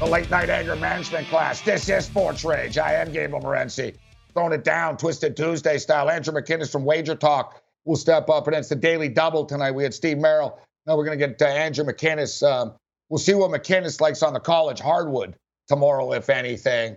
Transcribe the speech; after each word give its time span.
the 0.00 0.06
late 0.06 0.30
night 0.30 0.48
anger 0.48 0.74
management 0.76 1.28
class. 1.28 1.60
This 1.60 1.86
is 1.90 2.06
Sports 2.06 2.42
Rage. 2.42 2.78
I 2.78 2.94
am 2.94 3.12
Gabriel 3.12 3.42
Morency. 3.42 3.94
Throwing 4.32 4.54
it 4.54 4.64
down, 4.64 4.96
Twisted 4.96 5.36
Tuesday 5.36 5.76
style. 5.76 6.08
Andrew 6.08 6.32
McInnis 6.32 6.72
from 6.72 6.86
Wager 6.86 7.14
Talk 7.14 7.62
will 7.84 7.96
step 7.96 8.30
up, 8.30 8.46
and 8.46 8.56
it's 8.56 8.70
the 8.70 8.76
Daily 8.76 9.10
Double 9.10 9.44
tonight. 9.44 9.72
We 9.72 9.82
had 9.82 9.92
Steve 9.92 10.16
Merrill. 10.16 10.58
Now 10.86 10.96
we're 10.96 11.04
going 11.04 11.18
to 11.18 11.26
get 11.26 11.42
uh, 11.42 11.48
Andrew 11.48 11.84
McInnis. 11.84 12.42
Um, 12.42 12.72
we'll 13.10 13.18
see 13.18 13.34
what 13.34 13.50
McInnis 13.50 14.00
likes 14.00 14.22
on 14.22 14.32
the 14.32 14.40
college 14.40 14.80
hardwood 14.80 15.36
tomorrow, 15.68 16.12
if 16.12 16.30
anything. 16.30 16.96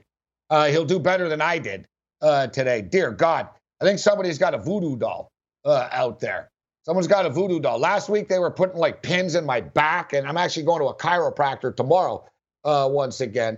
Uh, 0.49 0.67
he'll 0.67 0.85
do 0.85 0.97
better 0.97 1.27
than 1.27 1.41
I 1.41 1.57
did 1.57 1.85
uh, 2.21 2.47
today. 2.47 2.81
Dear 2.81 3.11
God, 3.11 3.49
I 3.81 3.85
think 3.85 3.99
somebody's 3.99 4.37
got 4.37 4.53
a 4.53 4.57
voodoo 4.57 4.95
doll 4.95 5.29
uh, 5.65 5.89
out 5.91 6.21
there. 6.21 6.49
Someone's 6.85 7.07
got 7.07 7.25
a 7.25 7.29
voodoo 7.29 7.59
doll. 7.59 7.79
Last 7.79 8.07
week 8.07 8.29
they 8.29 8.39
were 8.39 8.51
putting 8.51 8.77
like 8.77 9.01
pins 9.01 9.35
in 9.35 9.45
my 9.45 9.59
back, 9.59 10.13
and 10.13 10.25
I'm 10.25 10.37
actually 10.37 10.63
going 10.63 10.79
to 10.79 10.87
a 10.87 10.95
chiropractor 10.95 11.75
tomorrow 11.75 12.23
uh, 12.63 12.87
once 12.91 13.21
again. 13.21 13.57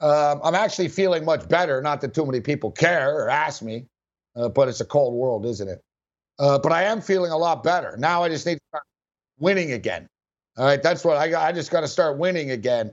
Um, 0.00 0.40
I'm 0.44 0.54
actually 0.54 0.88
feeling 0.88 1.24
much 1.24 1.48
better. 1.48 1.80
Not 1.80 2.00
that 2.02 2.14
too 2.14 2.26
many 2.26 2.40
people 2.40 2.70
care 2.70 3.14
or 3.14 3.30
ask 3.30 3.62
me, 3.62 3.86
uh, 4.34 4.48
but 4.48 4.68
it's 4.68 4.80
a 4.80 4.84
cold 4.84 5.14
world, 5.14 5.46
isn't 5.46 5.68
it? 5.68 5.80
Uh, 6.38 6.58
but 6.58 6.72
I 6.72 6.82
am 6.82 7.00
feeling 7.00 7.32
a 7.32 7.36
lot 7.36 7.62
better. 7.62 7.96
Now 7.96 8.22
I 8.22 8.28
just 8.28 8.44
need 8.46 8.56
to 8.56 8.60
start 8.68 8.84
winning 9.38 9.72
again. 9.72 10.06
All 10.58 10.66
right, 10.66 10.82
that's 10.82 11.04
what 11.04 11.16
I. 11.16 11.48
I 11.48 11.52
just 11.52 11.70
got 11.70 11.80
to 11.80 11.88
start 11.88 12.18
winning 12.18 12.50
again, 12.50 12.92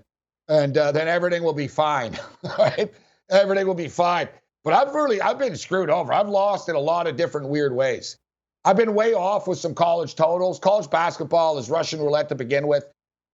and 0.49 0.77
uh, 0.77 0.91
then 0.91 1.07
everything 1.07 1.43
will 1.43 1.53
be 1.53 1.67
fine. 1.67 2.17
All 2.43 2.55
right, 2.57 2.91
everything 3.29 3.67
will 3.67 3.73
be 3.73 3.87
fine. 3.87 4.27
But 4.63 4.73
I've 4.73 4.93
really, 4.93 5.21
I've 5.21 5.39
been 5.39 5.55
screwed 5.55 5.89
over. 5.89 6.13
I've 6.13 6.29
lost 6.29 6.69
in 6.69 6.75
a 6.75 6.79
lot 6.79 7.07
of 7.07 7.15
different 7.15 7.49
weird 7.49 7.73
ways. 7.73 8.17
I've 8.65 8.77
been 8.77 8.95
way 8.95 9.13
off 9.13 9.47
with 9.47 9.57
some 9.57 9.75
college 9.75 10.15
totals. 10.15 10.59
College 10.59 10.89
basketball 10.89 11.57
is 11.57 11.69
Russian 11.69 11.99
roulette 11.99 12.29
to 12.29 12.35
begin 12.35 12.67
with 12.67 12.85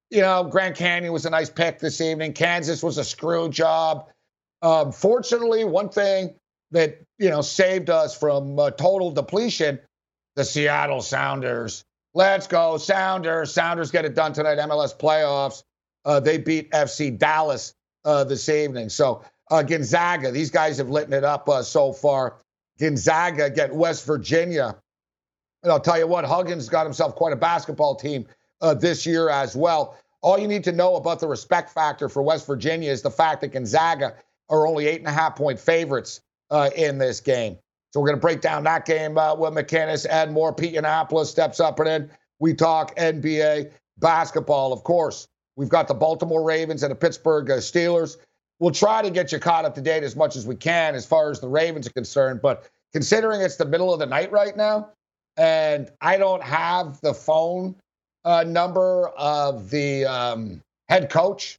you 0.10 0.22
know, 0.22 0.44
Grand 0.44 0.76
Canyon 0.76 1.14
was 1.14 1.26
a 1.26 1.30
nice 1.30 1.50
pick 1.50 1.80
this 1.80 2.02
evening. 2.02 2.34
Kansas 2.34 2.82
was 2.82 2.98
a 2.98 3.04
screw 3.04 3.50
job. 3.50 4.10
Um, 4.62 4.92
fortunately, 4.92 5.64
one 5.64 5.90
thing 5.90 6.36
that 6.72 7.02
you 7.18 7.30
know 7.30 7.42
saved 7.42 7.90
us 7.90 8.18
from 8.18 8.58
uh, 8.60 8.72
total 8.72 9.12
depletion: 9.12 9.80
the 10.36 10.44
Seattle 10.44 11.02
Sounders. 11.02 11.84
Let's 12.14 12.48
go, 12.48 12.78
Sounders! 12.78 13.54
Sounders 13.54 13.92
get 13.92 14.06
it 14.06 14.16
done 14.16 14.34
tonight. 14.34 14.58
MLS 14.58 14.98
playoffs. 14.98 15.64
Uh, 16.06 16.20
they 16.20 16.38
beat 16.38 16.72
FC 16.72 17.18
Dallas 17.18 17.74
uh, 18.04 18.24
this 18.24 18.50
evening. 18.50 18.90
So 18.90 19.24
uh, 19.52 19.62
Gonzaga, 19.64 20.32
these 20.32 20.50
guys 20.50 20.78
have 20.78 20.90
lit 20.90 21.12
it 21.12 21.24
up 21.24 21.48
uh, 21.48 21.62
so 21.62 21.94
far. 21.94 22.38
Gonzaga 22.80 23.50
get 23.50 23.74
West 23.74 24.06
Virginia. 24.06 24.76
And 25.62 25.72
I'll 25.72 25.80
tell 25.80 26.00
you 26.00 26.08
what, 26.08 26.24
Huggins 26.24 26.70
got 26.70 26.86
himself 26.86 27.16
quite 27.16 27.34
a 27.34 27.36
basketball 27.36 27.96
team 27.96 28.26
uh, 28.62 28.74
this 28.74 29.06
year 29.06 29.30
as 29.30 29.56
well. 29.56 29.98
All 30.22 30.38
you 30.38 30.48
need 30.48 30.64
to 30.66 30.72
know 30.72 30.96
about 30.96 31.20
the 31.20 31.28
respect 31.28 31.70
factor 31.70 32.10
for 32.10 32.22
West 32.22 32.46
Virginia 32.46 32.92
is 32.92 33.02
the 33.02 33.12
fact 33.12 33.42
that 33.42 33.50
Gonzaga 33.50 34.16
are 34.50 34.68
only 34.68 34.88
eight 34.88 35.00
and 35.00 35.08
a 35.08 35.12
half 35.12 35.36
point 35.36 35.60
favorites 35.60 36.22
uh, 36.52 36.70
in 36.76 36.98
this 36.98 37.22
game. 37.22 37.58
So 37.92 38.00
we're 38.00 38.08
going 38.08 38.18
to 38.18 38.22
break 38.22 38.42
down 38.42 38.64
that 38.64 38.86
game 38.86 39.18
uh, 39.18 39.34
with 39.36 39.54
McInnis. 39.54 40.06
Ed 40.08 40.32
Moore, 40.32 40.54
Pete 40.54 40.76
Annapolis 40.76 41.30
steps 41.30 41.60
up 41.60 41.80
and 41.80 41.90
in. 41.90 42.12
We 42.40 42.54
talk 42.54 42.96
NBA 42.96 43.72
basketball, 43.98 44.72
of 44.74 44.84
course. 44.84 45.28
We've 45.56 45.70
got 45.70 45.88
the 45.88 45.94
Baltimore 45.94 46.44
Ravens 46.44 46.84
and 46.84 46.92
the 46.92 46.96
Pittsburgh 46.96 47.50
uh, 47.50 47.58
Steelers. 47.58 48.18
We'll 48.60 48.72
try 48.72 49.02
to 49.02 49.10
get 49.10 49.32
you 49.32 49.40
caught 49.40 49.66
up 49.66 49.76
to 49.76 49.82
date 49.82 50.04
as 50.04 50.16
much 50.16 50.36
as 50.36 50.46
we 50.46 50.56
can 50.56 50.96
as 50.96 51.06
far 51.06 51.32
as 51.32 51.40
the 51.40 51.48
Ravens 51.48 51.88
are 51.88 51.92
concerned. 51.92 52.42
But 52.42 52.70
considering 52.94 53.42
it's 53.42 53.56
the 53.56 53.66
middle 53.66 53.94
of 53.94 54.00
the 54.00 54.06
night 54.06 54.32
right 54.32 54.56
now, 54.56 54.90
and 55.38 55.90
I 56.02 56.18
don't 56.18 56.44
have 56.44 57.00
the 57.02 57.14
phone 57.14 57.76
uh, 58.26 58.44
number 58.44 59.10
of 59.10 59.70
the 59.70 60.06
um, 60.06 60.62
head 60.88 61.10
coach, 61.10 61.58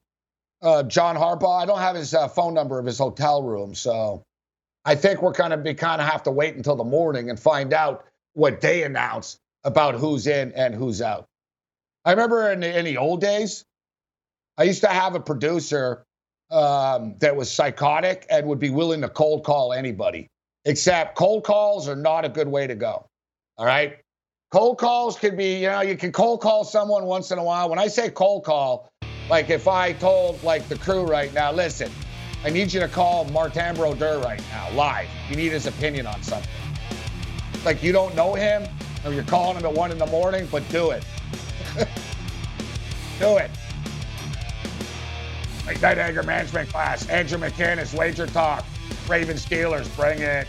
uh, 0.62 0.82
John 0.82 1.16
Harbaugh. 1.16 1.62
I 1.62 1.66
don't 1.66 1.78
have 1.78 1.96
his 1.96 2.14
uh, 2.14 2.28
phone 2.28 2.54
number 2.54 2.78
of 2.78 2.86
his 2.86 2.98
hotel 2.98 3.42
room, 3.42 3.74
so 3.74 4.22
I 4.84 4.94
think 4.94 5.22
we're 5.22 5.32
going 5.32 5.50
to 5.50 5.56
be 5.56 5.74
kind 5.74 6.00
of 6.00 6.08
have 6.08 6.22
to 6.24 6.30
wait 6.30 6.54
until 6.54 6.76
the 6.76 6.84
morning 6.84 7.30
and 7.30 7.38
find 7.38 7.72
out 7.72 8.04
what 8.34 8.60
they 8.60 8.82
announce 8.82 9.38
about 9.64 9.94
who's 9.94 10.26
in 10.26 10.52
and 10.52 10.74
who's 10.74 11.02
out. 11.02 11.26
I 12.04 12.12
remember 12.12 12.50
in 12.50 12.60
the, 12.60 12.78
in 12.78 12.84
the 12.84 12.96
old 12.96 13.20
days, 13.20 13.64
I 14.56 14.64
used 14.64 14.80
to 14.82 14.88
have 14.88 15.14
a 15.14 15.20
producer 15.20 16.04
um, 16.50 17.14
that 17.18 17.36
was 17.36 17.50
psychotic 17.50 18.26
and 18.30 18.46
would 18.46 18.58
be 18.58 18.70
willing 18.70 19.02
to 19.02 19.08
cold 19.08 19.44
call 19.44 19.72
anybody. 19.72 20.28
Except 20.64 21.16
cold 21.16 21.44
calls 21.44 21.88
are 21.88 21.96
not 21.96 22.24
a 22.24 22.28
good 22.28 22.48
way 22.48 22.66
to 22.66 22.74
go. 22.74 23.06
All 23.56 23.66
right. 23.66 23.98
Cold 24.50 24.78
calls 24.78 25.16
could 25.16 25.36
be, 25.36 25.60
you 25.60 25.68
know, 25.68 25.80
you 25.80 25.96
can 25.96 26.10
cold 26.10 26.40
call 26.40 26.64
someone 26.64 27.04
once 27.04 27.30
in 27.30 27.38
a 27.38 27.44
while. 27.44 27.70
When 27.70 27.78
I 27.78 27.86
say 27.86 28.10
cold 28.10 28.42
call, 28.42 28.90
like 29.28 29.48
if 29.48 29.68
I 29.68 29.92
told 29.92 30.42
like 30.42 30.68
the 30.68 30.76
crew 30.76 31.04
right 31.04 31.32
now, 31.32 31.52
listen, 31.52 31.88
I 32.42 32.50
need 32.50 32.72
you 32.72 32.80
to 32.80 32.88
call 32.88 33.26
Martin 33.26 33.76
Brodeur 33.76 34.18
right 34.18 34.42
now, 34.50 34.68
live. 34.72 35.08
You 35.28 35.36
need 35.36 35.52
his 35.52 35.66
opinion 35.66 36.08
on 36.08 36.20
something. 36.24 36.50
Like 37.64 37.80
you 37.80 37.92
don't 37.92 38.12
know 38.16 38.34
him, 38.34 38.66
or 39.04 39.12
you're 39.12 39.22
calling 39.22 39.56
him 39.56 39.64
at 39.64 39.72
one 39.72 39.92
in 39.92 39.98
the 39.98 40.06
morning, 40.06 40.48
but 40.50 40.68
do 40.68 40.90
it. 40.90 41.04
do 43.20 43.36
it. 43.36 43.52
Like 45.64 45.78
that 45.78 45.98
anger 45.98 46.24
management 46.24 46.70
class. 46.70 47.08
Andrew 47.08 47.38
McInnis, 47.38 47.94
Wager 47.96 48.26
Talk. 48.26 48.64
Raven 49.08 49.36
Steelers, 49.36 49.94
bring 49.94 50.18
it. 50.18 50.48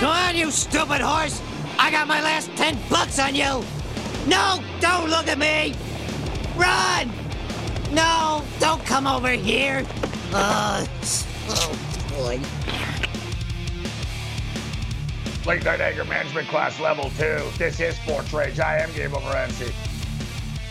Go 0.00 0.08
on, 0.08 0.36
you 0.36 0.50
stupid 0.50 1.00
horse! 1.00 1.40
I 1.78 1.90
got 1.90 2.06
my 2.06 2.20
last 2.20 2.54
ten 2.54 2.78
bucks 2.90 3.18
on 3.18 3.34
you! 3.34 3.64
No, 4.26 4.62
don't 4.78 5.08
look 5.08 5.26
at 5.26 5.38
me! 5.38 5.74
Run! 6.54 7.10
No, 7.94 8.44
don't 8.60 8.84
come 8.84 9.06
over 9.06 9.30
here! 9.30 9.86
Uh, 10.34 10.86
oh, 11.48 11.78
boy. 12.10 12.40
Late 15.46 15.64
Night 15.64 15.80
Anger 15.80 16.04
Management 16.04 16.48
Class 16.48 16.78
Level 16.78 17.08
2. 17.16 17.40
This 17.56 17.80
is 17.80 17.96
Sports 17.96 18.34
Rage. 18.34 18.60
I 18.60 18.78
am 18.78 18.92
Gabe 18.92 19.12
Morency. 19.12 19.72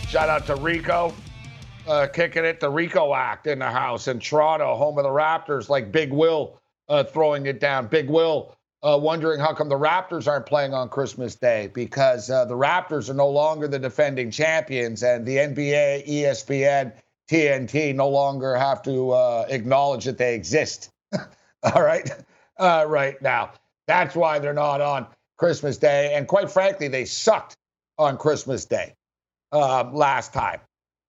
Shout 0.08 0.28
out 0.28 0.46
to 0.46 0.54
Rico, 0.54 1.12
uh, 1.88 2.06
kicking 2.12 2.44
it. 2.44 2.60
The 2.60 2.70
Rico 2.70 3.12
Act 3.12 3.48
in 3.48 3.58
the 3.58 3.70
house 3.70 4.06
in 4.06 4.20
Toronto, 4.20 4.76
home 4.76 4.98
of 4.98 5.02
the 5.02 5.10
Raptors, 5.10 5.68
like 5.68 5.90
Big 5.90 6.12
Will 6.12 6.60
uh, 6.88 7.04
throwing 7.04 7.46
it 7.46 7.58
down. 7.58 7.88
Big 7.88 8.08
Will 8.08 8.55
uh, 8.86 8.96
wondering 8.96 9.40
how 9.40 9.52
come 9.52 9.68
the 9.68 9.78
Raptors 9.78 10.28
aren't 10.28 10.46
playing 10.46 10.72
on 10.72 10.88
Christmas 10.88 11.34
Day 11.34 11.68
because 11.74 12.30
uh, 12.30 12.44
the 12.44 12.54
Raptors 12.54 13.10
are 13.10 13.14
no 13.14 13.28
longer 13.28 13.66
the 13.66 13.80
defending 13.80 14.30
champions, 14.30 15.02
and 15.02 15.26
the 15.26 15.36
NBA, 15.36 16.06
ESPN, 16.08 16.92
TNT 17.28 17.94
no 17.94 18.08
longer 18.08 18.54
have 18.54 18.82
to 18.82 19.10
uh, 19.10 19.46
acknowledge 19.48 20.04
that 20.04 20.18
they 20.18 20.36
exist. 20.36 20.90
All 21.62 21.82
right, 21.82 22.08
uh, 22.58 22.84
right 22.86 23.20
now. 23.20 23.52
That's 23.88 24.14
why 24.14 24.38
they're 24.38 24.52
not 24.52 24.80
on 24.80 25.08
Christmas 25.36 25.78
Day, 25.78 26.14
and 26.14 26.28
quite 26.28 26.50
frankly, 26.50 26.86
they 26.86 27.06
sucked 27.06 27.56
on 27.98 28.16
Christmas 28.16 28.66
Day 28.66 28.94
um, 29.50 29.94
last 29.94 30.32
time. 30.32 30.60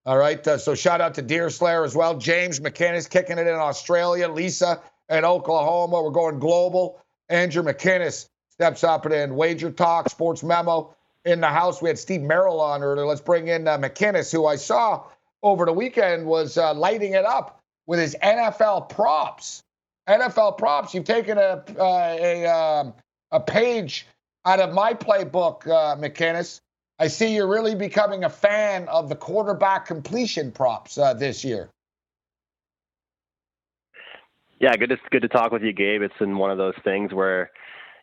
All 0.05 0.17
right, 0.17 0.45
uh, 0.47 0.57
so 0.57 0.73
shout 0.73 0.99
out 0.99 1.13
to 1.15 1.21
Deerslayer 1.21 1.83
as 1.83 1.95
well. 1.95 2.17
James 2.17 2.59
McKinnis 2.59 3.07
kicking 3.07 3.37
it 3.37 3.45
in 3.45 3.55
Australia. 3.55 4.29
Lisa 4.29 4.81
in 5.09 5.25
Oklahoma. 5.25 6.01
We're 6.01 6.09
going 6.11 6.39
global. 6.39 7.01
Andrew 7.29 7.63
McInnis 7.63 8.27
steps 8.51 8.83
up 8.83 9.05
and 9.05 9.13
in 9.13 9.35
Wager 9.35 9.71
Talk, 9.71 10.09
Sports 10.09 10.43
Memo 10.43 10.95
in 11.25 11.41
the 11.41 11.47
house. 11.47 11.81
We 11.81 11.89
had 11.89 11.99
Steve 11.99 12.21
Merrill 12.21 12.59
on 12.59 12.83
earlier. 12.83 13.05
Let's 13.05 13.21
bring 13.21 13.47
in 13.49 13.67
uh, 13.67 13.77
McInnis, 13.77 14.31
who 14.31 14.45
I 14.45 14.55
saw 14.55 15.03
over 15.43 15.65
the 15.65 15.73
weekend 15.73 16.25
was 16.25 16.57
uh, 16.57 16.73
lighting 16.73 17.13
it 17.13 17.25
up 17.25 17.61
with 17.85 17.99
his 17.99 18.15
NFL 18.23 18.89
props. 18.89 19.63
NFL 20.07 20.57
props. 20.57 20.93
You've 20.93 21.03
taken 21.03 21.37
a 21.37 21.63
uh, 21.77 22.17
a 22.19 22.45
um, 22.45 22.93
a 23.31 23.39
page 23.39 24.07
out 24.45 24.59
of 24.59 24.73
my 24.73 24.93
playbook, 24.93 25.67
uh, 25.67 25.95
McInnis. 25.97 26.61
I 26.99 27.07
see 27.07 27.35
you're 27.35 27.47
really 27.47 27.75
becoming 27.75 28.23
a 28.23 28.29
fan 28.29 28.87
of 28.87 29.09
the 29.09 29.15
quarterback 29.15 29.85
completion 29.85 30.51
props 30.51 30.97
uh, 30.97 31.13
this 31.13 31.43
year. 31.43 31.69
Yeah, 34.59 34.75
good 34.75 34.89
to 34.89 34.97
good 35.11 35.21
to 35.21 35.27
talk 35.27 35.51
with 35.51 35.61
you, 35.61 35.71
Gabe. 35.71 36.01
It's 36.01 36.15
in 36.19 36.37
one 36.37 36.49
of 36.49 36.57
those 36.57 36.73
things 36.83 37.13
where, 37.13 37.51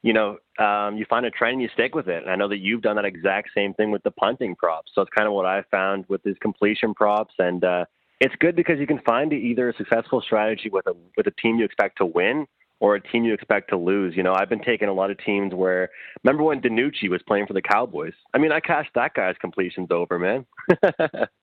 you 0.02 0.12
know, 0.12 0.38
um, 0.58 0.96
you 0.96 1.04
find 1.10 1.26
a 1.26 1.30
trend 1.30 1.54
and 1.54 1.62
you 1.62 1.68
stick 1.74 1.94
with 1.94 2.08
it. 2.08 2.22
And 2.22 2.30
I 2.30 2.36
know 2.36 2.48
that 2.48 2.58
you've 2.58 2.82
done 2.82 2.96
that 2.96 3.04
exact 3.04 3.50
same 3.56 3.74
thing 3.74 3.90
with 3.90 4.04
the 4.04 4.12
punting 4.12 4.54
props. 4.54 4.92
So 4.94 5.02
it's 5.02 5.10
kind 5.10 5.26
of 5.26 5.34
what 5.34 5.46
I 5.46 5.62
found 5.70 6.04
with 6.08 6.22
these 6.22 6.36
completion 6.40 6.94
props. 6.94 7.34
And 7.38 7.64
uh, 7.64 7.86
it's 8.20 8.34
good 8.38 8.54
because 8.54 8.78
you 8.78 8.86
can 8.86 9.00
find 9.00 9.32
either 9.32 9.68
a 9.68 9.74
successful 9.76 10.20
strategy 10.20 10.70
with 10.70 10.86
a 10.86 10.94
with 11.16 11.26
a 11.26 11.32
team 11.42 11.58
you 11.58 11.64
expect 11.64 11.98
to 11.98 12.06
win 12.06 12.46
or 12.78 12.94
a 12.94 13.00
team 13.00 13.24
you 13.24 13.34
expect 13.34 13.70
to 13.70 13.76
lose. 13.76 14.14
You 14.16 14.22
know, 14.22 14.34
I've 14.34 14.48
been 14.48 14.62
taking 14.62 14.88
a 14.88 14.92
lot 14.92 15.10
of 15.10 15.18
teams 15.18 15.54
where 15.54 15.90
remember 16.22 16.44
when 16.44 16.60
DiNucci 16.60 17.08
was 17.10 17.20
playing 17.26 17.46
for 17.46 17.52
the 17.52 17.62
Cowboys? 17.62 18.14
I 18.32 18.38
mean, 18.38 18.52
I 18.52 18.60
cashed 18.60 18.90
that 18.94 19.14
guy's 19.14 19.36
completions 19.40 19.88
over, 19.90 20.20
man. 20.20 20.46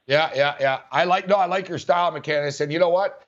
yeah, 0.08 0.32
yeah, 0.34 0.56
yeah. 0.62 0.80
I 0.90 1.04
like 1.04 1.28
no, 1.28 1.36
I 1.36 1.48
like 1.48 1.68
your 1.68 1.80
style, 1.80 2.12
mechanics. 2.12 2.62
And 2.62 2.72
you 2.72 2.80
know 2.80 2.90
what? 2.90 3.26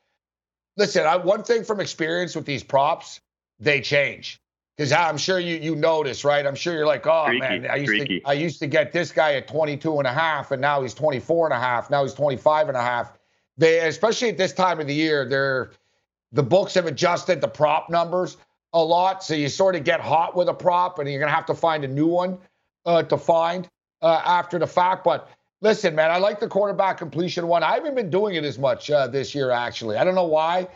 Listen, 0.78 1.06
I, 1.06 1.18
one 1.18 1.44
thing 1.44 1.64
from 1.64 1.80
experience 1.80 2.36
with 2.36 2.46
these 2.46 2.64
props, 2.64 3.22
they 3.60 3.82
change. 3.82 4.40
Because 4.76 4.92
I'm 4.92 5.18
sure 5.18 5.38
you 5.38 5.58
you 5.58 5.76
notice, 5.76 6.26
right? 6.26 6.46
I'm 6.46 6.56
sure 6.56 6.74
you're 6.74 6.88
like, 6.88 7.06
oh 7.06 7.26
Freaky, 7.28 7.42
man, 7.42 7.68
I 7.70 7.76
used 7.76 7.88
freaky. 7.90 8.20
to 8.22 8.28
I 8.28 8.34
used 8.34 8.60
to 8.60 8.68
get 8.68 8.92
this 8.92 9.12
guy 9.12 9.36
at 9.36 9.48
22 9.48 10.00
and 10.00 10.08
a 10.08 10.14
half, 10.14 10.52
and 10.52 10.60
now 10.60 10.82
he's 10.82 10.96
24 10.96 11.48
and 11.48 11.54
a 11.54 11.60
half. 11.60 11.92
Now 11.92 12.02
he's 12.02 12.16
25 12.16 12.70
and 12.70 12.78
a 12.78 12.82
half. 12.82 13.14
They, 13.56 13.80
especially 13.82 14.30
at 14.30 14.38
this 14.38 14.52
time 14.52 14.80
of 14.80 14.88
the 14.88 14.94
year, 14.96 15.30
they're 15.30 15.72
the 16.32 16.42
books 16.42 16.74
have 16.74 16.88
adjusted 16.88 17.40
the 17.40 17.48
prop 17.48 17.92
numbers 17.92 18.38
a 18.74 18.84
lot, 18.84 19.24
so 19.24 19.36
you 19.36 19.48
sort 19.48 19.76
of 19.76 19.84
get 19.84 20.02
hot 20.02 20.36
with 20.36 20.50
a 20.50 20.54
prop, 20.54 20.98
and 20.98 21.08
you're 21.08 21.20
gonna 21.20 21.32
have 21.32 21.46
to 21.46 21.54
find 21.54 21.84
a 21.84 21.88
new 21.88 22.08
one 22.08 22.40
uh, 22.88 23.04
to 23.04 23.18
find 23.18 23.70
uh, 24.02 24.22
after 24.26 24.58
the 24.58 24.66
fact. 24.66 25.04
But 25.04 25.30
listen, 25.64 25.96
man, 25.96 26.12
I 26.12 26.18
like 26.18 26.40
the 26.40 26.48
quarterback 26.48 26.98
completion 26.98 27.48
one. 27.48 27.64
I 27.64 27.76
haven't 27.76 27.96
been 27.96 28.12
doing 28.12 28.36
it 28.36 28.44
as 28.44 28.60
much 28.60 28.92
uh, 28.92 29.08
this 29.08 29.34
year, 29.34 29.50
actually. 29.50 29.98
I 29.98 30.04
don't 30.04 30.14
know 30.14 30.28
why. 30.28 30.68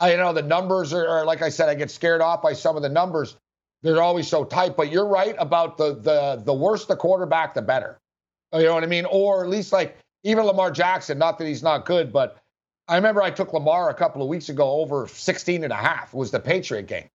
I 0.00 0.12
you 0.12 0.16
know 0.16 0.32
the 0.32 0.42
numbers 0.42 0.94
are, 0.94 1.06
are, 1.06 1.26
like 1.26 1.42
I 1.42 1.48
said, 1.48 1.68
I 1.68 1.74
get 1.74 1.90
scared 1.90 2.22
off 2.22 2.40
by 2.40 2.52
some 2.54 2.76
of 2.76 2.82
the 2.82 2.88
numbers. 2.88 3.36
They're 3.82 4.00
always 4.00 4.28
so 4.28 4.44
tight. 4.44 4.76
But 4.76 4.90
you're 4.90 5.06
right 5.06 5.34
about 5.38 5.76
the 5.76 5.94
the 5.94 6.42
the 6.42 6.54
worse 6.54 6.86
the 6.86 6.96
quarterback, 6.96 7.54
the 7.54 7.62
better. 7.62 7.98
You 8.52 8.62
know 8.62 8.74
what 8.74 8.84
I 8.84 8.86
mean? 8.86 9.06
Or 9.10 9.42
at 9.42 9.50
least 9.50 9.72
like 9.72 9.98
even 10.22 10.44
Lamar 10.44 10.70
Jackson. 10.70 11.18
Not 11.18 11.38
that 11.38 11.46
he's 11.46 11.62
not 11.62 11.84
good, 11.84 12.12
but 12.12 12.38
I 12.86 12.96
remember 12.96 13.22
I 13.22 13.30
took 13.30 13.52
Lamar 13.52 13.90
a 13.90 13.94
couple 13.94 14.22
of 14.22 14.28
weeks 14.28 14.48
ago 14.48 14.80
over 14.80 15.08
16 15.08 15.64
and 15.64 15.72
a 15.72 15.76
half. 15.76 16.14
Was 16.14 16.30
the 16.30 16.40
Patriot 16.40 16.86
game. 16.86 17.08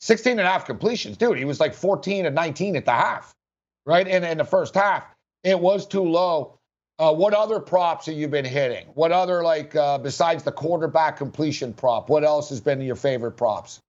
16 0.00 0.32
and 0.32 0.40
a 0.40 0.50
half 0.50 0.66
completions, 0.66 1.16
dude. 1.16 1.38
He 1.38 1.44
was 1.44 1.60
like 1.60 1.72
14 1.72 2.26
and 2.26 2.34
19 2.34 2.76
at 2.76 2.84
the 2.84 2.90
half, 2.90 3.32
right? 3.86 4.06
In 4.06 4.24
in 4.24 4.38
the 4.38 4.44
first 4.44 4.74
half, 4.74 5.04
it 5.44 5.58
was 5.58 5.86
too 5.86 6.02
low. 6.02 6.58
Uh, 6.98 7.12
what 7.12 7.34
other 7.34 7.58
props 7.58 8.06
have 8.06 8.14
you 8.14 8.28
been 8.28 8.44
hitting? 8.44 8.86
What 8.94 9.10
other 9.10 9.42
like 9.42 9.74
uh, 9.74 9.98
besides 9.98 10.44
the 10.44 10.52
quarterback 10.52 11.16
completion 11.16 11.72
prop? 11.72 12.08
What 12.08 12.22
else 12.22 12.50
has 12.50 12.60
been 12.60 12.80
your 12.80 12.94
favorite 12.94 13.32
props? 13.32 13.80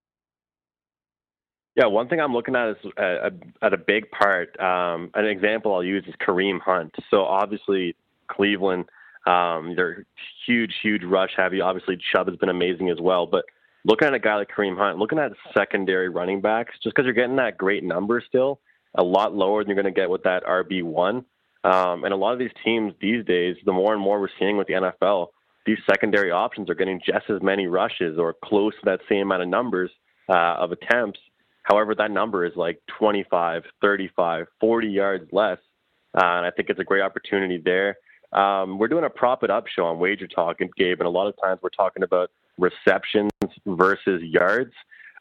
Yeah, 1.76 1.88
one 1.88 2.08
thing 2.08 2.20
I'm 2.20 2.34
looking 2.34 2.56
at 2.56 2.70
is 2.70 2.78
uh, 2.98 3.30
at 3.62 3.74
a 3.74 3.78
big 3.78 4.10
part. 4.10 4.60
Um, 4.60 5.12
an 5.14 5.26
example 5.26 5.76
I'll 5.76 5.84
use 5.84 6.06
is 6.08 6.16
Kareem 6.26 6.60
Hunt. 6.62 6.96
So 7.12 7.26
obviously 7.26 7.96
Cleveland, 8.28 8.86
um, 9.28 9.76
they're 9.76 10.06
huge, 10.48 10.74
huge 10.82 11.04
rush 11.04 11.32
heavy. 11.36 11.62
Obviously 11.62 11.98
Chubb 12.12 12.28
has 12.28 12.38
been 12.38 12.50
amazing 12.50 12.90
as 12.90 13.00
well. 13.00 13.28
But 13.28 13.46
looking 13.84 14.08
at 14.08 14.14
a 14.14 14.20
guy 14.20 14.36
like 14.38 14.50
Kareem 14.50 14.78
Hunt, 14.78 14.98
looking 14.98 15.20
at 15.20 15.34
secondary 15.56 16.10
running 16.10 16.42
backs, 16.42 16.74
just 16.82 16.96
because 16.96 17.06
you're 17.06 17.14
getting 17.14 17.36
that 17.36 17.58
great 17.58 17.84
number 17.84 18.24
still, 18.26 18.62
a 18.96 19.04
lot 19.04 19.36
lower 19.36 19.62
than 19.62 19.68
you're 19.70 19.82
going 19.82 19.94
to 19.94 20.00
get 20.00 20.10
with 20.10 20.24
that 20.24 20.44
RB 20.46 20.82
one. 20.82 21.26
Um, 21.66 22.04
and 22.04 22.14
a 22.14 22.16
lot 22.16 22.32
of 22.32 22.38
these 22.38 22.52
teams 22.64 22.94
these 23.02 23.26
days, 23.26 23.56
the 23.66 23.74
more 23.74 23.92
and 23.92 24.02
more 24.02 24.22
we're 24.22 24.30
seeing 24.38 24.56
with 24.56 24.68
the 24.68 24.74
NFL, 24.74 25.30
these 25.66 25.80
secondary 25.90 26.30
options 26.30 26.70
are 26.70 26.76
getting 26.76 27.02
just 27.04 27.28
as 27.28 27.42
many 27.42 27.66
rushes 27.66 28.20
or 28.20 28.36
close 28.44 28.74
to 28.76 28.82
that 28.86 29.00
same 29.10 29.24
amount 29.24 29.42
of 29.42 29.48
numbers 29.48 29.90
uh, 30.30 30.56
of 30.60 30.72
attempts. 30.72 31.20
However, 31.64 31.96
that 31.96 32.12
number 32.12 32.46
is 32.46 32.54
like 32.56 32.80
25, 33.00 33.64
35, 33.82 34.46
40 34.60 34.88
yards 34.88 35.28
less. 35.32 35.58
Uh, 36.16 36.22
and 36.24 36.46
I 36.46 36.52
think 36.52 36.70
it's 36.70 36.80
a 36.80 36.84
great 36.84 37.02
opportunity 37.02 37.60
there. 37.64 37.98
Um, 38.32 38.78
we're 38.78 38.88
doing 38.88 39.04
a 39.04 39.10
prop 39.10 39.44
it 39.44 39.50
up 39.50 39.66
show 39.68 39.86
on 39.86 39.98
Wager 39.98 40.28
Talk, 40.28 40.62
and 40.62 40.70
Gabe, 40.78 41.00
and 41.00 41.08
a 41.08 41.10
lot 41.10 41.28
of 41.28 41.34
times 41.44 41.62
we're 41.64 41.70
talking 41.70 42.04
about 42.04 42.30
receptions 42.60 43.32
versus 43.66 44.22
yards. 44.22 44.74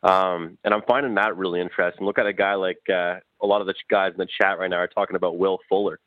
Um, 0.03 0.59
and 0.63 0.75
I'm 0.75 0.83
finding 0.87 1.15
that 1.15 1.39
really 1.39 1.63
interesting. 1.63 2.05
Look 2.05 2.19
at 2.19 2.27
a 2.27 2.35
guy 2.35 2.55
like 2.55 2.81
uh, 2.91 3.21
a 3.43 3.47
lot 3.47 3.63
of 3.63 3.67
the 3.67 3.75
guys 3.91 4.13
in 4.13 4.19
the 4.19 4.29
chat 4.41 4.59
right 4.59 4.69
now 4.69 4.77
are 4.77 4.89
talking 4.89 5.17
about 5.17 5.39
Will 5.39 5.59
Fuller 5.71 5.99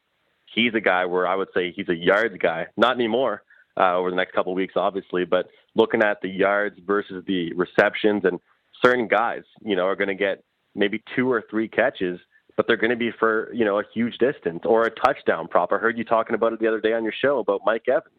he's 0.54 0.74
a 0.74 0.82
guy 0.82 1.06
where 1.06 1.28
I 1.28 1.36
would 1.36 1.50
say 1.54 1.72
he's 1.72 1.90
a 1.90 1.96
yards 1.96 2.36
guy. 2.40 2.68
Not 2.76 2.96
anymore 2.96 3.44
uh, 3.78 3.96
over 3.96 4.10
the 4.10 4.16
next 4.16 4.34
couple 4.34 4.52
of 4.52 4.56
weeks, 4.58 4.74
obviously, 4.76 5.26
but 5.26 5.48
looking 5.76 6.02
at 6.02 6.22
the 6.22 6.30
yards 6.30 6.78
versus 6.86 7.24
the 7.28 7.54
receptions 7.54 8.24
and 8.26 8.40
certain 8.84 9.08
guys, 9.08 9.44
you 9.62 9.76
know, 9.76 9.86
are 9.86 9.96
going 9.96 10.08
to 10.08 10.16
get 10.16 10.44
maybe 10.76 11.04
two 11.16 11.32
or 11.32 11.44
three 11.50 11.68
catches, 11.68 12.20
but 12.56 12.68
they're 12.68 12.78
going 12.78 12.92
to 12.92 12.96
be 12.96 13.12
for, 13.12 13.54
you 13.54 13.66
know, 13.66 13.80
a 13.80 13.84
huge 13.94 14.18
distance 14.18 14.62
or 14.66 14.86
a 14.86 14.92
touchdown 14.92 15.48
prop. 15.48 15.72
I 15.72 15.78
heard 15.78 15.98
you 15.98 16.04
talking 16.04 16.36
about 16.36 16.54
it 16.54 16.60
the 16.60 16.68
other 16.68 16.82
day 16.82 16.94
on 16.94 17.04
your 17.04 17.14
show 17.20 17.40
about 17.40 17.62
Mike 17.66 17.84
Evans. 17.88 18.14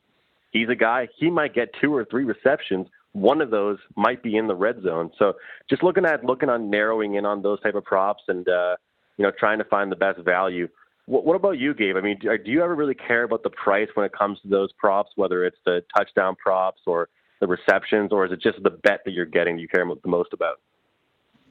He's 0.51 0.69
a 0.69 0.75
guy, 0.75 1.09
he 1.19 1.31
might 1.31 1.55
get 1.55 1.69
two 1.81 1.95
or 1.95 2.05
three 2.05 2.25
receptions. 2.25 2.87
One 3.13 3.41
of 3.41 3.51
those 3.51 3.79
might 3.97 4.23
be 4.23 4.37
in 4.37 4.47
the 4.47 4.55
red 4.55 4.83
zone. 4.83 5.11
So 5.19 5.35
just 5.69 5.83
looking 5.83 6.07
at 6.07 6.25
looking 6.25 6.49
on 6.49 6.71
narrowing 6.71 7.15
in 7.15 7.27
on 7.27 7.43
those 7.43 7.61
type 7.61 7.75
of 7.75 7.85
props 7.85 8.23
and 8.29 8.49
uh, 8.49 8.77
you 9.17 9.25
know 9.25 9.33
trying 9.39 9.59
to 9.59 9.65
find 9.65 9.91
the 9.91 9.97
best 9.97 10.21
value 10.21 10.69
what, 11.09 11.25
what 11.25 11.37
about 11.37 11.59
you, 11.59 11.75
Gabe? 11.75 11.97
I 11.97 12.01
mean, 12.01 12.19
do, 12.21 12.37
do 12.39 12.51
you 12.51 12.63
ever 12.63 12.75
really 12.75 12.95
care 12.95 13.25
about 13.25 13.43
the 13.43 13.51
price 13.51 13.89
when 13.95 14.05
it 14.05 14.13
comes 14.13 14.41
to 14.43 14.49
those 14.49 14.73
props, 14.73 15.13
whether 15.17 15.45
it's 15.45 15.59
the 15.65 15.83
touchdown 15.97 16.37
props 16.37 16.83
or 16.87 17.09
the 17.41 17.47
receptions, 17.47 18.13
or 18.13 18.27
is 18.27 18.33
it 18.33 18.41
just 18.41 18.63
the 18.63 18.71
bet 18.71 19.01
that 19.05 19.13
you're 19.13 19.25
getting 19.25 19.59
you 19.59 19.69
care 19.69 19.85
the 19.85 20.09
most 20.09 20.33
about? 20.33 20.61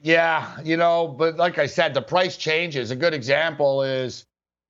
Yeah, 0.02 0.60
you 0.62 0.76
know, 0.76 1.08
but 1.08 1.36
like 1.36 1.58
I 1.58 1.66
said, 1.66 1.92
the 1.92 2.02
price 2.02 2.36
changes. 2.36 2.92
A 2.92 2.96
good 2.96 3.14
example 3.14 3.82
is 3.82 4.26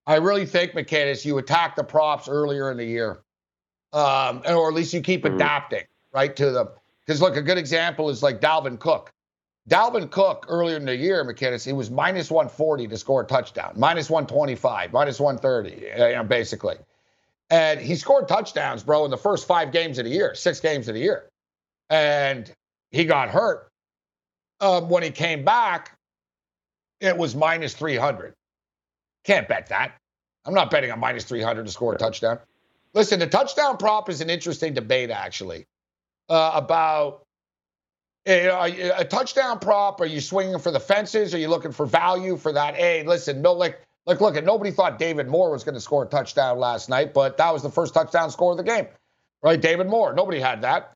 I 0.06 0.16
really 0.16 0.46
think, 0.46 0.72
McInnis, 0.72 1.24
you 1.24 1.36
attack 1.36 1.76
the 1.76 1.84
props 1.84 2.28
earlier 2.28 2.70
in 2.70 2.78
the 2.78 2.84
year, 2.84 3.20
um, 3.92 4.42
or 4.46 4.68
at 4.68 4.74
least 4.74 4.94
you 4.94 5.02
keep 5.02 5.24
mm-hmm. 5.24 5.34
adapting 5.34 5.84
right 6.12 6.34
to 6.36 6.50
them. 6.50 6.68
Because 7.04 7.20
look, 7.20 7.36
a 7.36 7.42
good 7.42 7.58
example 7.58 8.08
is 8.08 8.22
like 8.22 8.40
Dalvin 8.40 8.78
Cook. 8.78 9.12
Dalvin 9.68 10.10
Cook 10.10 10.46
earlier 10.48 10.76
in 10.76 10.86
the 10.86 10.96
year, 10.96 11.24
McInnis, 11.24 11.64
he 11.64 11.74
was 11.74 11.90
minus 11.90 12.30
140 12.30 12.88
to 12.88 12.96
score 12.96 13.20
a 13.20 13.26
touchdown, 13.26 13.74
minus 13.76 14.08
125, 14.08 14.92
minus 14.92 15.20
130, 15.20 15.92
uh, 15.92 16.06
you 16.06 16.16
know, 16.16 16.24
basically. 16.24 16.76
And 17.50 17.78
he 17.80 17.94
scored 17.94 18.28
touchdowns, 18.28 18.82
bro, 18.82 19.04
in 19.04 19.10
the 19.10 19.18
first 19.18 19.46
five 19.46 19.70
games 19.70 19.98
of 19.98 20.04
the 20.04 20.10
year, 20.10 20.34
six 20.34 20.60
games 20.60 20.88
of 20.88 20.94
the 20.94 21.00
year. 21.00 21.28
And 21.90 22.50
he 22.90 23.04
got 23.04 23.28
hurt. 23.28 23.70
Um, 24.60 24.88
when 24.88 25.02
he 25.02 25.10
came 25.10 25.44
back, 25.44 25.96
it 27.00 27.16
was 27.16 27.36
minus 27.36 27.74
300. 27.74 28.34
Can't 29.24 29.48
bet 29.48 29.68
that. 29.68 29.92
I'm 30.44 30.54
not 30.54 30.70
betting 30.70 30.90
on 30.90 30.98
minus 30.98 31.24
300 31.24 31.66
to 31.66 31.72
score 31.72 31.94
a 31.94 31.98
touchdown. 31.98 32.38
Listen, 32.94 33.18
the 33.20 33.26
touchdown 33.26 33.76
prop 33.76 34.08
is 34.08 34.20
an 34.22 34.30
interesting 34.30 34.72
debate, 34.72 35.10
actually, 35.10 35.66
uh, 36.30 36.52
about 36.54 37.26
a, 38.26 38.90
a, 38.98 39.04
touchdown 39.04 39.58
prop? 39.58 40.00
Are 40.00 40.06
you 40.06 40.20
swinging 40.20 40.58
for 40.58 40.70
the 40.70 40.80
fences? 40.80 41.34
Are 41.34 41.38
you 41.38 41.48
looking 41.48 41.72
for 41.72 41.86
value 41.86 42.36
for 42.36 42.52
that? 42.52 42.74
Hey, 42.74 43.02
listen, 43.04 43.40
no, 43.42 43.52
like, 43.52 43.80
look, 44.06 44.42
nobody 44.44 44.70
thought 44.70 44.98
David 44.98 45.28
Moore 45.28 45.50
was 45.50 45.64
going 45.64 45.74
to 45.74 45.80
score 45.80 46.04
a 46.04 46.06
touchdown 46.06 46.58
last 46.58 46.88
night, 46.88 47.14
but 47.14 47.36
that 47.38 47.52
was 47.52 47.62
the 47.62 47.70
first 47.70 47.94
touchdown 47.94 48.30
score 48.30 48.52
of 48.52 48.58
the 48.58 48.64
game, 48.64 48.86
right? 49.42 49.60
David 49.60 49.86
Moore, 49.86 50.12
nobody 50.12 50.40
had 50.40 50.62
that. 50.62 50.92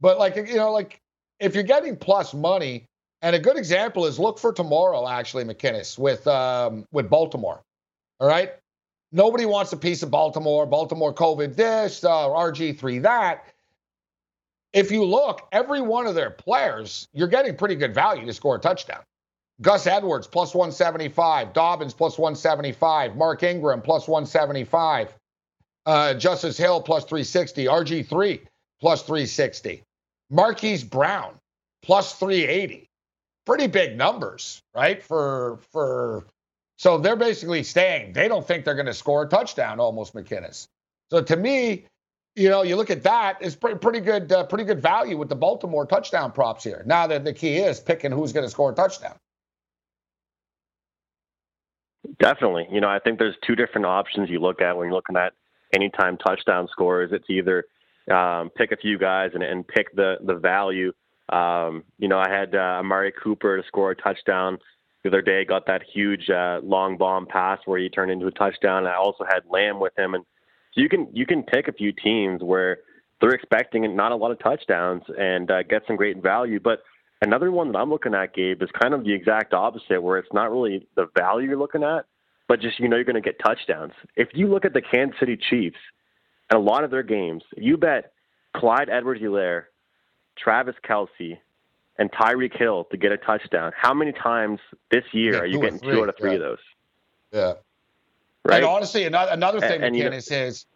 But 0.00 0.18
like, 0.18 0.36
you 0.36 0.56
know, 0.56 0.72
like 0.72 1.00
if 1.40 1.54
you're 1.54 1.64
getting 1.64 1.96
plus 1.96 2.34
money, 2.34 2.86
and 3.22 3.34
a 3.34 3.38
good 3.38 3.56
example 3.56 4.06
is 4.06 4.18
look 4.18 4.38
for 4.38 4.52
tomorrow, 4.52 5.08
actually, 5.08 5.44
McInnis 5.44 5.98
with 5.98 6.26
um, 6.26 6.86
with 6.92 7.08
Baltimore. 7.08 7.62
All 8.20 8.28
right, 8.28 8.52
nobody 9.10 9.46
wants 9.46 9.72
a 9.72 9.76
piece 9.76 10.02
of 10.02 10.10
Baltimore. 10.10 10.66
Baltimore 10.66 11.14
COVID 11.14 11.56
this, 11.56 12.04
uh, 12.04 12.28
RG 12.28 12.78
three 12.78 12.98
that 13.00 13.46
if 14.76 14.90
you 14.90 15.02
look, 15.02 15.48
every 15.52 15.80
one 15.80 16.06
of 16.06 16.14
their 16.14 16.28
players, 16.28 17.08
you're 17.14 17.28
getting 17.28 17.56
pretty 17.56 17.76
good 17.76 17.94
value 17.94 18.26
to 18.26 18.32
score 18.34 18.56
a 18.56 18.60
touchdown. 18.60 19.00
Gus 19.62 19.86
Edwards 19.86 20.26
plus 20.26 20.54
175, 20.54 21.54
Dobbins 21.54 21.94
plus 21.94 22.18
175, 22.18 23.16
Mark 23.16 23.42
Ingram 23.42 23.80
plus 23.80 24.06
175, 24.06 25.16
uh, 25.86 26.12
Justice 26.12 26.58
Hill 26.58 26.82
plus 26.82 27.04
360, 27.04 27.64
RG3 27.64 28.40
plus 28.78 29.00
360, 29.00 29.82
Marquise 30.28 30.84
Brown 30.84 31.38
plus 31.82 32.12
380. 32.18 32.86
Pretty 33.46 33.68
big 33.68 33.96
numbers, 33.96 34.60
right? 34.74 35.02
For 35.02 35.58
for 35.72 36.26
so 36.76 36.98
they're 36.98 37.16
basically 37.16 37.62
saying 37.62 38.12
they 38.12 38.28
don't 38.28 38.46
think 38.46 38.66
they're 38.66 38.74
going 38.74 38.84
to 38.86 38.94
score 38.94 39.22
a 39.22 39.28
touchdown 39.28 39.80
almost 39.80 40.12
McInnis. 40.12 40.66
So 41.10 41.22
to 41.22 41.36
me, 41.36 41.86
you 42.36 42.48
know, 42.48 42.62
you 42.62 42.76
look 42.76 42.90
at 42.90 43.02
that, 43.02 43.38
it's 43.40 43.56
pretty, 43.56 43.78
pretty 43.78 44.00
good, 44.00 44.30
uh, 44.30 44.44
pretty 44.44 44.64
good 44.64 44.80
value 44.80 45.16
with 45.16 45.28
the 45.28 45.34
Baltimore 45.34 45.86
touchdown 45.86 46.32
props 46.32 46.62
here. 46.62 46.82
Now 46.86 47.06
that 47.06 47.24
the 47.24 47.32
key 47.32 47.56
is 47.56 47.80
picking 47.80 48.12
who's 48.12 48.32
going 48.32 48.44
to 48.44 48.50
score 48.50 48.70
a 48.70 48.74
touchdown. 48.74 49.16
Definitely. 52.20 52.68
You 52.70 52.80
know, 52.80 52.88
I 52.88 52.98
think 52.98 53.18
there's 53.18 53.34
two 53.46 53.56
different 53.56 53.86
options 53.86 54.30
you 54.30 54.38
look 54.38 54.60
at 54.60 54.76
when 54.76 54.86
you're 54.86 54.94
looking 54.94 55.16
at 55.16 55.32
anytime 55.74 56.16
touchdown 56.18 56.68
scores. 56.70 57.10
It's 57.12 57.28
either 57.28 57.64
um, 58.10 58.50
pick 58.50 58.70
a 58.70 58.76
few 58.76 58.98
guys 58.98 59.30
and, 59.34 59.42
and 59.42 59.66
pick 59.66 59.94
the 59.96 60.16
the 60.24 60.34
value. 60.34 60.92
Um, 61.28 61.82
you 61.98 62.06
know, 62.06 62.18
I 62.18 62.30
had 62.30 62.54
uh, 62.54 62.78
Amari 62.78 63.12
Cooper 63.12 63.60
to 63.60 63.66
score 63.66 63.90
a 63.90 63.96
touchdown 63.96 64.58
the 65.06 65.10
other 65.10 65.22
day 65.22 65.44
got 65.44 65.66
that 65.66 65.82
huge 65.84 66.28
uh, 66.30 66.58
long 66.64 66.96
bomb 66.96 67.26
pass 67.26 67.60
where 67.64 67.78
he 67.78 67.88
turned 67.88 68.10
into 68.10 68.26
a 68.26 68.32
touchdown. 68.32 68.88
I 68.88 68.96
also 68.96 69.24
had 69.24 69.42
Lamb 69.48 69.78
with 69.78 69.96
him, 69.96 70.14
and 70.14 70.24
so 70.76 70.82
you 70.82 70.88
can 70.88 71.08
you 71.12 71.24
can 71.26 71.42
pick 71.42 71.68
a 71.68 71.72
few 71.72 71.90
teams 71.92 72.42
where 72.42 72.78
they're 73.20 73.30
expecting 73.30 73.96
not 73.96 74.12
a 74.12 74.16
lot 74.16 74.30
of 74.30 74.38
touchdowns 74.38 75.02
and 75.18 75.50
uh, 75.50 75.62
get 75.62 75.82
some 75.86 75.96
great 75.96 76.22
value. 76.22 76.60
But 76.60 76.82
another 77.22 77.50
one 77.50 77.72
that 77.72 77.78
I'm 77.78 77.88
looking 77.88 78.14
at, 78.14 78.34
Gabe, 78.34 78.62
is 78.62 78.68
kind 78.78 78.92
of 78.92 79.04
the 79.04 79.12
exact 79.14 79.54
opposite, 79.54 80.02
where 80.02 80.18
it's 80.18 80.32
not 80.34 80.50
really 80.50 80.86
the 80.94 81.06
value 81.16 81.48
you're 81.48 81.58
looking 81.58 81.82
at, 81.82 82.04
but 82.46 82.60
just 82.60 82.78
you 82.78 82.88
know 82.88 82.96
you're 82.96 83.06
going 83.06 83.14
to 83.14 83.22
get 83.22 83.38
touchdowns. 83.38 83.94
If 84.16 84.28
you 84.34 84.48
look 84.48 84.66
at 84.66 84.74
the 84.74 84.82
Kansas 84.82 85.18
City 85.18 85.38
Chiefs 85.48 85.78
and 86.50 86.58
a 86.58 86.62
lot 86.62 86.84
of 86.84 86.90
their 86.90 87.02
games, 87.02 87.42
you 87.56 87.78
bet 87.78 88.12
Clyde 88.54 88.90
Edwards-Helaire, 88.90 89.64
Travis 90.38 90.76
Kelce, 90.86 91.38
and 91.98 92.12
Tyreek 92.12 92.56
Hill 92.58 92.86
to 92.90 92.98
get 92.98 93.12
a 93.12 93.16
touchdown. 93.16 93.72
How 93.74 93.94
many 93.94 94.12
times 94.12 94.60
this 94.90 95.04
year 95.12 95.38
are 95.38 95.46
you 95.46 95.58
getting 95.58 95.80
two 95.80 96.02
out 96.02 96.10
of 96.10 96.16
three 96.18 96.32
yeah. 96.32 96.36
of 96.36 96.42
those? 96.42 96.58
Yeah. 97.32 97.52
Right. 98.46 98.56
And 98.58 98.66
honestly, 98.66 99.04
another 99.04 99.32
another 99.32 99.60
thing, 99.60 99.82
And- 99.82 99.84
and 99.84 99.96
McInnis, 100.12 100.30
is 100.32 100.66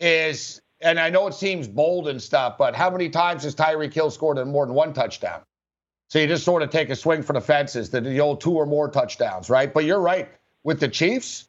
is 0.00 0.60
and 0.80 1.00
I 1.00 1.10
know 1.10 1.26
it 1.26 1.34
seems 1.34 1.66
bold 1.66 2.06
and 2.08 2.22
stuff, 2.22 2.56
but 2.56 2.74
how 2.76 2.88
many 2.90 3.08
times 3.08 3.42
has 3.42 3.54
Tyreek 3.54 3.92
Hill 3.92 4.10
scored 4.10 4.38
in 4.38 4.48
more 4.48 4.64
than 4.64 4.74
one 4.74 4.92
touchdown? 4.92 5.42
So 6.08 6.18
you 6.20 6.26
just 6.28 6.44
sort 6.44 6.62
of 6.62 6.70
take 6.70 6.88
a 6.90 6.96
swing 6.96 7.22
for 7.22 7.32
the 7.32 7.40
fences, 7.40 7.90
the, 7.90 8.00
the 8.00 8.20
old 8.20 8.40
two 8.40 8.54
or 8.54 8.64
more 8.64 8.88
touchdowns, 8.88 9.50
right? 9.50 9.72
But 9.72 9.84
you're 9.84 10.00
right 10.00 10.28
with 10.62 10.80
the 10.80 10.88
Chiefs. 10.88 11.48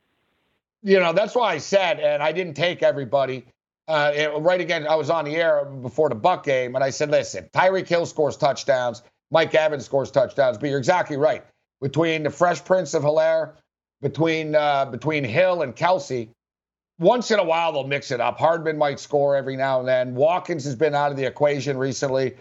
You 0.81 0.99
know 0.99 1.13
that's 1.13 1.35
why 1.35 1.53
I 1.53 1.57
said, 1.59 1.99
and 1.99 2.23
I 2.23 2.31
didn't 2.31 2.55
take 2.55 2.81
everybody. 2.83 3.45
Uh, 3.88 4.11
it- 4.15 4.31
right 4.39 4.61
again, 4.61 4.88
I 4.88 4.95
was 4.95 5.09
on 5.09 5.25
the 5.25 5.35
air 5.35 5.65
before 5.65 6.09
the 6.09 6.15
Buck 6.15 6.43
game, 6.43 6.75
and 6.75 6.83
I 6.83 6.89
said, 6.89 7.09
listen, 7.11 7.49
Tyreek 7.53 7.88
Hill 7.88 8.05
scores 8.05 8.38
touchdowns, 8.38 9.03
Mike 9.31 9.53
Evans 9.55 9.85
scores 9.85 10.09
touchdowns, 10.11 10.57
but 10.57 10.69
you're 10.69 10.79
exactly 10.79 11.17
right. 11.17 11.43
Between 11.81 12.23
the 12.23 12.29
Fresh 12.29 12.65
Prince 12.65 12.93
of 12.93 13.03
Hilaire, 13.03 13.55
between 14.01 14.56
uh, 14.56 14.86
between 14.86 15.24
Hill 15.24 15.62
and 15.62 15.75
Kelce, 15.75 16.29
once 17.00 17.32
in 17.32 17.39
a 17.39 17.44
while 17.44 17.72
they'll 17.72 17.88
mix 17.88 18.12
it 18.12 18.22
up. 18.22 18.38
Hardman 18.38 18.77
might 18.77 19.00
score 19.00 19.36
every 19.36 19.56
now 19.56 19.79
and 19.79 19.88
then. 19.88 20.15
Watkins 20.15 20.65
has 20.65 20.75
been 20.75 20.96
out 20.96 21.12
of 21.12 21.18
the 21.18 21.25
equation 21.25 21.77
recently, 21.77 22.36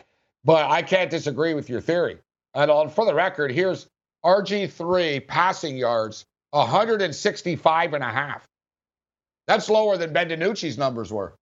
but 0.45 0.71
I 0.71 0.83
can't 0.83 1.11
disagree 1.11 1.55
with 1.55 1.69
your 1.69 1.81
theory. 1.81 2.19
And 2.55 2.71
on 2.71 2.91
for 2.91 3.05
the 3.05 3.15
record, 3.15 3.53
here's 3.53 3.87
RG3 4.25 5.27
passing 5.27 5.77
yards, 5.77 6.25
165 6.51 7.95
and 7.95 8.05
a 8.05 8.09
half. 8.09 8.45
That's 9.47 9.71
lower 9.71 9.97
than 9.97 10.13
Ben 10.13 10.29
DiNucci's 10.29 10.77
numbers 10.77 11.13
were. 11.13 11.35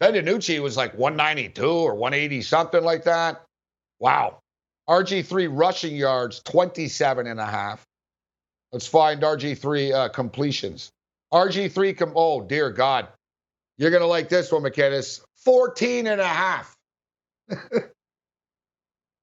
Ben 0.00 0.14
DiNucci 0.14 0.62
was 0.62 0.76
like 0.76 0.96
192 0.96 1.66
or 1.66 1.94
180, 1.94 2.42
something 2.42 2.84
like 2.84 3.04
that. 3.04 3.42
Wow. 3.98 4.38
RG3 4.88 5.48
rushing 5.50 5.96
yards, 5.96 6.40
27 6.44 7.26
and 7.26 7.40
a 7.40 7.46
half. 7.46 7.84
Let's 8.72 8.86
find 8.86 9.22
RG3 9.22 9.92
uh, 9.94 10.08
completions. 10.10 10.92
RG3, 11.32 11.96
com- 11.96 12.12
oh, 12.14 12.40
dear 12.42 12.70
God. 12.70 13.08
You're 13.76 13.90
going 13.90 14.02
to 14.02 14.06
like 14.06 14.28
this 14.28 14.50
one, 14.52 14.62
McInnis. 14.62 15.20
14 15.44 16.06
and 16.06 16.20
a 16.20 16.26
half. 16.26 16.76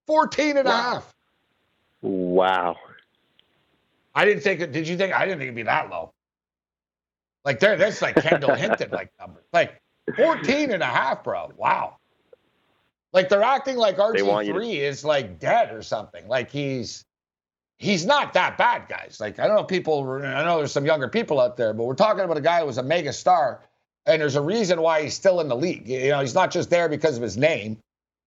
14 0.07 0.57
and 0.57 0.67
a 0.67 0.71
Wow. 0.71 0.81
half. 0.93 1.15
Wow. 2.01 2.75
I 4.13 4.25
didn't 4.25 4.43
think 4.43 4.61
it. 4.61 4.71
Did 4.71 4.87
you 4.87 4.97
think? 4.97 5.13
I 5.13 5.25
didn't 5.25 5.39
think 5.39 5.47
it'd 5.47 5.55
be 5.55 5.63
that 5.63 5.89
low. 5.89 6.13
Like 7.43 7.59
there, 7.59 7.75
that's 7.75 8.01
like 8.01 8.15
Kendall 8.15 8.55
Hinton 8.55 8.89
like 8.91 9.11
number. 9.19 9.43
Like 9.51 9.81
14 10.15 10.71
and 10.71 10.81
a 10.81 10.85
half, 10.85 11.23
bro. 11.23 11.51
Wow. 11.57 11.97
Like 13.11 13.29
they're 13.29 13.43
acting 13.43 13.75
like 13.77 13.97
They 13.97 14.21
want 14.21 14.45
to- 14.47 14.53
RG3 14.53 14.77
is 14.77 15.03
like 15.03 15.39
dead 15.39 15.73
or 15.73 15.81
something. 15.81 16.27
Like 16.27 16.49
he's 16.51 17.03
he's 17.77 18.05
not 18.05 18.33
that 18.33 18.57
bad, 18.57 18.87
guys. 18.87 19.17
Like 19.19 19.39
I 19.39 19.47
don't 19.47 19.55
know 19.55 19.63
people. 19.63 20.09
I 20.11 20.43
know 20.43 20.57
there's 20.57 20.71
some 20.71 20.85
younger 20.85 21.07
people 21.07 21.39
out 21.39 21.57
there, 21.57 21.73
but 21.73 21.85
we're 21.85 21.95
talking 21.95 22.23
about 22.23 22.37
a 22.37 22.41
guy 22.41 22.59
who 22.59 22.65
was 22.65 22.77
a 22.77 22.83
mega 22.83 23.13
star, 23.13 23.61
and 24.05 24.21
there's 24.21 24.35
a 24.35 24.41
reason 24.41 24.81
why 24.81 25.03
he's 25.03 25.13
still 25.13 25.39
in 25.41 25.47
the 25.47 25.55
league. 25.55 25.87
You 25.87 26.09
know, 26.09 26.21
he's 26.21 26.35
not 26.35 26.51
just 26.51 26.69
there 26.69 26.89
because 26.89 27.17
of 27.17 27.23
his 27.23 27.37
name. 27.37 27.77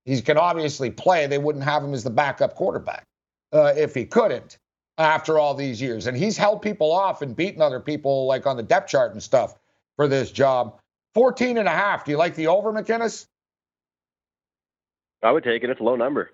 He 0.05 0.21
can 0.23 0.39
obviously 0.39 0.91
play. 0.91 1.27
They 1.27 1.39
wouldn't 1.39 1.65
have 1.65 1.85
him 1.85 1.93
as 1.93 2.03
the 2.05 2.11
backup 2.11 2.55
quarterback 2.55 3.05
uh, 3.53 3.75
if 3.77 3.95
he 3.95 4.05
couldn't 4.05 4.59
after 4.97 5.39
all 5.39 5.55
these 5.55 5.81
years. 5.81 6.07
And 6.07 6.17
he's 6.17 6.37
held 6.37 6.63
people 6.63 6.91
off 6.93 7.23
and 7.23 7.37
beaten 7.37 7.61
other 7.63 7.81
people 7.81 8.27
like 8.27 8.47
on 8.47 8.57
the 8.57 8.63
depth 8.63 8.91
chart 8.91 9.13
and 9.13 9.23
stuff 9.23 9.55
for 9.97 10.09
this 10.09 10.31
job. 10.31 10.81
14 11.15 11.59
and 11.59 11.69
a 11.69 11.73
half. 11.73 12.05
Do 12.05 12.11
you 12.11 12.17
like 12.17 12.35
the 12.35 12.47
over, 12.47 12.73
McInnis? 12.73 13.27
I 15.23 15.33
would 15.33 15.45
take 15.45 15.63
it. 15.65 15.71
It's 15.71 15.81
a 15.81 15.85
low 15.85 15.97
number. 15.97 16.31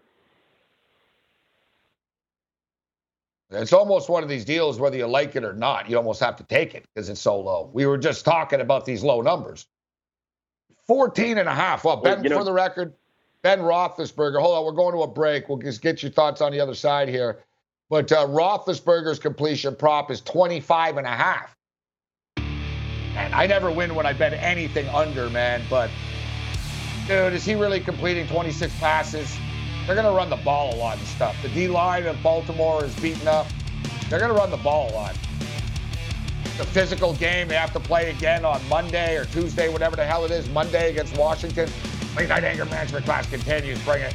It's 3.51 3.73
almost 3.73 4.09
one 4.09 4.23
of 4.23 4.29
these 4.29 4.45
deals, 4.45 4.79
whether 4.81 4.97
you 4.97 5.07
like 5.07 5.37
it 5.37 5.45
or 5.45 5.53
not, 5.53 5.89
you 5.89 5.97
almost 5.97 6.21
have 6.21 6.37
to 6.37 6.45
take 6.45 6.75
it 6.75 6.85
because 6.95 7.09
it's 7.09 7.21
so 7.21 7.39
low. 7.39 7.71
We 7.73 7.87
were 7.87 7.99
just 7.99 8.25
talking 8.25 8.61
about 8.61 8.85
these 8.85 9.03
low 9.03 9.21
numbers. 9.21 9.67
14 10.87 11.39
and 11.39 11.49
a 11.49 11.55
half. 11.55 11.85
Well, 11.85 11.97
Ben, 11.97 12.17
Well, 12.17 12.25
you 12.25 12.31
know- 12.31 12.39
for 12.39 12.45
the 12.45 12.53
record, 12.53 12.95
Ben 13.43 13.61
Roethlisberger. 13.61 14.41
Hold 14.41 14.57
on, 14.59 14.65
we're 14.65 14.73
going 14.73 14.95
to 14.95 15.03
a 15.03 15.07
break. 15.07 15.49
We'll 15.49 15.59
just 15.59 15.83
get 15.83 16.03
your 16.03 16.11
thoughts 16.11 16.41
on 16.41 16.53
the 16.53 16.61
other 16.61 16.75
side 16.75 17.09
here. 17.09 17.41
But 17.91 18.11
uh, 18.11 18.27
Roethlisberger's 18.27 19.19
completion 19.19 19.77
prop 19.77 20.11
is 20.11 20.21
25 20.23 20.97
and 20.97 21.07
a 21.07 21.11
half. 21.11 21.55
And 22.39 23.33
I 23.35 23.47
never 23.47 23.71
win 23.71 23.95
when 23.95 24.07
I 24.07 24.13
bet 24.15 24.33
anything 24.33 24.89
under, 24.89 25.29
man. 25.31 25.63
But, 25.71 25.91
dude, 27.07 27.35
is 27.35 27.45
he 27.45 27.55
really 27.55 27.81
completing 27.81 28.27
26 28.27 28.75
passes? 28.81 29.37
They're 29.87 29.95
going 29.95 30.07
to 30.07 30.13
run 30.13 30.31
the 30.31 30.37
ball 30.37 30.75
a 30.75 30.77
lot 30.77 30.97
and 30.97 31.07
stuff. 31.09 31.37
The 31.43 31.51
D 31.51 31.69
line 31.69 32.07
of 32.07 32.23
Baltimore 32.23 32.85
is 32.85 32.95
beaten 33.01 33.29
up. 33.29 33.47
They're 34.09 34.19
going 34.19 34.33
to 34.33 34.39
run 34.39 34.51
the 34.51 34.57
ball 34.59 34.91
a 34.91 34.95
lot. 34.95 35.15
A 36.61 36.65
physical 36.65 37.15
game. 37.15 37.49
They 37.49 37.57
have 37.57 37.73
to 37.75 37.81
play 37.81 38.11
again 38.11 38.45
on 38.45 38.67
Monday 38.69 39.17
or 39.17 39.27
Tuesday, 39.27 39.69
whatever 39.69 39.97
the 39.97 40.05
hell 40.05 40.25
it 40.25 40.31
is. 40.31 40.49
Monday 40.51 40.91
against 40.91 41.17
Washington. 41.19 41.69
Late 42.17 42.29
night 42.29 42.45
anger 42.45 42.65
management 42.65 43.05
class 43.05 43.29
continues. 43.29 43.79
Bring 43.85 44.03
it. 44.03 44.15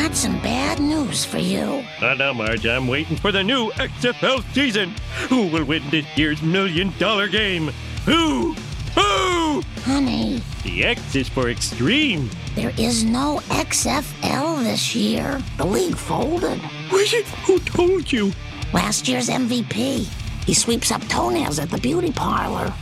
Honey, 0.00 0.06
I've 0.06 0.10
got 0.10 0.16
some 0.16 0.40
bad 0.42 0.80
news 0.80 1.24
for 1.24 1.38
you. 1.38 1.84
Not 2.00 2.18
now, 2.18 2.32
Marge. 2.32 2.66
I'm 2.66 2.86
waiting 2.88 3.16
for 3.16 3.32
the 3.32 3.42
new 3.42 3.70
XFL 3.72 4.42
season. 4.54 4.94
Who 5.28 5.48
will 5.48 5.64
win 5.64 5.82
this 5.90 6.06
year's 6.16 6.40
million 6.42 6.92
dollar 6.98 7.28
game? 7.28 7.70
Who? 8.06 8.54
Who? 8.94 9.62
Honey, 9.84 10.42
The 10.64 10.84
X 10.84 11.14
is 11.14 11.28
for 11.28 11.48
extreme. 11.50 12.30
there 12.54 12.72
is 12.78 13.04
no 13.04 13.40
XFL 13.50 14.62
this 14.62 14.94
year. 14.94 15.40
The 15.58 15.66
league 15.66 15.96
folded. 15.96 16.60
Was 16.90 17.12
it? 17.12 17.26
Who 17.46 17.58
told 17.60 18.10
you? 18.10 18.32
Last 18.72 19.06
year's 19.08 19.28
MVP. 19.28 20.08
He 20.46 20.54
sweeps 20.54 20.90
up 20.90 21.02
toenails 21.08 21.58
at 21.58 21.70
the 21.70 21.78
beauty 21.78 22.12
parlor. 22.12 22.72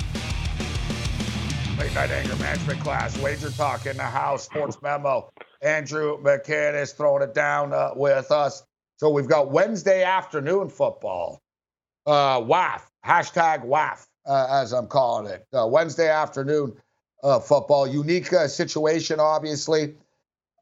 Late 1.78 1.94
night 1.94 2.10
anger 2.10 2.36
management 2.36 2.80
class. 2.80 3.18
Wager 3.18 3.50
talk 3.50 3.86
in 3.86 3.96
the 3.96 4.02
house. 4.02 4.44
Sports 4.44 4.80
memo. 4.82 5.30
Andrew 5.60 6.22
McCann 6.22 6.90
throwing 6.92 7.22
it 7.22 7.34
down 7.34 7.72
uh, 7.72 7.90
with 7.94 8.30
us. 8.30 8.62
So 8.96 9.10
we've 9.10 9.28
got 9.28 9.50
Wednesday 9.50 10.02
afternoon 10.02 10.68
football. 10.68 11.40
Uh, 12.06 12.40
WAF. 12.40 12.82
Hashtag 13.06 13.64
WAF, 13.64 14.06
uh, 14.26 14.46
as 14.50 14.72
I'm 14.72 14.86
calling 14.86 15.32
it. 15.32 15.46
Uh, 15.52 15.66
Wednesday 15.66 16.08
afternoon 16.08 16.76
uh, 17.22 17.38
football. 17.40 17.86
Unique 17.86 18.32
uh, 18.32 18.48
situation, 18.48 19.20
obviously. 19.20 19.94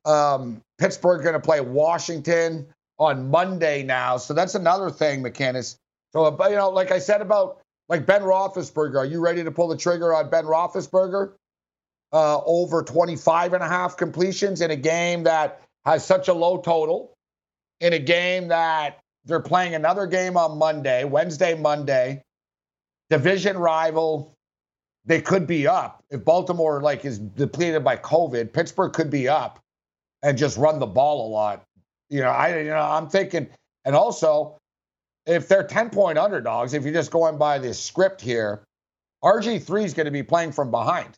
Um, 0.04 0.62
Pittsburgh 0.78 1.22
going 1.22 1.34
to 1.34 1.40
play 1.40 1.60
Washington 1.60 2.66
on 2.98 3.30
Monday 3.30 3.82
now. 3.82 4.16
So 4.16 4.34
that's 4.34 4.54
another 4.54 4.90
thing, 4.90 5.22
McInnis. 5.22 5.76
So, 6.12 6.30
you 6.48 6.56
know, 6.56 6.70
like 6.70 6.90
I 6.92 6.98
said 6.98 7.20
about 7.20 7.60
like 7.88 8.06
Ben 8.06 8.22
Roethlisberger, 8.22 8.96
are 8.96 9.04
you 9.04 9.20
ready 9.20 9.44
to 9.44 9.50
pull 9.50 9.68
the 9.68 9.76
trigger 9.76 10.14
on 10.14 10.30
Ben 10.30 10.44
Roethlisberger? 10.44 11.32
Uh, 12.16 12.40
over 12.46 12.82
25 12.82 13.52
and 13.52 13.62
a 13.62 13.68
half 13.68 13.99
completions 13.99 14.62
in 14.62 14.70
a 14.70 14.76
game 14.76 15.25
that 15.25 15.61
has 15.85 16.02
such 16.02 16.28
a 16.28 16.32
low 16.32 16.56
total, 16.56 17.12
in 17.82 17.92
a 17.92 17.99
game 17.99 18.49
that 18.49 19.00
they're 19.26 19.38
playing 19.38 19.75
another 19.75 20.06
game 20.06 20.35
on 20.35 20.56
Monday, 20.56 21.04
Wednesday, 21.04 21.54
Monday, 21.54 22.23
division 23.11 23.58
rival. 23.58 24.32
They 25.04 25.20
could 25.20 25.46
be 25.46 25.66
up 25.66 26.02
if 26.08 26.25
Baltimore 26.25 26.80
like 26.80 27.04
is 27.04 27.18
depleted 27.18 27.85
by 27.85 27.99
COVID. 27.99 28.50
Pittsburgh 28.50 28.94
could 28.94 29.11
be 29.11 29.28
up 29.28 29.61
and 30.23 30.38
just 30.38 30.56
run 30.56 30.78
the 30.78 30.87
ball 30.87 31.26
a 31.26 31.28
lot. 31.28 31.64
You 32.08 32.20
know, 32.20 32.30
I 32.30 32.61
you 32.61 32.70
know 32.70 32.80
I'm 32.80 33.11
thinking, 33.11 33.46
and 33.85 33.94
also 33.94 34.56
if 35.26 35.49
they're 35.49 35.64
10 35.64 35.90
point 35.90 36.16
underdogs, 36.16 36.73
if 36.73 36.82
you're 36.82 36.94
just 36.94 37.11
going 37.11 37.37
by 37.37 37.58
this 37.58 37.78
script 37.78 38.23
here, 38.23 38.62
RG3 39.23 39.85
is 39.85 39.92
going 39.92 40.06
to 40.06 40.11
be 40.11 40.23
playing 40.23 40.52
from 40.52 40.70
behind. 40.70 41.11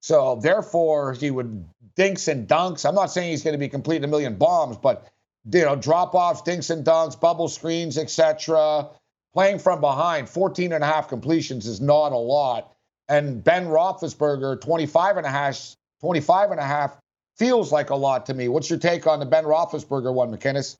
So 0.00 0.38
therefore, 0.42 1.12
he 1.12 1.30
would 1.30 1.64
dinks 1.94 2.28
and 2.28 2.48
dunks. 2.48 2.88
I'm 2.88 2.94
not 2.94 3.10
saying 3.10 3.30
he's 3.30 3.42
going 3.42 3.52
to 3.52 3.58
be 3.58 3.68
completing 3.68 4.04
a 4.04 4.08
million 4.08 4.36
bombs, 4.36 4.76
but 4.76 5.08
you 5.52 5.64
know, 5.64 5.76
drop 5.76 6.14
offs, 6.14 6.42
dinks 6.42 6.70
and 6.70 6.84
dunks, 6.84 7.18
bubble 7.18 7.48
screens, 7.48 7.98
etc. 7.98 8.88
Playing 9.32 9.58
from 9.58 9.80
behind, 9.80 10.28
14 10.28 10.72
and 10.72 10.82
a 10.82 10.86
half 10.86 11.08
completions 11.08 11.66
is 11.66 11.80
not 11.80 12.12
a 12.12 12.16
lot. 12.16 12.72
And 13.08 13.42
Ben 13.42 13.66
Roethlisberger, 13.66 14.60
25 14.60 15.16
and 15.18 15.26
a 15.26 15.30
half, 15.30 15.76
25 16.00 16.52
and 16.52 16.60
a 16.60 16.64
half 16.64 16.98
feels 17.36 17.72
like 17.72 17.90
a 17.90 17.94
lot 17.94 18.26
to 18.26 18.34
me. 18.34 18.48
What's 18.48 18.70
your 18.70 18.78
take 18.78 19.06
on 19.06 19.20
the 19.20 19.26
Ben 19.26 19.44
Roethlisberger 19.44 20.12
one, 20.12 20.30
McInnis? 20.30 20.76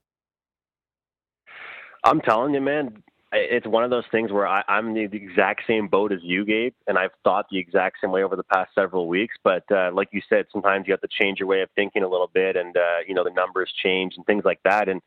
I'm 2.05 2.21
telling 2.21 2.55
you, 2.55 2.61
man, 2.61 3.03
it's 3.33 3.67
one 3.67 3.85
of 3.85 3.91
those 3.91 4.05
things 4.11 4.33
where 4.33 4.47
I, 4.47 4.63
I'm 4.67 4.95
the 4.95 5.03
exact 5.03 5.63
same 5.67 5.89
boat 5.89 6.13
as 6.13 6.19
you, 6.23 6.45
Gabe, 6.45 6.75
and 6.87 6.99
I've 6.99 7.13
thought 7.23 7.47
the 7.51 7.59
exact 7.59 7.99
same 8.01 8.11
way 8.11 8.25
over 8.25 8.35
the 8.35 8.43
past 8.43 8.71
several 8.75 9.07
weeks. 9.09 9.37
But 9.45 9.65
uh, 9.71 9.91
like 9.95 10.09
you 10.13 10.21
said, 10.29 10.47
sometimes 10.53 10.87
you 10.87 10.93
have 10.93 11.01
to 11.03 11.09
change 11.09 11.39
your 11.39 11.49
way 11.49 11.61
of 11.61 11.69
thinking 11.77 12.03
a 12.03 12.09
little 12.09 12.31
bit, 12.33 12.57
and 12.57 12.77
uh, 12.77 13.01
you 13.07 13.15
know 13.15 13.25
the 13.25 13.31
numbers 13.31 13.73
change 13.83 14.15
and 14.17 14.27
things 14.27 14.45
like 14.45 14.61
that. 14.65 14.89
And 14.89 15.01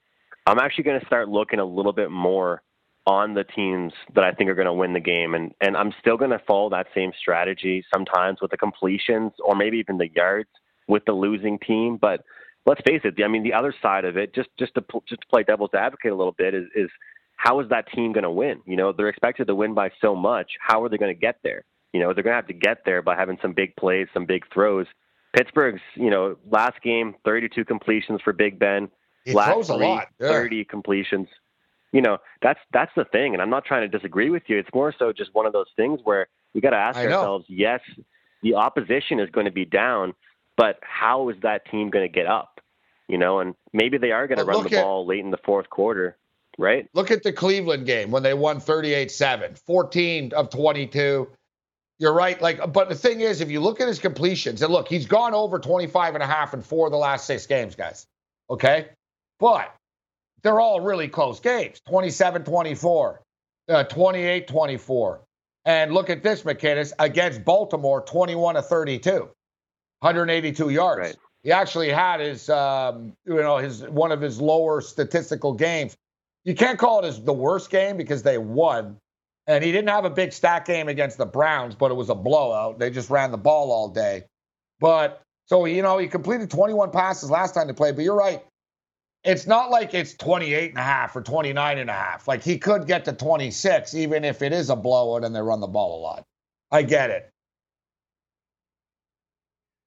I'm 0.45 0.59
actually 0.59 0.85
going 0.85 0.99
to 0.99 1.05
start 1.05 1.27
looking 1.27 1.59
a 1.59 1.65
little 1.65 1.93
bit 1.93 2.11
more 2.11 2.61
on 3.05 3.33
the 3.33 3.43
teams 3.43 3.91
that 4.15 4.23
I 4.23 4.31
think 4.31 4.49
are 4.49 4.55
going 4.55 4.67
to 4.67 4.73
win 4.73 4.93
the 4.93 5.01
game, 5.01 5.33
and 5.33 5.53
and 5.59 5.75
I'm 5.75 5.93
still 5.99 6.17
going 6.17 6.31
to 6.31 6.41
follow 6.47 6.69
that 6.69 6.87
same 6.95 7.11
strategy 7.19 7.83
sometimes 7.93 8.39
with 8.41 8.51
the 8.51 8.57
completions 8.57 9.33
or 9.43 9.55
maybe 9.55 9.77
even 9.77 9.97
the 9.97 10.09
yards 10.09 10.49
with 10.87 11.03
the 11.05 11.13
losing 11.13 11.59
team, 11.59 11.97
but 11.97 12.21
let's 12.65 12.81
face 12.85 13.01
it. 13.03 13.15
I 13.23 13.27
mean, 13.27 13.43
the 13.43 13.53
other 13.53 13.73
side 13.81 14.05
of 14.05 14.17
it, 14.17 14.33
just 14.33 14.49
just 14.57 14.73
to 14.75 14.83
just 15.07 15.21
to 15.21 15.27
play 15.29 15.43
devil's 15.43 15.73
advocate 15.73 16.11
a 16.11 16.15
little 16.15 16.35
bit, 16.37 16.53
is 16.53 16.65
is 16.75 16.89
how 17.43 17.59
is 17.59 17.67
that 17.67 17.91
team 17.91 18.13
going 18.13 18.23
to 18.23 18.31
win? 18.31 18.61
You 18.65 18.77
know, 18.77 18.93
they're 18.93 19.09
expected 19.09 19.47
to 19.47 19.55
win 19.55 19.73
by 19.73 19.91
so 19.99 20.15
much. 20.15 20.53
How 20.61 20.81
are 20.81 20.87
they 20.87 20.97
going 20.97 21.13
to 21.13 21.19
get 21.19 21.39
there? 21.43 21.65
You 21.91 21.99
know, 21.99 22.13
they're 22.13 22.23
going 22.23 22.31
to 22.31 22.37
have 22.37 22.47
to 22.47 22.53
get 22.53 22.85
there 22.85 23.01
by 23.01 23.17
having 23.17 23.37
some 23.41 23.51
big 23.51 23.75
plays, 23.75 24.07
some 24.13 24.25
big 24.25 24.45
throws. 24.53 24.85
Pittsburgh's, 25.33 25.81
you 25.95 26.09
know, 26.09 26.37
last 26.49 26.81
game, 26.81 27.15
32 27.25 27.65
completions 27.65 28.21
for 28.23 28.31
Big 28.31 28.59
Ben. 28.59 28.89
He 29.25 29.33
last 29.33 29.51
throws 29.51 29.69
a 29.71 29.75
three, 29.75 29.85
lot. 29.85 30.07
Yeah. 30.21 30.29
30 30.29 30.63
completions. 30.63 31.27
You 31.91 32.01
know, 32.01 32.19
that's 32.41 32.61
that's 32.71 32.91
the 32.95 33.03
thing, 33.03 33.33
and 33.33 33.41
I'm 33.41 33.49
not 33.49 33.65
trying 33.65 33.89
to 33.89 33.97
disagree 33.97 34.29
with 34.29 34.43
you. 34.47 34.57
It's 34.57 34.69
more 34.73 34.93
so 34.97 35.11
just 35.11 35.35
one 35.35 35.45
of 35.45 35.51
those 35.51 35.67
things 35.75 35.99
where 36.03 36.27
we 36.53 36.61
got 36.61 36.69
to 36.69 36.77
ask 36.77 36.97
I 36.97 37.05
know. 37.05 37.17
ourselves: 37.17 37.45
Yes, 37.49 37.81
the 38.41 38.55
opposition 38.55 39.19
is 39.19 39.29
going 39.29 39.45
to 39.45 39.51
be 39.51 39.65
down, 39.65 40.13
but 40.55 40.79
how 40.81 41.29
is 41.29 41.35
that 41.43 41.69
team 41.69 41.89
going 41.89 42.09
to 42.09 42.11
get 42.11 42.25
up? 42.25 42.61
You 43.07 43.17
know, 43.17 43.41
and 43.41 43.53
maybe 43.73 43.97
they 43.97 44.11
are 44.11 44.27
going 44.27 44.39
to 44.39 44.45
run 44.45 44.63
the 44.63 44.75
at- 44.77 44.83
ball 44.83 45.05
late 45.05 45.19
in 45.19 45.29
the 45.29 45.37
fourth 45.45 45.69
quarter, 45.69 46.17
right? 46.57 46.87
Look 46.93 47.11
at 47.11 47.23
the 47.23 47.33
Cleveland 47.33 47.85
game 47.85 48.11
when 48.11 48.23
they 48.23 48.33
won 48.33 48.59
38 48.59 49.11
7, 49.11 49.55
14 49.55 50.33
of 50.33 50.49
22. 50.49 51.29
You're 51.99 52.13
right. 52.13 52.41
Like, 52.41 52.73
but 52.73 52.89
the 52.89 52.95
thing 52.95 53.21
is, 53.21 53.41
if 53.41 53.49
you 53.49 53.59
look 53.59 53.79
at 53.79 53.87
his 53.87 53.99
completions, 53.99 54.61
and 54.61 54.71
look, 54.73 54.87
he's 54.87 55.05
gone 55.05 55.33
over 55.33 55.59
25 55.59 56.15
and 56.15 56.23
a 56.23 56.27
half 56.27 56.53
in 56.53 56.61
four 56.61 56.87
of 56.87 56.91
the 56.91 56.97
last 56.97 57.25
six 57.25 57.45
games, 57.45 57.75
guys. 57.75 58.05
Okay. 58.49 58.89
But 59.39 59.73
they're 60.41 60.59
all 60.59 60.81
really 60.81 61.07
close 61.07 61.39
games 61.39 61.79
27 61.87 62.43
24, 62.43 63.21
uh, 63.69 63.83
28 63.85 64.47
24. 64.47 65.21
And 65.65 65.93
look 65.93 66.09
at 66.09 66.23
this, 66.23 66.43
McInnis, 66.43 66.91
against 66.99 67.45
Baltimore, 67.45 68.01
21 68.01 68.55
to 68.55 68.61
32, 68.61 69.11
182 69.99 70.69
yards. 70.69 70.99
Right. 70.99 71.15
He 71.43 71.51
actually 71.51 71.89
had 71.89 72.19
his, 72.19 72.49
um, 72.49 73.13
you 73.25 73.35
know, 73.35 73.57
his 73.57 73.83
one 73.83 74.11
of 74.11 74.21
his 74.21 74.41
lower 74.41 74.81
statistical 74.81 75.53
games. 75.53 75.95
You 76.43 76.55
can't 76.55 76.77
call 76.77 77.03
it 77.03 77.07
as 77.07 77.23
the 77.23 77.33
worst 77.33 77.69
game 77.69 77.97
because 77.97 78.23
they 78.23 78.37
won, 78.37 78.97
and 79.47 79.63
he 79.63 79.71
didn't 79.71 79.89
have 79.89 80.05
a 80.05 80.09
big 80.09 80.33
stat 80.33 80.65
game 80.65 80.89
against 80.89 81.17
the 81.17 81.25
Browns, 81.25 81.75
but 81.75 81.91
it 81.91 81.93
was 81.93 82.09
a 82.09 82.15
blowout. 82.15 82.79
They 82.79 82.89
just 82.89 83.09
ran 83.09 83.31
the 83.31 83.37
ball 83.37 83.71
all 83.71 83.89
day. 83.89 84.23
But 84.79 85.21
so 85.45 85.65
you 85.65 85.81
know, 85.81 85.97
he 85.97 86.07
completed 86.07 86.49
21 86.49 86.91
passes 86.91 87.31
last 87.31 87.53
time 87.53 87.67
they 87.67 87.73
played. 87.73 87.95
But 87.95 88.03
you're 88.03 88.15
right. 88.15 88.43
It's 89.23 89.47
not 89.47 89.71
like 89.71 89.93
it's 89.93 90.15
28 90.15 90.71
and 90.71 90.77
a 90.77 90.83
half 90.83 91.15
or 91.15 91.21
29 91.21 91.77
and 91.77 91.89
a 91.89 91.93
half. 91.93 92.27
Like 92.27 92.43
he 92.43 92.57
could 92.57 92.87
get 92.87 93.05
to 93.05 93.13
26, 93.13 93.93
even 93.95 94.25
if 94.25 94.41
it 94.41 94.51
is 94.51 94.69
a 94.69 94.75
blowout 94.75 95.23
and 95.23 95.33
they 95.33 95.41
run 95.41 95.61
the 95.61 95.67
ball 95.67 95.99
a 95.99 96.01
lot. 96.01 96.23
I 96.71 96.81
get 96.81 97.09
it. 97.09 97.29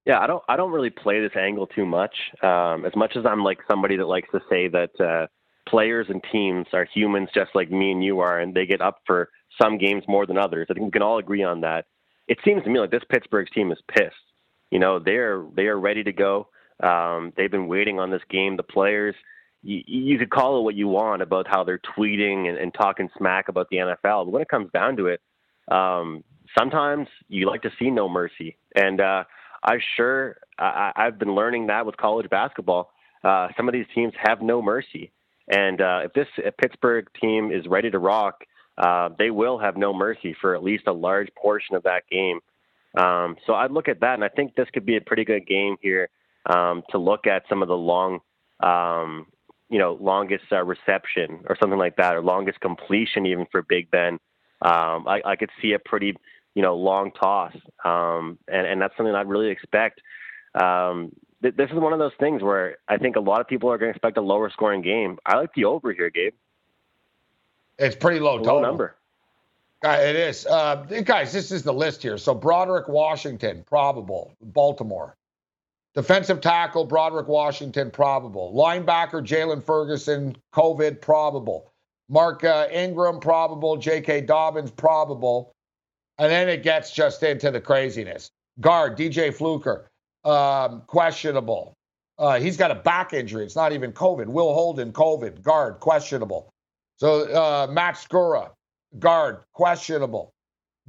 Yeah, 0.06 0.20
I 0.20 0.26
don't 0.26 0.42
I 0.48 0.56
don't 0.56 0.70
really 0.72 0.90
play 0.90 1.20
this 1.20 1.36
angle 1.36 1.66
too 1.66 1.84
much. 1.84 2.14
Um, 2.40 2.86
as 2.86 2.94
much 2.94 3.16
as 3.16 3.26
I'm 3.26 3.42
like 3.42 3.58
somebody 3.68 3.96
that 3.96 4.06
likes 4.06 4.28
to 4.30 4.40
say 4.48 4.68
that 4.68 5.00
uh, 5.00 5.26
players 5.68 6.06
and 6.08 6.22
teams 6.30 6.66
are 6.72 6.86
humans 6.92 7.28
just 7.34 7.50
like 7.54 7.70
me 7.70 7.92
and 7.92 8.04
you 8.04 8.20
are, 8.20 8.38
and 8.38 8.54
they 8.54 8.66
get 8.66 8.80
up 8.80 9.00
for 9.06 9.30
some 9.60 9.78
games 9.78 10.04
more 10.08 10.26
than 10.26 10.38
others. 10.38 10.66
I 10.70 10.74
think 10.74 10.86
we 10.86 10.90
can 10.92 11.02
all 11.02 11.18
agree 11.18 11.42
on 11.42 11.60
that. 11.62 11.86
It 12.28 12.38
seems 12.44 12.64
to 12.64 12.70
me 12.70 12.80
like 12.80 12.90
this 12.90 13.04
Pittsburgh 13.08 13.48
team 13.54 13.72
is 13.72 13.78
pissed. 13.88 14.14
You 14.70 14.78
know, 14.78 14.98
they're 14.98 15.44
they 15.54 15.66
are 15.66 15.78
ready 15.78 16.02
to 16.04 16.12
go. 16.12 16.48
Um, 16.82 17.32
they've 17.36 17.50
been 17.50 17.68
waiting 17.68 17.98
on 17.98 18.10
this 18.10 18.22
game. 18.28 18.56
The 18.56 18.62
players, 18.62 19.14
you, 19.62 19.82
you 19.86 20.18
could 20.18 20.30
call 20.30 20.58
it 20.58 20.62
what 20.62 20.74
you 20.74 20.88
want 20.88 21.22
about 21.22 21.46
how 21.48 21.64
they're 21.64 21.80
tweeting 21.96 22.48
and, 22.48 22.58
and 22.58 22.74
talking 22.74 23.08
smack 23.16 23.48
about 23.48 23.68
the 23.70 23.76
NFL, 23.78 24.26
but 24.26 24.30
when 24.30 24.42
it 24.42 24.48
comes 24.48 24.70
down 24.72 24.96
to 24.96 25.06
it, 25.06 25.20
um, 25.70 26.22
sometimes 26.58 27.08
you 27.28 27.48
like 27.48 27.62
to 27.62 27.70
see 27.78 27.90
no 27.90 28.08
mercy. 28.08 28.56
And 28.74 29.00
uh, 29.00 29.24
I 29.64 29.78
sure 29.96 30.36
I, 30.58 30.92
I've 30.94 31.18
been 31.18 31.34
learning 31.34 31.68
that 31.68 31.86
with 31.86 31.96
college 31.96 32.28
basketball. 32.28 32.90
Uh, 33.24 33.48
some 33.56 33.68
of 33.68 33.72
these 33.72 33.86
teams 33.94 34.12
have 34.18 34.42
no 34.42 34.62
mercy, 34.62 35.12
and 35.48 35.80
uh, 35.80 36.00
if 36.04 36.12
this 36.12 36.28
Pittsburgh 36.60 37.06
team 37.20 37.52
is 37.52 37.66
ready 37.66 37.90
to 37.90 37.98
rock, 37.98 38.44
uh, 38.78 39.10
they 39.18 39.30
will 39.30 39.58
have 39.58 39.76
no 39.76 39.92
mercy 39.92 40.36
for 40.40 40.54
at 40.54 40.62
least 40.62 40.84
a 40.86 40.92
large 40.92 41.28
portion 41.34 41.76
of 41.76 41.82
that 41.84 42.02
game. 42.10 42.40
Um, 42.96 43.36
so 43.46 43.54
I'd 43.54 43.70
look 43.70 43.88
at 43.88 44.00
that, 44.00 44.14
and 44.14 44.24
I 44.24 44.28
think 44.28 44.54
this 44.54 44.68
could 44.72 44.86
be 44.86 44.96
a 44.96 45.00
pretty 45.00 45.24
good 45.24 45.46
game 45.46 45.76
here 45.80 46.08
um, 46.46 46.82
to 46.90 46.98
look 46.98 47.26
at 47.26 47.44
some 47.48 47.62
of 47.62 47.68
the 47.68 47.76
long, 47.76 48.20
um, 48.60 49.26
you 49.68 49.78
know, 49.78 49.98
longest 50.00 50.44
uh, 50.52 50.62
reception 50.64 51.40
or 51.48 51.56
something 51.60 51.78
like 51.78 51.96
that, 51.96 52.16
or 52.16 52.22
longest 52.22 52.60
completion 52.60 53.26
even 53.26 53.46
for 53.50 53.62
Big 53.62 53.90
Ben. 53.90 54.14
Um, 54.62 55.06
I, 55.06 55.20
I 55.24 55.36
could 55.36 55.50
see 55.60 55.72
a 55.72 55.78
pretty, 55.78 56.14
you 56.54 56.62
know, 56.62 56.74
long 56.74 57.12
toss, 57.12 57.54
um, 57.84 58.38
and 58.48 58.66
and 58.66 58.80
that's 58.80 58.96
something 58.96 59.14
I'd 59.14 59.28
really 59.28 59.50
expect. 59.50 60.00
Um, 60.54 61.12
th- 61.42 61.54
this 61.56 61.70
is 61.70 61.76
one 61.76 61.92
of 61.92 61.98
those 61.98 62.12
things 62.18 62.42
where 62.42 62.78
I 62.88 62.96
think 62.98 63.16
a 63.16 63.20
lot 63.20 63.40
of 63.40 63.48
people 63.48 63.70
are 63.70 63.78
going 63.78 63.90
to 63.92 63.96
expect 63.96 64.16
a 64.16 64.22
lower 64.22 64.50
scoring 64.50 64.82
game. 64.82 65.18
I 65.26 65.36
like 65.36 65.52
the 65.54 65.64
over 65.64 65.92
here, 65.92 66.10
Gabe. 66.10 66.34
It's 67.78 67.96
pretty 67.96 68.20
low 68.20 68.36
Low 68.36 68.42
total. 68.44 68.60
number. 68.62 68.96
Uh, 69.84 69.98
it 70.00 70.16
is. 70.16 70.46
Uh, 70.46 70.76
guys, 71.04 71.32
this 71.32 71.52
is 71.52 71.62
the 71.62 71.72
list 71.72 72.02
here. 72.02 72.16
So 72.18 72.34
Broderick 72.34 72.88
Washington, 72.88 73.62
probable. 73.66 74.32
Baltimore. 74.40 75.14
Defensive 75.94 76.40
tackle, 76.40 76.84
Broderick 76.84 77.28
Washington, 77.28 77.90
probable. 77.90 78.52
Linebacker, 78.54 79.24
Jaylon 79.24 79.62
Ferguson, 79.62 80.36
COVID, 80.54 81.00
probable. 81.00 81.72
Mark 82.08 82.44
uh, 82.44 82.68
Ingram, 82.70 83.18
probable. 83.20 83.76
J.K. 83.76 84.22
Dobbins, 84.22 84.70
probable. 84.70 85.52
And 86.18 86.30
then 86.30 86.48
it 86.48 86.62
gets 86.62 86.90
just 86.92 87.22
into 87.22 87.50
the 87.50 87.60
craziness. 87.60 88.30
Guard, 88.60 88.96
DJ 88.96 89.32
Fluker, 89.34 89.90
um, 90.26 90.82
questionable. 90.86 91.74
Uh, 92.18 92.38
he's 92.40 92.56
got 92.56 92.70
a 92.70 92.74
back 92.74 93.12
injury. 93.12 93.44
It's 93.44 93.56
not 93.56 93.72
even 93.72 93.92
COVID. 93.92 94.26
Will 94.26 94.52
Holden, 94.52 94.92
COVID. 94.92 95.42
Guard, 95.42 95.80
questionable. 95.80 96.50
So 96.96 97.32
uh, 97.32 97.66
Matt 97.70 97.96
Skura, 97.96 98.50
guard, 98.98 99.40
questionable. 99.52 100.32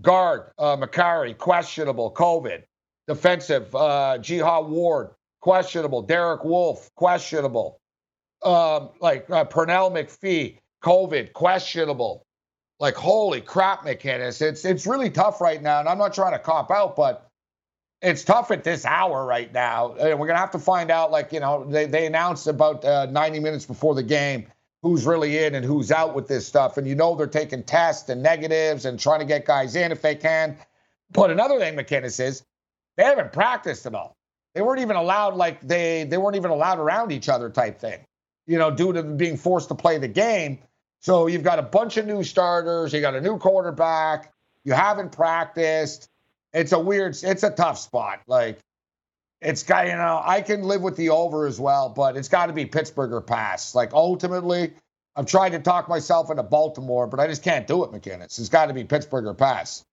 Guard, 0.02 0.52
uh, 0.58 0.78
Mekari, 0.78 1.38
questionable. 1.38 2.13
COVID. 2.13 2.63
Defensive, 3.08 3.73
uh, 3.76 4.17
Jihad 4.17 4.67
Ward, 4.67 5.12
questionable. 5.41 6.02
Derek 6.02 6.43
Wolfe, 6.43 6.89
questionable. 6.95 7.80
Um, 8.43 8.89
like 9.00 9.30
uh, 9.30 9.45
Pernell 9.45 9.91
McPhee, 9.91 10.58
COVID, 10.84 11.34
questionable. 11.34 12.23
Like 12.80 12.95
holy 12.95 13.41
crap, 13.41 13.86
McInnis, 13.86 14.39
it's 14.39 14.63
it's 14.63 14.86
really 14.86 15.10
tough 15.10 15.41
right 15.41 15.60
now, 15.63 15.80
and 15.80 15.89
I'm 15.89 15.97
not 15.97 16.13
trying 16.13 16.34
to 16.34 16.39
cop 16.39 16.69
out, 16.69 16.95
but 16.95 17.26
it's 18.01 18.23
tough 18.23 18.51
at 18.51 18.63
this 18.63 18.86
hour 18.86 19.25
right 19.25 19.51
now. 19.53 19.93
And 19.93 20.19
we're 20.19 20.27
gonna 20.27 20.39
have 20.39 20.51
to 20.51 20.60
find 20.60 20.91
out. 20.91 21.12
Like 21.12 21.31
you 21.33 21.39
know, 21.39 21.65
they 21.65 21.86
they 21.86 22.05
announced 22.05 22.47
about 22.47 22.83
uh, 22.86 23.07
90 23.07 23.39
minutes 23.39 23.65
before 23.65 23.95
the 23.95 24.03
game 24.03 24.47
who's 24.83 25.05
really 25.05 25.38
in 25.43 25.55
and 25.55 25.65
who's 25.65 25.91
out 25.91 26.15
with 26.15 26.27
this 26.27 26.45
stuff, 26.47 26.77
and 26.77 26.88
you 26.88 26.95
know 26.95 27.15
they're 27.15 27.27
taking 27.27 27.63
tests 27.63 28.10
and 28.10 28.21
negatives 28.21 28.86
and 28.86 28.99
trying 28.99 29.19
to 29.19 29.25
get 29.25 29.45
guys 29.45 29.75
in 29.75 29.91
if 29.91 30.01
they 30.01 30.15
can. 30.15 30.57
But 31.12 31.31
another 31.31 31.60
thing, 31.60 31.75
McInnis 31.75 32.19
is 32.19 32.43
they 32.95 33.03
haven't 33.03 33.33
practiced 33.33 33.86
at 33.86 33.95
all. 33.95 34.15
They 34.53 34.62
weren't 34.62 34.81
even 34.81 34.95
allowed 34.95 35.36
like 35.36 35.62
they 35.62 36.03
they 36.03 36.17
weren't 36.17 36.36
even 36.36 36.51
allowed 36.51 36.79
around 36.79 37.12
each 37.12 37.29
other 37.29 37.49
type 37.49 37.79
thing, 37.79 37.99
you 38.45 38.57
know, 38.57 38.71
due 38.71 38.93
to 38.93 39.03
being 39.03 39.38
forced 39.38 39.69
to 39.69 39.75
play 39.75 39.97
the 39.97 40.07
game. 40.07 40.60
So 40.99 41.27
you've 41.27 41.43
got 41.43 41.60
a 41.60 41.63
bunch 41.63 41.97
of 41.97 42.05
new 42.07 42.23
starters, 42.23 42.91
you 42.91 43.01
got 43.01 43.15
a 43.15 43.21
new 43.21 43.38
quarterback, 43.38 44.33
you 44.63 44.73
haven't 44.73 45.12
practiced. 45.12 46.10
It's 46.53 46.71
a 46.71 46.79
weird, 46.79 47.17
it's 47.21 47.43
a 47.43 47.51
tough 47.51 47.77
spot. 47.77 48.21
Like 48.27 48.60
it's 49.41 49.63
got 49.63 49.88
you 49.88 49.95
know 49.95 50.21
I 50.23 50.41
can 50.41 50.63
live 50.63 50.81
with 50.81 50.97
the 50.97 51.10
over 51.10 51.45
as 51.45 51.60
well, 51.60 51.89
but 51.89 52.17
it's 52.17 52.29
got 52.29 52.47
to 52.47 52.53
be 52.53 52.65
Pittsburgh 52.65 53.12
or 53.12 53.21
pass. 53.21 53.75
Like 53.75 53.93
ultimately, 53.93 54.73
I'm 55.15 55.25
trying 55.25 55.51
to 55.51 55.60
talk 55.60 55.89
myself 55.89 56.29
into 56.29 56.43
Baltimore, 56.43 57.07
but 57.07 57.19
I 57.19 57.27
just 57.27 57.43
can't 57.43 57.67
do 57.67 57.83
it, 57.83 57.91
McInnis. 57.91 58.39
It's 58.39 58.49
got 58.49 58.67
to 58.67 58.73
be 58.73 58.83
Pittsburgh 58.83 59.25
or 59.25 59.33
pass. 59.33 59.83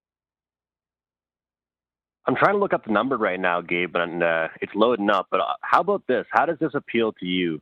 I'm 2.26 2.36
trying 2.36 2.54
to 2.54 2.58
look 2.58 2.72
up 2.72 2.86
the 2.86 2.92
number 2.92 3.16
right 3.18 3.38
now, 3.38 3.60
Gabe, 3.60 3.96
and 3.96 4.22
uh, 4.22 4.48
it's 4.62 4.74
loading 4.74 5.10
up. 5.10 5.26
But 5.30 5.40
uh, 5.40 5.54
how 5.60 5.80
about 5.80 6.04
this? 6.06 6.26
How 6.30 6.46
does 6.46 6.58
this 6.58 6.72
appeal 6.74 7.12
to 7.20 7.26
you 7.26 7.60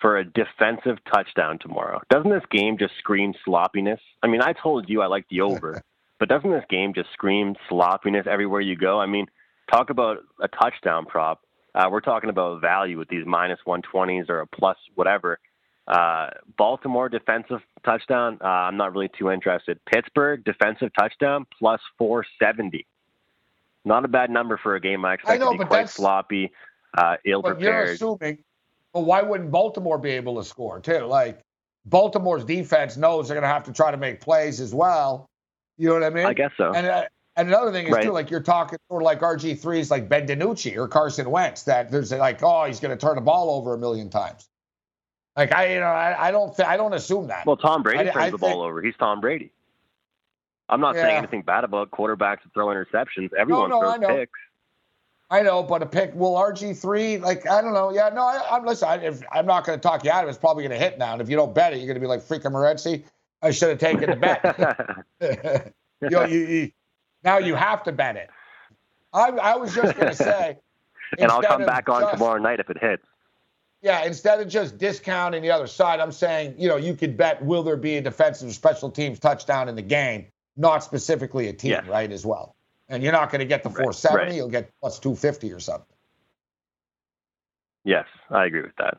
for 0.00 0.18
a 0.18 0.24
defensive 0.24 0.98
touchdown 1.12 1.58
tomorrow? 1.60 2.00
Doesn't 2.10 2.30
this 2.30 2.42
game 2.50 2.76
just 2.76 2.94
scream 2.98 3.34
sloppiness? 3.44 4.00
I 4.22 4.26
mean, 4.26 4.42
I 4.42 4.52
told 4.52 4.88
you 4.88 5.02
I 5.02 5.06
like 5.06 5.26
the 5.30 5.42
over, 5.42 5.80
but 6.20 6.28
doesn't 6.28 6.50
this 6.50 6.64
game 6.68 6.92
just 6.94 7.10
scream 7.12 7.56
sloppiness 7.68 8.26
everywhere 8.30 8.60
you 8.60 8.76
go? 8.76 9.00
I 9.00 9.06
mean, 9.06 9.26
talk 9.72 9.90
about 9.90 10.18
a 10.40 10.48
touchdown 10.48 11.06
prop. 11.06 11.42
Uh, 11.74 11.88
we're 11.90 12.00
talking 12.00 12.28
about 12.28 12.60
value 12.60 12.98
with 12.98 13.08
these 13.08 13.24
minus 13.26 13.58
120s 13.66 14.28
or 14.28 14.40
a 14.40 14.46
plus 14.46 14.76
whatever. 14.94 15.40
Uh, 15.88 16.28
Baltimore 16.58 17.08
defensive 17.08 17.60
touchdown. 17.84 18.38
Uh, 18.42 18.46
I'm 18.46 18.76
not 18.76 18.92
really 18.92 19.10
too 19.18 19.30
interested. 19.30 19.80
Pittsburgh 19.86 20.44
defensive 20.44 20.90
touchdown 20.96 21.46
plus 21.58 21.80
470. 21.96 22.86
Not 23.86 24.04
a 24.04 24.08
bad 24.08 24.30
number 24.30 24.58
for 24.58 24.74
a 24.74 24.80
game 24.80 25.04
I 25.06 25.14
expect 25.14 25.40
I 25.40 25.44
know, 25.44 25.52
to 25.52 25.58
be 25.58 25.64
quite 25.64 25.88
sloppy, 25.88 26.52
uh, 26.98 27.16
ill 27.24 27.42
prepared. 27.42 27.62
You're 27.62 27.94
assuming. 27.94 28.38
Well, 28.92 29.04
why 29.04 29.22
wouldn't 29.22 29.50
Baltimore 29.50 29.96
be 29.96 30.10
able 30.10 30.36
to 30.36 30.44
score 30.46 30.80
too? 30.80 31.06
Like 31.06 31.40
Baltimore's 31.86 32.44
defense 32.44 32.98
knows 32.98 33.28
they're 33.28 33.36
going 33.36 33.48
to 33.48 33.48
have 33.48 33.64
to 33.64 33.72
try 33.72 33.90
to 33.90 33.96
make 33.96 34.20
plays 34.20 34.60
as 34.60 34.74
well. 34.74 35.29
You 35.80 35.88
know 35.88 35.94
what 35.94 36.04
I 36.04 36.10
mean? 36.10 36.26
I 36.26 36.34
guess 36.34 36.50
so. 36.58 36.74
And, 36.74 36.86
uh, 36.86 37.04
and 37.36 37.48
another 37.48 37.72
thing 37.72 37.86
is 37.86 37.92
right. 37.92 38.04
too, 38.04 38.12
like 38.12 38.30
you're 38.30 38.42
talking 38.42 38.78
sort 38.88 39.02
of 39.02 39.06
like 39.06 39.20
RG 39.20 39.58
threes, 39.58 39.90
like 39.90 40.10
Ben 40.10 40.26
DiNucci 40.26 40.76
or 40.76 40.88
Carson 40.88 41.30
Wentz. 41.30 41.62
That 41.62 41.90
there's 41.90 42.12
like, 42.12 42.42
oh, 42.42 42.64
he's 42.64 42.80
going 42.80 42.96
to 42.96 43.00
turn 43.00 43.14
the 43.14 43.22
ball 43.22 43.56
over 43.56 43.72
a 43.72 43.78
million 43.78 44.10
times. 44.10 44.46
Like 45.36 45.54
I, 45.54 45.72
you 45.72 45.80
know, 45.80 45.86
I, 45.86 46.28
I 46.28 46.30
don't, 46.32 46.54
th- 46.54 46.68
I 46.68 46.76
don't 46.76 46.92
assume 46.92 47.28
that. 47.28 47.46
Well, 47.46 47.56
Tom 47.56 47.82
Brady 47.82 48.00
I, 48.00 48.04
turns 48.12 48.16
I 48.16 48.30
the 48.30 48.36
think, 48.36 48.52
ball 48.52 48.62
over. 48.62 48.82
He's 48.82 48.94
Tom 48.98 49.22
Brady. 49.22 49.52
I'm 50.68 50.82
not 50.82 50.96
yeah. 50.96 51.02
saying 51.02 51.16
anything 51.16 51.42
bad 51.42 51.64
about 51.64 51.90
quarterbacks 51.90 52.42
that 52.42 52.52
throw 52.52 52.66
interceptions. 52.66 53.32
Everyone 53.32 53.70
no, 53.70 53.80
no, 53.80 53.96
throws 53.96 54.18
picks. 54.18 54.38
I 55.30 55.40
know, 55.40 55.62
but 55.62 55.80
a 55.80 55.86
pick 55.86 56.14
will 56.14 56.34
RG 56.34 56.76
three 56.78 57.16
like 57.16 57.48
I 57.48 57.62
don't 57.62 57.72
know. 57.72 57.90
Yeah, 57.90 58.10
no, 58.10 58.20
I, 58.20 58.56
am 58.58 58.66
listen. 58.66 58.86
I, 58.86 58.96
if, 58.96 59.22
I'm 59.32 59.46
not 59.46 59.64
going 59.64 59.78
to 59.78 59.82
talk 59.82 60.04
you 60.04 60.10
out 60.10 60.24
of 60.24 60.28
it. 60.28 60.30
It's 60.30 60.38
probably 60.38 60.64
going 60.64 60.78
to 60.78 60.84
hit 60.84 60.98
now, 60.98 61.14
and 61.14 61.22
if 61.22 61.30
you 61.30 61.36
don't 61.36 61.54
bet 61.54 61.72
it, 61.72 61.76
you're 61.76 61.86
going 61.86 61.94
to 61.94 62.00
be 62.00 62.06
like 62.06 62.20
freaking 62.20 62.52
Morency. 62.52 63.04
I 63.42 63.50
should 63.50 63.70
have 63.70 63.78
taken 63.78 64.10
the 64.10 64.16
bet. 64.16 65.74
you, 66.02 66.10
know, 66.10 66.24
you, 66.24 66.38
you, 66.38 66.72
now 67.24 67.38
you 67.38 67.54
have 67.54 67.82
to 67.84 67.92
bet 67.92 68.16
it. 68.16 68.28
I, 69.12 69.28
I 69.30 69.56
was 69.56 69.74
just 69.74 69.96
going 69.96 70.08
to 70.14 70.14
say. 70.14 70.58
and 71.18 71.30
I'll 71.30 71.42
come 71.42 71.64
back 71.64 71.88
on 71.88 72.02
just, 72.02 72.14
tomorrow 72.14 72.40
night 72.40 72.60
if 72.60 72.70
it 72.70 72.78
hits. 72.78 73.04
Yeah, 73.82 74.04
instead 74.04 74.40
of 74.40 74.48
just 74.48 74.76
discounting 74.76 75.42
the 75.42 75.50
other 75.50 75.66
side, 75.66 76.00
I'm 76.00 76.12
saying, 76.12 76.54
you 76.58 76.68
know, 76.68 76.76
you 76.76 76.94
could 76.94 77.16
bet 77.16 77.42
will 77.42 77.62
there 77.62 77.78
be 77.78 77.96
a 77.96 78.02
defensive 78.02 78.52
special 78.52 78.90
teams 78.90 79.18
touchdown 79.18 79.68
in 79.70 79.74
the 79.74 79.82
game, 79.82 80.26
not 80.56 80.84
specifically 80.84 81.48
a 81.48 81.52
team, 81.52 81.80
right, 81.88 82.12
as 82.12 82.26
well. 82.26 82.56
And 82.90 83.02
you're 83.02 83.12
not 83.12 83.30
going 83.30 83.38
to 83.38 83.46
get 83.46 83.62
the 83.62 83.70
470, 83.70 84.26
right. 84.26 84.34
you'll 84.34 84.48
get 84.48 84.70
plus 84.80 84.98
250 84.98 85.52
or 85.52 85.60
something. 85.60 85.86
Yes, 87.84 88.06
I 88.28 88.44
agree 88.44 88.62
with 88.62 88.76
that. 88.76 88.98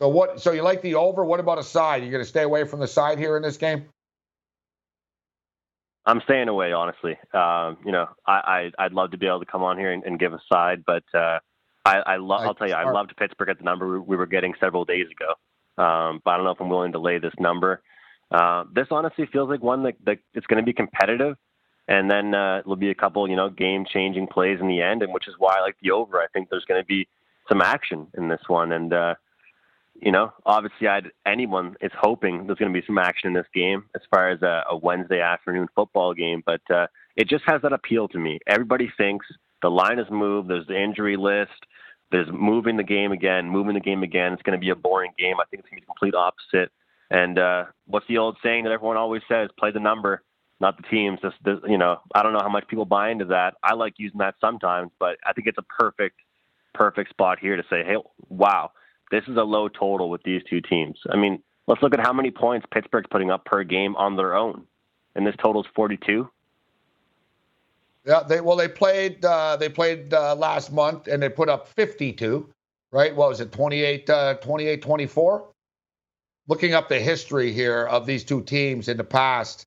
So 0.00 0.08
what 0.08 0.40
so 0.40 0.52
you 0.52 0.62
like 0.62 0.82
the 0.82 0.94
over? 0.94 1.24
What 1.24 1.40
about 1.40 1.58
a 1.58 1.62
side? 1.62 2.02
You're 2.02 2.12
going 2.12 2.22
to 2.22 2.28
stay 2.28 2.42
away 2.42 2.64
from 2.64 2.80
the 2.80 2.86
side 2.86 3.18
here 3.18 3.36
in 3.36 3.42
this 3.42 3.56
game? 3.56 3.86
I'm 6.04 6.20
staying 6.20 6.48
away, 6.48 6.72
honestly. 6.72 7.18
Um, 7.34 7.78
you 7.84 7.90
know, 7.90 8.06
I, 8.26 8.70
I 8.78 8.84
would 8.84 8.92
love 8.92 9.10
to 9.10 9.18
be 9.18 9.26
able 9.26 9.40
to 9.40 9.46
come 9.46 9.64
on 9.64 9.76
here 9.76 9.92
and, 9.92 10.04
and 10.04 10.20
give 10.20 10.32
a 10.32 10.40
side, 10.52 10.84
but 10.86 11.02
uh, 11.12 11.40
I, 11.84 11.96
I 11.98 12.16
love. 12.16 12.42
I'll 12.42 12.54
tell 12.54 12.68
you, 12.68 12.74
I 12.74 12.88
loved 12.90 13.16
Pittsburgh 13.16 13.48
at 13.48 13.58
the 13.58 13.64
number 13.64 14.00
we 14.00 14.16
were 14.16 14.26
getting 14.26 14.54
several 14.60 14.84
days 14.84 15.06
ago. 15.10 15.34
Um, 15.82 16.20
but 16.24 16.30
I 16.30 16.36
don't 16.36 16.44
know 16.44 16.52
if 16.52 16.60
I'm 16.60 16.68
willing 16.68 16.92
to 16.92 16.98
lay 16.98 17.18
this 17.18 17.34
number. 17.40 17.82
Uh, 18.30 18.64
this 18.72 18.86
honestly 18.90 19.26
feels 19.26 19.48
like 19.48 19.62
one 19.62 19.82
that, 19.82 19.94
that 20.04 20.18
it's 20.34 20.46
going 20.46 20.62
to 20.62 20.64
be 20.64 20.72
competitive, 20.72 21.36
and 21.88 22.10
then 22.10 22.34
uh, 22.34 22.62
there'll 22.64 22.76
be 22.76 22.90
a 22.90 22.94
couple, 22.94 23.28
you 23.28 23.36
know, 23.36 23.50
game-changing 23.50 24.26
plays 24.28 24.58
in 24.60 24.68
the 24.68 24.82
end, 24.82 25.02
and 25.02 25.12
which 25.12 25.28
is 25.28 25.34
why 25.38 25.56
I 25.58 25.60
like 25.60 25.76
the 25.82 25.90
over. 25.90 26.20
I 26.20 26.26
think 26.32 26.50
there's 26.50 26.64
going 26.64 26.80
to 26.80 26.86
be 26.86 27.08
some 27.48 27.60
action 27.60 28.08
in 28.16 28.28
this 28.28 28.42
one, 28.48 28.72
and 28.72 28.92
uh, 28.92 29.14
you 30.00 30.12
know, 30.12 30.32
obviously, 30.44 30.88
I'd, 30.88 31.10
anyone 31.24 31.76
is 31.80 31.92
hoping 31.98 32.46
there's 32.46 32.58
going 32.58 32.72
to 32.72 32.80
be 32.80 32.86
some 32.86 32.98
action 32.98 33.28
in 33.28 33.34
this 33.34 33.46
game 33.54 33.84
as 33.94 34.02
far 34.10 34.30
as 34.30 34.42
a, 34.42 34.62
a 34.70 34.76
Wednesday 34.76 35.20
afternoon 35.20 35.68
football 35.74 36.14
game, 36.14 36.42
but 36.44 36.60
uh, 36.70 36.86
it 37.16 37.28
just 37.28 37.44
has 37.46 37.62
that 37.62 37.72
appeal 37.72 38.08
to 38.08 38.18
me. 38.18 38.38
Everybody 38.46 38.92
thinks 38.96 39.26
the 39.62 39.70
line 39.70 39.98
is 39.98 40.06
moved. 40.10 40.50
There's 40.50 40.66
the 40.66 40.80
injury 40.80 41.16
list. 41.16 41.50
There's 42.12 42.28
moving 42.32 42.76
the 42.76 42.84
game 42.84 43.12
again, 43.12 43.48
moving 43.48 43.74
the 43.74 43.80
game 43.80 44.02
again. 44.02 44.32
It's 44.32 44.42
going 44.42 44.58
to 44.58 44.64
be 44.64 44.70
a 44.70 44.76
boring 44.76 45.12
game. 45.18 45.36
I 45.40 45.44
think 45.50 45.60
it's 45.60 45.70
going 45.70 45.80
to 45.80 45.82
be 45.82 45.86
the 45.86 45.86
complete 45.86 46.14
opposite. 46.14 46.70
And 47.10 47.38
uh, 47.38 47.64
what's 47.86 48.06
the 48.06 48.18
old 48.18 48.36
saying 48.42 48.64
that 48.64 48.72
everyone 48.72 48.96
always 48.96 49.22
says? 49.28 49.48
Play 49.58 49.70
the 49.72 49.80
number, 49.80 50.22
not 50.60 50.76
the 50.76 50.84
teams. 50.84 51.18
This, 51.22 51.32
this, 51.44 51.58
you 51.66 51.78
know, 51.78 52.00
I 52.14 52.22
don't 52.22 52.32
know 52.32 52.42
how 52.42 52.48
much 52.48 52.68
people 52.68 52.84
buy 52.84 53.10
into 53.10 53.26
that. 53.26 53.54
I 53.62 53.74
like 53.74 53.94
using 53.96 54.18
that 54.18 54.34
sometimes, 54.40 54.90
but 55.00 55.16
I 55.26 55.32
think 55.32 55.46
it's 55.46 55.58
a 55.58 55.62
perfect, 55.62 56.20
perfect 56.74 57.10
spot 57.10 57.38
here 57.40 57.56
to 57.56 57.62
say, 57.70 57.82
hey, 57.84 57.96
wow, 58.28 58.70
this 59.10 59.24
is 59.28 59.36
a 59.36 59.42
low 59.42 59.68
total 59.68 60.10
with 60.10 60.22
these 60.22 60.42
two 60.48 60.60
teams. 60.60 60.98
I 61.10 61.16
mean, 61.16 61.42
let's 61.66 61.82
look 61.82 61.94
at 61.94 62.00
how 62.00 62.12
many 62.12 62.30
points 62.30 62.66
Pittsburgh's 62.72 63.08
putting 63.10 63.30
up 63.30 63.44
per 63.44 63.62
game 63.64 63.96
on 63.96 64.16
their 64.16 64.34
own, 64.34 64.64
and 65.14 65.26
this 65.26 65.36
total 65.42 65.62
is 65.62 65.68
42. 65.74 66.28
Yeah, 68.04 68.22
they 68.22 68.40
well 68.40 68.56
they 68.56 68.68
played 68.68 69.24
uh, 69.24 69.56
they 69.56 69.68
played 69.68 70.14
uh, 70.14 70.36
last 70.36 70.72
month 70.72 71.08
and 71.08 71.20
they 71.20 71.28
put 71.28 71.48
up 71.48 71.66
52, 71.68 72.48
right? 72.92 73.14
What 73.14 73.30
was 73.30 73.40
it 73.40 73.50
28 73.50 74.08
uh, 74.08 74.34
28 74.34 74.80
24? 74.80 75.48
Looking 76.48 76.74
up 76.74 76.88
the 76.88 77.00
history 77.00 77.52
here 77.52 77.84
of 77.86 78.06
these 78.06 78.22
two 78.22 78.42
teams 78.42 78.88
in 78.88 78.96
the 78.96 79.04
past. 79.04 79.66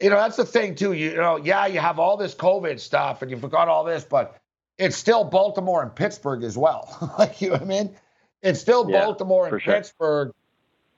You 0.00 0.10
know, 0.10 0.16
that's 0.16 0.36
the 0.36 0.44
thing 0.44 0.74
too. 0.74 0.92
You, 0.92 1.10
you 1.10 1.16
know, 1.16 1.36
yeah, 1.36 1.66
you 1.66 1.78
have 1.78 2.00
all 2.00 2.16
this 2.16 2.34
COVID 2.34 2.80
stuff 2.80 3.22
and 3.22 3.30
you 3.30 3.36
forgot 3.36 3.68
all 3.68 3.84
this, 3.84 4.02
but 4.02 4.36
it's 4.76 4.96
still 4.96 5.22
Baltimore 5.22 5.80
and 5.80 5.94
Pittsburgh 5.94 6.42
as 6.42 6.58
well. 6.58 7.14
like 7.18 7.40
you 7.40 7.50
know 7.50 7.56
I 7.56 7.64
mean? 7.64 7.96
It's 8.42 8.60
still 8.60 8.88
yeah, 8.88 9.04
Baltimore 9.04 9.48
and 9.48 9.60
Pittsburgh. 9.60 10.32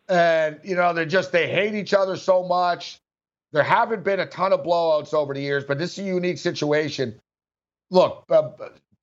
And 0.08 0.58
you 0.62 0.74
know, 0.74 0.92
they're 0.92 1.06
just 1.06 1.32
they 1.32 1.48
hate 1.48 1.74
each 1.74 1.94
other 1.94 2.16
so 2.16 2.42
much. 2.46 3.00
There 3.52 3.62
haven't 3.62 4.04
been 4.04 4.20
a 4.20 4.26
ton 4.26 4.52
of 4.52 4.62
blowouts 4.62 5.14
over 5.14 5.34
the 5.34 5.40
years, 5.40 5.64
but 5.64 5.78
this 5.78 5.98
is 5.98 6.04
a 6.04 6.08
unique 6.08 6.38
situation. 6.38 7.18
Look, 7.90 8.24
uh, 8.30 8.50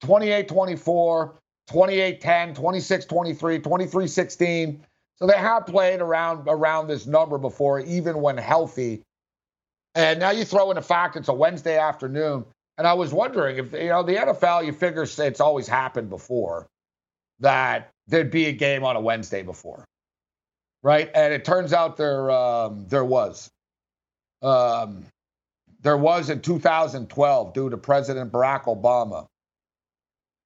28 0.02 0.48
24, 0.48 1.36
28 1.68 2.22
10, 2.22 2.54
26 2.54 3.06
23, 3.06 3.60
23 3.60 4.08
16. 4.08 4.86
So 5.16 5.26
they 5.26 5.38
have 5.38 5.66
played 5.66 6.00
around 6.00 6.48
around 6.48 6.88
this 6.88 7.08
number 7.08 7.38
before, 7.38 7.80
even 7.80 8.22
when 8.22 8.38
healthy. 8.38 9.04
And 9.96 10.20
now 10.20 10.30
you 10.30 10.46
throw 10.46 10.70
in 10.70 10.76
the 10.76 10.82
fact 10.82 11.16
it's 11.16 11.28
a 11.28 11.34
Wednesday 11.34 11.80
afternoon. 11.80 12.46
And 12.78 12.86
I 12.86 12.94
was 12.94 13.12
wondering 13.12 13.58
if, 13.58 13.74
you 13.74 13.90
know, 13.90 14.04
the 14.04 14.14
NFL, 14.14 14.66
you 14.66 14.72
figure 14.72 15.04
it's 15.04 15.40
always 15.42 15.68
happened 15.68 16.10
before 16.12 16.68
that 17.40 17.92
there'd 18.08 18.32
be 18.32 18.46
a 18.46 18.54
game 18.54 18.84
on 18.84 18.96
a 18.96 19.02
Wednesday 19.02 19.44
before. 19.44 19.86
Right. 20.84 21.10
And 21.14 21.34
it 21.34 21.44
turns 21.44 21.74
out 21.74 21.98
there 21.98 22.32
um, 22.32 22.86
there 22.88 23.06
was. 23.06 23.50
Um, 24.42 25.06
there 25.82 25.98
was 25.98 26.30
in 26.30 26.42
2012 26.42 27.54
due 27.54 27.70
to 27.70 27.78
President 27.78 28.32
Barack 28.32 28.64
Obama 28.66 29.28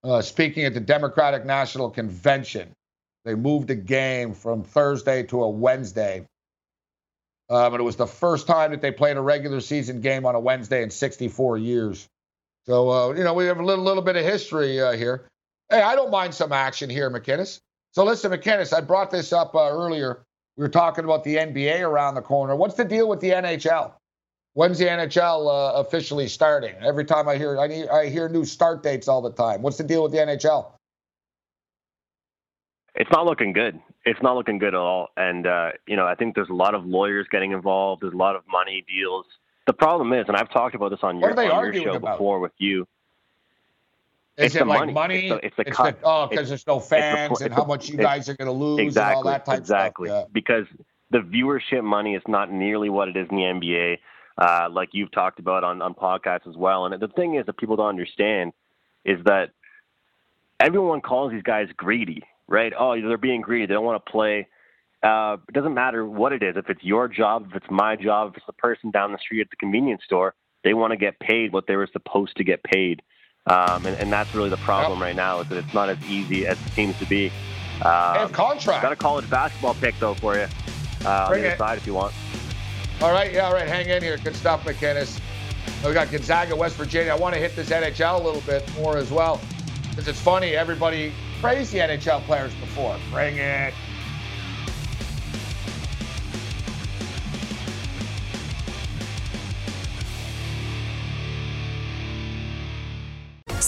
uh, 0.03 0.21
speaking 0.21 0.65
at 0.65 0.73
the 0.73 0.79
Democratic 0.79 1.45
National 1.45 1.89
Convention. 1.89 2.71
They 3.23 3.35
moved 3.35 3.67
the 3.67 3.75
game 3.75 4.33
from 4.33 4.63
Thursday 4.63 5.23
to 5.23 5.43
a 5.43 5.49
Wednesday. 5.49 6.25
Um, 7.49 7.73
and 7.73 7.81
it 7.81 7.83
was 7.83 7.97
the 7.97 8.07
first 8.07 8.47
time 8.47 8.71
that 8.71 8.81
they 8.81 8.91
played 8.91 9.17
a 9.17 9.21
regular 9.21 9.59
season 9.59 10.01
game 10.01 10.25
on 10.25 10.35
a 10.35 10.39
Wednesday 10.39 10.83
in 10.83 10.89
64 10.89 11.57
years. 11.57 12.07
So, 12.65 12.89
uh, 12.89 13.13
you 13.13 13.23
know, 13.23 13.33
we 13.33 13.45
have 13.45 13.59
a 13.59 13.65
little, 13.65 13.83
little 13.83 14.03
bit 14.03 14.15
of 14.15 14.23
history 14.23 14.79
uh, 14.79 14.93
here. 14.93 15.25
Hey, 15.71 15.81
I 15.81 15.95
don't 15.95 16.11
mind 16.11 16.33
some 16.33 16.51
action 16.51 16.89
here, 16.89 17.09
McInnis. 17.09 17.61
So, 17.91 18.03
listen, 18.03 18.29
McInnis, 18.29 18.73
I 18.73 18.81
brought 18.81 19.09
this 19.09 19.31
up 19.31 19.55
uh, 19.55 19.69
earlier. 19.69 20.25
We 20.57 20.63
were 20.63 20.69
talking 20.69 21.05
about 21.05 21.23
the 21.23 21.37
NBA 21.37 21.81
around 21.81 22.15
the 22.15 22.21
corner. 22.21 22.57
What's 22.57 22.75
the 22.75 22.83
deal 22.83 23.07
with 23.07 23.21
the 23.21 23.29
NHL? 23.29 23.93
When's 24.53 24.79
the 24.79 24.85
NHL 24.85 25.47
uh, 25.47 25.79
officially 25.79 26.27
starting? 26.27 26.75
Every 26.81 27.05
time 27.05 27.29
I 27.29 27.37
hear 27.37 27.57
I, 27.57 27.67
need, 27.67 27.87
I 27.87 28.09
hear 28.09 28.27
new 28.27 28.43
start 28.43 28.83
dates 28.83 29.07
all 29.07 29.21
the 29.21 29.31
time. 29.31 29.61
What's 29.61 29.77
the 29.77 29.85
deal 29.85 30.03
with 30.03 30.11
the 30.11 30.17
NHL? 30.17 30.71
It's 32.95 33.09
not 33.09 33.25
looking 33.25 33.53
good. 33.53 33.79
It's 34.03 34.21
not 34.21 34.35
looking 34.35 34.57
good 34.57 34.69
at 34.69 34.75
all. 34.75 35.07
And 35.15 35.47
uh, 35.47 35.69
you 35.87 35.95
know, 35.95 36.05
I 36.05 36.15
think 36.15 36.35
there's 36.35 36.49
a 36.49 36.53
lot 36.53 36.75
of 36.75 36.85
lawyers 36.85 37.27
getting 37.31 37.53
involved. 37.53 38.01
There's 38.03 38.13
a 38.13 38.17
lot 38.17 38.35
of 38.35 38.41
money 38.51 38.83
deals. 38.89 39.25
The 39.67 39.73
problem 39.73 40.11
is, 40.11 40.25
and 40.27 40.35
I've 40.35 40.51
talked 40.51 40.75
about 40.75 40.89
this 40.89 40.99
on 41.01 41.19
your, 41.19 41.29
on 41.39 41.73
your 41.73 41.73
show 41.81 41.93
about? 41.93 42.17
before 42.17 42.41
with 42.41 42.51
you. 42.57 42.85
Is 44.37 44.45
it's 44.45 44.55
it 44.55 44.67
like 44.67 44.79
money? 44.79 44.93
money? 44.93 45.27
It's 45.27 45.29
the, 45.29 45.45
it's 45.45 45.55
the 45.57 45.67
it's 45.67 45.77
cut. 45.77 45.99
The, 45.99 46.07
oh, 46.07 46.27
because 46.27 46.47
there's 46.47 46.65
no 46.65 46.79
fans 46.79 47.39
the, 47.39 47.45
and 47.45 47.53
how 47.53 47.65
much 47.65 47.89
you 47.89 47.97
guys 47.97 48.29
are 48.29 48.35
going 48.35 48.47
to 48.47 48.53
lose 48.53 48.79
exactly, 48.79 49.11
and 49.11 49.17
all 49.17 49.31
that 49.31 49.45
type 49.45 49.59
exactly. 49.59 50.07
stuff. 50.07 50.25
Yeah. 50.27 50.31
Because 50.31 50.65
the 51.11 51.19
viewership 51.19 51.83
money 51.83 52.15
is 52.15 52.23
not 52.27 52.51
nearly 52.51 52.89
what 52.89 53.09
it 53.09 53.17
is 53.17 53.27
in 53.29 53.35
the 53.35 53.43
NBA, 53.43 53.97
uh, 54.37 54.69
like 54.71 54.89
you've 54.93 55.11
talked 55.11 55.39
about 55.39 55.63
on, 55.63 55.81
on 55.81 55.93
podcasts 55.93 56.47
as 56.47 56.55
well. 56.55 56.85
And 56.85 56.99
the 56.99 57.09
thing 57.09 57.35
is 57.35 57.45
that 57.45 57.57
people 57.57 57.75
don't 57.75 57.89
understand 57.89 58.53
is 59.03 59.19
that 59.25 59.49
everyone 60.59 61.01
calls 61.01 61.31
these 61.31 61.43
guys 61.43 61.67
greedy, 61.75 62.23
right? 62.47 62.71
Oh, 62.77 62.99
they're 62.99 63.17
being 63.17 63.41
greedy. 63.41 63.65
They 63.65 63.73
don't 63.73 63.85
want 63.85 64.03
to 64.03 64.11
play. 64.11 64.47
Uh, 65.03 65.37
it 65.49 65.53
doesn't 65.53 65.73
matter 65.73 66.05
what 66.05 66.31
it 66.31 66.43
is. 66.43 66.55
If 66.55 66.69
it's 66.69 66.83
your 66.83 67.07
job, 67.07 67.47
if 67.49 67.55
it's 67.55 67.65
my 67.69 67.95
job, 67.95 68.29
if 68.29 68.37
it's 68.37 68.45
the 68.45 68.53
person 68.53 68.91
down 68.91 69.11
the 69.11 69.17
street 69.17 69.41
at 69.41 69.49
the 69.49 69.55
convenience 69.57 70.03
store, 70.05 70.35
they 70.63 70.73
want 70.73 70.91
to 70.91 70.97
get 70.97 71.19
paid 71.19 71.51
what 71.51 71.65
they 71.67 71.75
were 71.75 71.89
supposed 71.91 72.37
to 72.37 72.43
get 72.43 72.63
paid. 72.63 73.01
Um, 73.47 73.85
and, 73.87 73.97
and, 73.97 74.13
that's 74.13 74.35
really 74.35 74.49
the 74.49 74.57
problem 74.57 74.99
yep. 74.99 75.07
right 75.07 75.15
now 75.15 75.39
is 75.39 75.47
that 75.49 75.57
it's 75.57 75.73
not 75.73 75.89
as 75.89 75.97
easy 76.07 76.45
as 76.45 76.59
it 76.63 76.71
seems 76.73 76.97
to 76.99 77.05
be. 77.07 77.31
Um, 77.77 78.29
contract. 78.29 78.83
Got 78.83 78.91
a 78.91 78.95
college 78.95 79.27
basketball 79.31 79.73
pick 79.73 79.97
though 79.97 80.13
for 80.13 80.35
you 80.35 80.47
uh, 81.03 81.25
on 81.25 81.33
the 81.33 81.47
other 81.47 81.57
side 81.57 81.79
if 81.79 81.87
you 81.87 81.95
want. 81.95 82.13
All 83.01 83.11
right, 83.11 83.33
yeah, 83.33 83.47
all 83.47 83.53
right. 83.53 83.67
Hang 83.67 83.89
in 83.89 84.03
here. 84.03 84.17
Good 84.17 84.35
stuff, 84.35 84.63
McInnis. 84.63 85.19
We 85.83 85.91
got 85.93 86.11
Gonzaga, 86.11 86.55
West 86.55 86.75
Virginia. 86.75 87.11
I 87.11 87.15
want 87.15 87.33
to 87.33 87.41
hit 87.41 87.55
this 87.55 87.71
NHL 87.71 88.19
a 88.19 88.23
little 88.23 88.41
bit 88.41 88.63
more 88.75 88.97
as 88.97 89.09
well 89.09 89.41
because 89.89 90.07
it's 90.07 90.21
funny. 90.21 90.55
Everybody 90.55 91.11
praised 91.41 91.73
the 91.73 91.79
NHL 91.79 92.21
players 92.21 92.53
before. 92.55 92.95
Bring 93.09 93.37
it. 93.37 93.73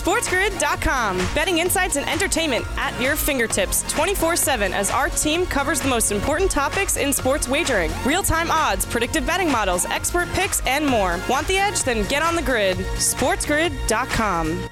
SportsGrid.com. 0.04 1.18
Betting 1.34 1.60
insights 1.60 1.96
and 1.96 2.06
entertainment 2.10 2.66
at 2.76 3.00
your 3.00 3.16
fingertips 3.16 3.90
24 3.90 4.36
7 4.36 4.74
as 4.74 4.92
our 4.92 5.08
team 5.08 5.46
covers 5.46 5.80
the 5.80 5.88
most 5.88 6.12
important 6.12 6.52
topics 6.52 6.98
in 6.98 7.14
sports 7.14 7.48
wagering 7.48 7.90
real 8.06 8.22
time 8.22 8.52
odds, 8.52 8.86
predictive 8.86 9.26
betting 9.26 9.50
models, 9.50 9.86
expert 9.86 10.28
picks, 10.34 10.60
and 10.68 10.86
more. 10.86 11.22
Want 11.30 11.48
the 11.48 11.58
edge? 11.58 11.84
Then 11.84 12.06
get 12.10 12.22
on 12.22 12.36
the 12.36 12.42
grid. 12.42 12.76
SportsGrid.com. 12.76 14.68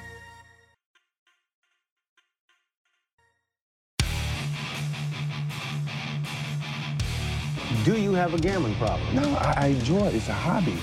Do 7.85 7.97
you 7.97 8.11
have 8.13 8.33
a 8.33 8.37
gambling 8.37 8.75
problem? 8.75 9.15
No, 9.15 9.33
I, 9.37 9.53
I 9.55 9.67
enjoy 9.67 10.07
it. 10.07 10.15
It's 10.15 10.27
a 10.27 10.33
hobby. 10.33 10.77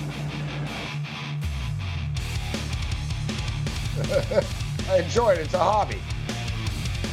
I 3.99 5.03
enjoy 5.03 5.33
it. 5.33 5.41
It's 5.41 5.55
a 5.55 5.59
hobby. 5.59 5.99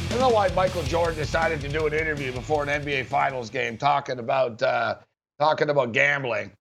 I 0.06 0.08
don't 0.10 0.20
know 0.20 0.28
why 0.28 0.48
Michael 0.50 0.84
Jordan 0.84 1.16
decided 1.16 1.60
to 1.62 1.68
do 1.68 1.86
an 1.86 1.92
interview 1.92 2.32
before 2.32 2.62
an 2.62 2.68
NBA 2.68 3.06
Finals 3.06 3.50
game 3.50 3.76
talking 3.76 4.20
about 4.20 4.62
uh, 4.62 4.96
talking 5.40 5.68
about 5.68 5.92
gambling, 5.92 6.52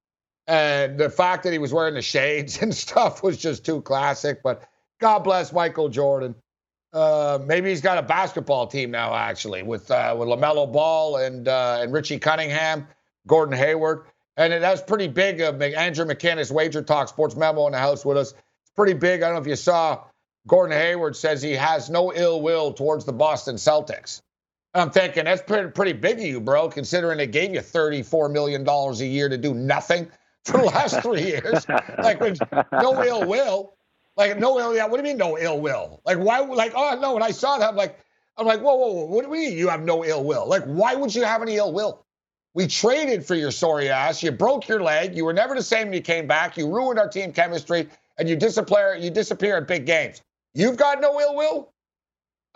and 0.47 0.97
the 0.97 1.11
fact 1.11 1.43
that 1.43 1.53
he 1.53 1.59
was 1.59 1.71
wearing 1.71 1.93
the 1.93 2.01
shades 2.01 2.59
and 2.61 2.73
stuff 2.73 3.21
was 3.21 3.37
just 3.37 3.63
too 3.63 3.81
classic. 3.81 4.41
But 4.41 4.67
God 4.99 5.19
bless 5.19 5.53
Michael 5.53 5.89
Jordan. 5.89 6.35
Uh, 6.91 7.37
maybe 7.45 7.69
he's 7.69 7.81
got 7.81 7.97
a 7.99 8.01
basketball 8.01 8.65
team 8.65 8.89
now, 8.89 9.13
actually, 9.13 9.61
with 9.61 9.91
uh, 9.91 10.15
with 10.17 10.27
Lamelo 10.27 10.71
Ball 10.71 11.17
and 11.17 11.47
uh, 11.47 11.79
and 11.81 11.93
Richie 11.93 12.17
Cunningham, 12.17 12.87
Gordon 13.27 13.55
Hayward, 13.55 14.05
and 14.37 14.51
that 14.51 14.71
was 14.71 14.81
pretty 14.81 15.07
big. 15.07 15.39
Of 15.39 15.61
Andrew 15.61 16.05
McInnis, 16.05 16.51
Wager 16.51 16.81
Talk 16.81 17.09
Sports 17.09 17.35
Memo 17.35 17.67
in 17.67 17.73
the 17.73 17.79
house 17.79 18.03
with 18.03 18.17
us. 18.17 18.31
It's 18.31 18.71
pretty 18.75 18.93
big. 18.93 19.21
I 19.21 19.27
don't 19.27 19.35
know 19.35 19.41
if 19.41 19.47
you 19.47 19.55
saw 19.55 20.03
Gordon 20.47 20.77
Hayward 20.77 21.15
says 21.15 21.41
he 21.41 21.53
has 21.53 21.89
no 21.89 22.13
ill 22.13 22.41
will 22.41 22.73
towards 22.73 23.05
the 23.05 23.13
Boston 23.13 23.55
Celtics. 23.55 24.21
I'm 24.73 24.91
thinking 24.91 25.25
that's 25.25 25.41
pretty, 25.41 25.69
pretty 25.71 25.93
big 25.93 26.19
of 26.19 26.25
you, 26.25 26.41
bro, 26.41 26.69
considering 26.69 27.17
they 27.17 27.27
gave 27.27 27.53
you 27.53 27.61
$34 27.61 28.31
million 28.31 28.67
a 28.67 28.93
year 29.05 29.29
to 29.29 29.37
do 29.37 29.53
nothing 29.53 30.07
for 30.43 30.57
the 30.57 30.65
last 30.65 31.01
three 31.01 31.23
years. 31.23 31.65
Like, 31.97 32.19
no 32.71 33.03
ill 33.03 33.25
will. 33.25 33.73
Like, 34.17 34.37
no 34.37 34.59
ill, 34.59 34.75
yeah, 34.75 34.85
what 34.85 34.97
do 34.97 35.07
you 35.07 35.13
mean 35.13 35.17
no 35.17 35.37
ill 35.37 35.59
will? 35.59 36.01
Like, 36.05 36.17
why, 36.17 36.39
like, 36.39 36.73
oh, 36.75 36.97
no, 37.01 37.13
when 37.13 37.23
I 37.23 37.31
saw 37.31 37.57
that, 37.57 37.69
I'm 37.69 37.75
like, 37.75 37.99
I'm 38.37 38.45
like, 38.45 38.59
whoa, 38.59 38.75
whoa, 38.75 38.91
whoa, 38.91 39.05
what 39.05 39.23
do 39.23 39.27
you 39.27 39.49
mean 39.49 39.57
you 39.57 39.69
have 39.69 39.83
no 39.83 40.03
ill 40.05 40.23
will? 40.23 40.47
Like, 40.47 40.63
why 40.65 40.93
would 40.93 41.15
you 41.15 41.23
have 41.23 41.41
any 41.41 41.55
ill 41.55 41.73
will? 41.73 42.05
We 42.53 42.67
traded 42.67 43.25
for 43.25 43.35
your 43.35 43.51
sorry 43.51 43.89
ass. 43.89 44.23
You 44.23 44.31
broke 44.31 44.67
your 44.67 44.81
leg. 44.81 45.15
You 45.15 45.25
were 45.25 45.33
never 45.33 45.55
the 45.55 45.63
same 45.63 45.87
when 45.87 45.93
you 45.93 46.01
came 46.01 46.27
back. 46.27 46.57
You 46.57 46.73
ruined 46.73 46.99
our 46.99 47.09
team 47.09 47.33
chemistry, 47.33 47.89
and 48.17 48.29
you 48.29 48.35
disappear, 48.37 48.95
you 48.95 49.09
disappear 49.09 49.57
at 49.57 49.67
big 49.67 49.85
games. 49.85 50.21
You've 50.55 50.77
got 50.77 51.01
no 51.01 51.19
ill 51.19 51.35
will? 51.35 51.71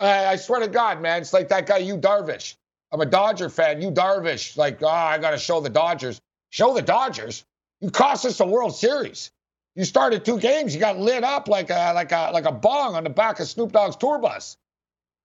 I 0.00 0.36
swear 0.36 0.60
to 0.60 0.68
God, 0.68 1.02
man, 1.02 1.20
it's 1.20 1.34
like 1.34 1.48
that 1.50 1.66
guy, 1.66 1.76
you 1.78 1.98
Darvish. 1.98 2.56
I'm 2.90 3.00
a 3.00 3.06
Dodger 3.06 3.50
fan. 3.50 3.80
Yu 3.80 3.90
Darvish, 3.90 4.56
like, 4.56 4.82
oh, 4.82 4.88
I 4.88 5.18
got 5.18 5.32
to 5.32 5.38
show 5.38 5.60
the 5.60 5.68
Dodgers. 5.68 6.20
Show 6.48 6.74
the 6.74 6.82
Dodgers? 6.82 7.44
You 7.80 7.90
cost 7.90 8.24
us 8.24 8.38
the 8.38 8.46
World 8.46 8.74
Series. 8.74 9.30
You 9.76 9.84
started 9.84 10.24
two 10.24 10.38
games. 10.40 10.74
You 10.74 10.80
got 10.80 10.98
lit 10.98 11.22
up 11.22 11.48
like 11.48 11.70
a 11.70 11.92
like 11.94 12.10
a 12.10 12.30
like 12.32 12.44
a 12.44 12.52
bong 12.52 12.96
on 12.96 13.04
the 13.04 13.10
back 13.10 13.38
of 13.38 13.46
Snoop 13.46 13.72
Dogg's 13.72 13.96
tour 13.96 14.18
bus. 14.18 14.56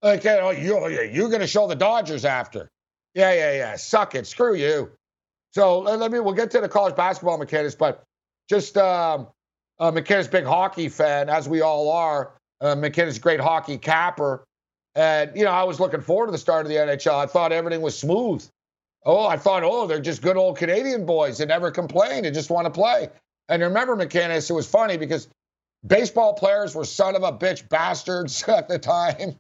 Like, 0.04 0.24
you 0.24 0.30
know, 0.30 0.52
you, 0.52 1.02
you're 1.12 1.30
going 1.30 1.42
to 1.42 1.48
show 1.48 1.68
the 1.68 1.76
Dodgers 1.76 2.26
after. 2.26 2.70
Yeah, 3.16 3.34
yeah, 3.34 3.54
yeah. 3.54 3.76
Suck 3.78 4.14
it. 4.14 4.28
Screw 4.28 4.54
you. 4.54 4.92
So 5.54 5.80
let 5.80 6.12
me. 6.12 6.20
We'll 6.20 6.34
get 6.34 6.52
to 6.52 6.62
the 6.62 6.70
college 6.70 6.96
basketball 6.96 7.38
mechanics, 7.38 7.76
but 7.76 8.04
just 8.50 8.78
um, 8.78 9.28
uh, 9.80 9.92
McInnis, 9.92 10.30
big 10.30 10.46
hockey 10.46 10.90
fan, 10.90 11.30
as 11.30 11.50
we 11.50 11.62
all 11.62 11.90
are. 11.92 12.35
Uh, 12.62 12.76
McInnis, 12.76 13.20
great 13.20 13.40
hockey 13.40 13.78
capper. 13.78 14.46
And, 14.96 15.36
you 15.36 15.44
know, 15.44 15.52
I 15.52 15.64
was 15.64 15.80
looking 15.80 16.02
forward 16.02 16.28
to 16.28 16.32
the 16.32 16.38
start 16.38 16.66
of 16.66 16.70
the 16.70 16.78
NHL. 16.78 17.16
I 17.16 17.26
thought 17.26 17.52
everything 17.52 17.82
was 17.82 17.98
smooth. 17.98 18.48
Oh, 19.06 19.28
I 19.28 19.38
thought, 19.38 19.64
oh, 19.64 19.86
they're 19.88 20.00
just 20.00 20.22
good 20.22 20.38
old 20.38 20.58
Canadian 20.58 21.06
boys 21.06 21.38
that 21.38 21.48
never 21.48 21.70
complain 21.70 22.26
and 22.26 22.34
just 22.34 22.50
want 22.50 22.66
to 22.66 22.72
play. 22.72 23.10
And 23.50 23.62
remember, 23.62 23.96
McInnis, 23.96 24.50
it 24.50 24.54
was 24.54 24.68
funny 24.68 24.98
because 24.98 25.28
baseball 25.86 26.34
players 26.34 26.74
were 26.74 26.86
son 26.86 27.16
of 27.16 27.24
a 27.24 27.32
bitch 27.32 27.68
bastards 27.70 28.44
at 28.48 28.68
the 28.68 28.80
time. 28.80 29.36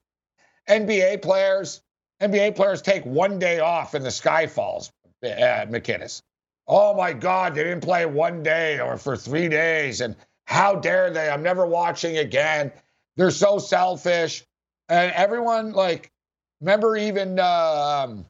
NBA 0.69 1.21
players, 1.21 1.81
NBA 2.21 2.55
players 2.55 2.81
take 2.81 3.05
one 3.05 3.39
day 3.39 3.59
off 3.59 3.95
in 3.95 4.03
the 4.03 4.11
sky 4.11 4.47
falls, 4.47 4.91
uh, 5.23 5.27
McInnis. 5.27 6.21
Oh 6.67 6.95
my 6.95 7.13
God, 7.13 7.55
they 7.55 7.63
didn't 7.63 7.83
play 7.83 8.05
one 8.05 8.43
day 8.43 8.79
or 8.79 8.97
for 8.97 9.15
three 9.15 9.47
days. 9.47 10.01
And 10.01 10.15
how 10.45 10.75
dare 10.75 11.11
they? 11.11 11.29
I'm 11.29 11.43
never 11.43 11.65
watching 11.65 12.17
again. 12.17 12.71
They're 13.17 13.31
so 13.31 13.59
selfish. 13.59 14.43
And 14.89 15.11
everyone, 15.13 15.71
like, 15.73 16.11
remember 16.61 16.97
even, 16.97 17.39
um, 17.39 18.25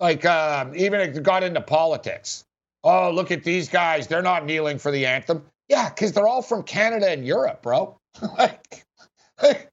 like, 0.00 0.24
um, 0.24 0.74
even 0.74 1.00
it 1.00 1.22
got 1.22 1.42
into 1.42 1.60
politics. 1.60 2.44
Oh, 2.82 3.10
look 3.10 3.30
at 3.30 3.44
these 3.44 3.68
guys. 3.68 4.06
They're 4.06 4.22
not 4.22 4.44
kneeling 4.44 4.78
for 4.78 4.90
the 4.90 5.06
anthem. 5.06 5.44
Yeah, 5.68 5.88
because 5.88 6.12
they're 6.12 6.26
all 6.26 6.42
from 6.42 6.62
Canada 6.62 7.10
and 7.10 7.26
Europe, 7.26 7.62
bro. 7.62 7.96
like, 8.38 8.84
they, 9.40 9.66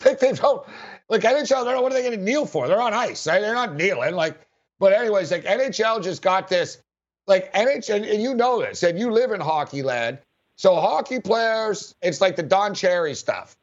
they 0.00 0.32
don't, 0.32 0.66
like, 1.08 1.22
NHL, 1.22 1.64
they're, 1.64 1.80
what 1.80 1.92
are 1.92 1.94
they 1.94 2.02
going 2.02 2.18
to 2.18 2.24
kneel 2.24 2.46
for? 2.46 2.66
They're 2.66 2.80
on 2.80 2.94
ice. 2.94 3.26
Right? 3.26 3.40
They're 3.40 3.54
not 3.54 3.76
kneeling. 3.76 4.14
Like, 4.14 4.40
but, 4.78 4.92
anyways, 4.92 5.30
like, 5.30 5.44
NHL 5.44 6.02
just 6.02 6.22
got 6.22 6.48
this, 6.48 6.78
like, 7.26 7.52
NHL, 7.52 8.10
and 8.10 8.22
you 8.22 8.34
know 8.34 8.60
this, 8.60 8.82
and 8.82 8.98
you 8.98 9.10
live 9.10 9.30
in 9.32 9.40
hockey 9.40 9.82
land. 9.82 10.18
So, 10.56 10.74
hockey 10.76 11.20
players, 11.20 11.94
it's 12.02 12.20
like 12.20 12.36
the 12.36 12.42
Don 12.42 12.74
Cherry 12.74 13.14
stuff. 13.14 13.56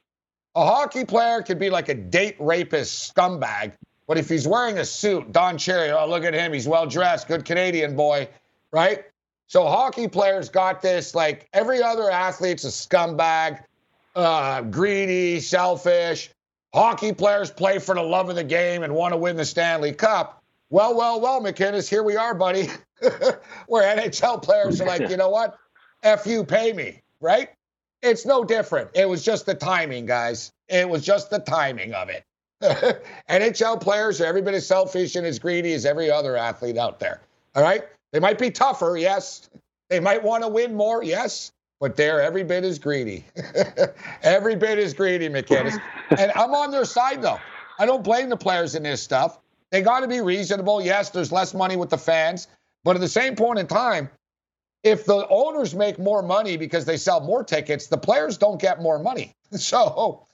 A 0.56 0.66
hockey 0.66 1.06
player 1.06 1.42
could 1.42 1.60
be 1.60 1.70
like 1.70 1.90
a 1.90 1.94
date 1.94 2.36
rapist 2.40 3.14
scumbag, 3.14 3.74
but 4.08 4.18
if 4.18 4.28
he's 4.28 4.48
wearing 4.48 4.80
a 4.80 4.86
suit, 4.86 5.32
Don 5.32 5.58
Cherry, 5.58 5.92
oh, 5.92 6.08
look 6.10 6.24
at 6.24 6.34
him. 6.34 6.52
He's 6.52 6.68
well 6.68 6.88
dressed, 6.88 7.28
good 7.28 7.46
Canadian 7.46 7.96
boy, 7.96 8.28
right? 8.72 9.04
So 9.48 9.66
hockey 9.68 10.08
players 10.08 10.50
got 10.50 10.82
this. 10.82 11.14
Like 11.14 11.48
every 11.54 11.82
other 11.82 12.10
athlete's 12.10 12.66
a 12.66 12.68
scumbag, 12.68 13.64
uh, 14.16 14.62
greedy, 14.62 15.40
selfish. 15.40 16.30
Hockey 16.74 17.14
players 17.14 17.50
play 17.50 17.80
for 17.80 17.96
the 17.96 18.02
love 18.02 18.30
of 18.30 18.36
the 18.36 18.44
game 18.44 18.84
and 18.84 18.94
want 18.94 19.14
to 19.14 19.18
win 19.18 19.36
the 19.36 19.46
Stanley 19.46 19.92
Cup. 19.92 20.44
Well, 20.70 20.96
well, 20.96 21.20
well, 21.20 21.42
McInnis, 21.42 21.90
here 21.90 22.04
we 22.04 22.16
are, 22.16 22.36
buddy. 22.36 22.68
Where 23.68 23.98
NHL 23.98 24.44
players 24.44 24.80
are 24.82 24.86
like, 24.86 25.02
you 25.10 25.18
know 25.18 25.30
what? 25.30 25.58
F 26.04 26.28
you, 26.28 26.44
pay 26.44 26.74
me, 26.74 27.02
right? 27.20 27.50
It's 28.02 28.26
no 28.26 28.44
different. 28.44 28.92
It 28.94 29.08
was 29.08 29.24
just 29.24 29.46
the 29.46 29.56
timing, 29.56 30.06
guys. 30.06 30.52
It 30.68 30.88
was 30.88 31.04
just 31.04 31.30
the 31.30 31.40
timing 31.40 31.94
of 31.94 32.10
it. 32.10 32.24
NHL 33.30 33.82
players 33.82 34.22
are 34.22 34.26
every 34.26 34.42
bit 34.42 34.54
as 34.54 34.68
selfish 34.68 35.16
and 35.16 35.26
as 35.26 35.40
greedy 35.40 35.74
as 35.74 35.86
every 35.86 36.12
other 36.12 36.38
athlete 36.38 36.78
out 36.78 37.00
there. 37.00 37.22
All 37.56 37.64
right? 37.64 37.84
They 38.12 38.20
might 38.20 38.40
be 38.40 38.52
tougher, 38.52 38.98
yes. 38.98 39.50
They 39.90 40.00
might 40.00 40.24
want 40.24 40.44
to 40.44 40.50
win 40.50 40.76
more, 40.76 41.04
yes. 41.04 41.52
But 41.80 41.96
they're 41.96 42.22
every 42.22 42.44
bit 42.44 42.64
as 42.64 42.78
greedy. 42.80 43.26
every 44.24 44.56
bit 44.56 44.78
as 44.78 44.94
greedy, 44.94 45.30
McInnis. 45.30 45.80
and 46.18 46.32
I'm 46.36 46.54
on 46.54 46.72
their 46.72 46.86
side, 46.86 47.22
though. 47.22 47.40
I 47.80 47.86
don't 47.86 48.04
blame 48.04 48.30
the 48.30 48.38
players 48.38 48.76
in 48.76 48.84
this 48.84 49.02
stuff. 49.02 49.40
They 49.72 49.82
got 49.82 50.02
to 50.02 50.08
be 50.08 50.20
reasonable. 50.20 50.82
Yes, 50.82 51.10
there's 51.12 51.32
less 51.32 51.54
money 51.54 51.78
with 51.78 51.90
the 51.90 51.98
fans. 51.98 52.48
But 52.84 52.96
at 52.96 53.02
the 53.02 53.08
same 53.08 53.36
point 53.36 53.60
in 53.60 53.68
time, 53.68 54.10
if 54.84 55.06
the 55.06 55.28
owners 55.30 55.76
make 55.76 56.00
more 56.00 56.22
money 56.22 56.58
because 56.58 56.86
they 56.86 56.98
sell 56.98 57.20
more 57.20 57.44
tickets, 57.44 57.88
the 57.88 57.98
players 57.98 58.38
don't 58.38 58.60
get 58.60 58.82
more 58.82 59.00
money. 59.00 59.36
So 59.52 60.28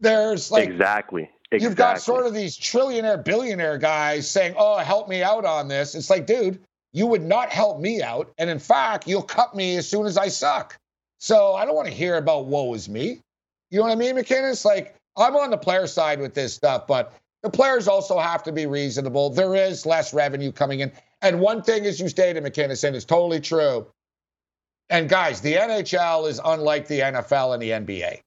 there's 0.00 0.50
like 0.50 0.68
exactly. 0.68 1.30
exactly. 1.52 1.60
You've 1.60 1.76
got 1.76 2.00
sort 2.00 2.26
of 2.26 2.34
these 2.34 2.58
trillionaire, 2.58 3.24
billionaire 3.24 3.78
guys 3.78 4.28
saying, 4.28 4.54
"Oh, 4.58 4.78
help 4.78 5.08
me 5.08 5.22
out 5.22 5.44
on 5.44 5.68
this." 5.68 5.94
It's 5.94 6.10
like, 6.10 6.26
dude, 6.26 6.58
you 6.92 7.06
would 7.06 7.22
not 7.22 7.50
help 7.50 7.78
me 7.78 8.02
out, 8.02 8.32
and 8.38 8.50
in 8.50 8.58
fact, 8.58 9.06
you'll 9.06 9.22
cut 9.22 9.54
me 9.54 9.76
as 9.76 9.88
soon 9.88 10.04
as 10.04 10.16
I 10.16 10.26
suck. 10.26 10.76
So 11.18 11.54
I 11.54 11.64
don't 11.64 11.76
want 11.76 11.86
to 11.86 11.94
hear 11.94 12.16
about 12.16 12.46
woe 12.46 12.74
is 12.74 12.88
me. 12.88 13.20
You 13.70 13.78
know 13.78 13.84
what 13.84 13.92
I 13.92 13.94
mean, 13.94 14.16
McInnis? 14.16 14.64
Like, 14.64 14.96
I'm 15.16 15.36
on 15.36 15.50
the 15.50 15.58
player 15.58 15.86
side 15.86 16.18
with 16.18 16.34
this 16.34 16.52
stuff, 16.52 16.88
but 16.88 17.12
the 17.42 17.50
players 17.50 17.88
also 17.88 18.18
have 18.18 18.42
to 18.44 18.52
be 18.52 18.66
reasonable. 18.66 19.30
There 19.30 19.54
is 19.54 19.86
less 19.86 20.12
revenue 20.12 20.50
coming 20.50 20.80
in. 20.80 20.92
And 21.22 21.40
one 21.40 21.62
thing, 21.62 21.84
as 21.86 22.00
you 22.00 22.08
stated, 22.08 22.42
McInnis, 22.42 22.84
and 22.84 22.96
it's 22.96 23.04
totally 23.04 23.40
true. 23.40 23.86
And 24.88 25.08
guys, 25.08 25.40
the 25.40 25.54
NHL 25.54 26.28
is 26.28 26.40
unlike 26.44 26.88
the 26.88 27.00
NFL 27.00 27.54
and 27.54 27.62
the 27.62 27.70
NBA. 27.70 28.20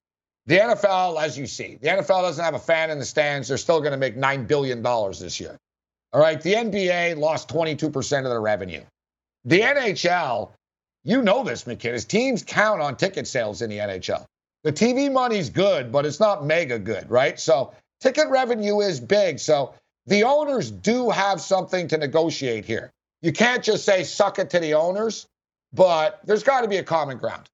The 0.45 0.57
NFL, 0.57 1.21
as 1.21 1.37
you 1.37 1.47
see, 1.47 1.77
the 1.81 1.87
NFL 1.87 2.21
doesn't 2.21 2.43
have 2.43 2.53
a 2.53 2.59
fan 2.59 2.89
in 2.89 2.99
the 2.99 3.05
stands. 3.05 3.47
They're 3.47 3.57
still 3.57 3.79
going 3.79 3.91
to 3.91 3.97
make 3.97 4.15
$9 4.17 4.47
billion 4.47 4.81
this 4.81 5.39
year. 5.39 5.57
All 6.11 6.21
right. 6.21 6.39
The 6.41 6.53
NBA 6.53 7.17
lost 7.17 7.49
22% 7.49 7.95
of 7.95 8.23
their 8.25 8.41
revenue. 8.41 8.81
The 9.45 9.61
NHL, 9.61 10.51
you 11.03 11.21
know 11.21 11.43
this, 11.43 11.63
McInnis, 11.63 12.07
teams 12.07 12.43
count 12.43 12.81
on 12.81 12.95
ticket 12.95 13.27
sales 13.27 13.61
in 13.61 13.69
the 13.69 13.77
NHL. 13.77 14.25
The 14.63 14.71
TV 14.71 15.11
money's 15.11 15.49
good, 15.49 15.91
but 15.91 16.05
it's 16.05 16.19
not 16.19 16.45
mega 16.45 16.79
good, 16.79 17.09
right? 17.09 17.37
So 17.39 17.73
ticket 17.99 18.29
revenue 18.29 18.79
is 18.79 18.99
big. 18.99 19.39
So 19.39 19.73
the 20.05 20.23
owners 20.23 20.69
do 20.71 21.09
have 21.09 21.39
something 21.39 21.87
to 21.89 21.97
negotiate 21.97 22.65
here. 22.65 22.91
You 23.21 23.31
can't 23.31 23.63
just 23.63 23.85
say 23.85 24.03
suck 24.03 24.39
it 24.39 24.49
to 24.51 24.59
the 24.59 24.73
owners, 24.73 25.27
but 25.71 26.19
there's 26.25 26.43
got 26.43 26.61
to 26.61 26.67
be 26.67 26.77
a 26.77 26.83
common 26.83 27.17
ground. 27.17 27.49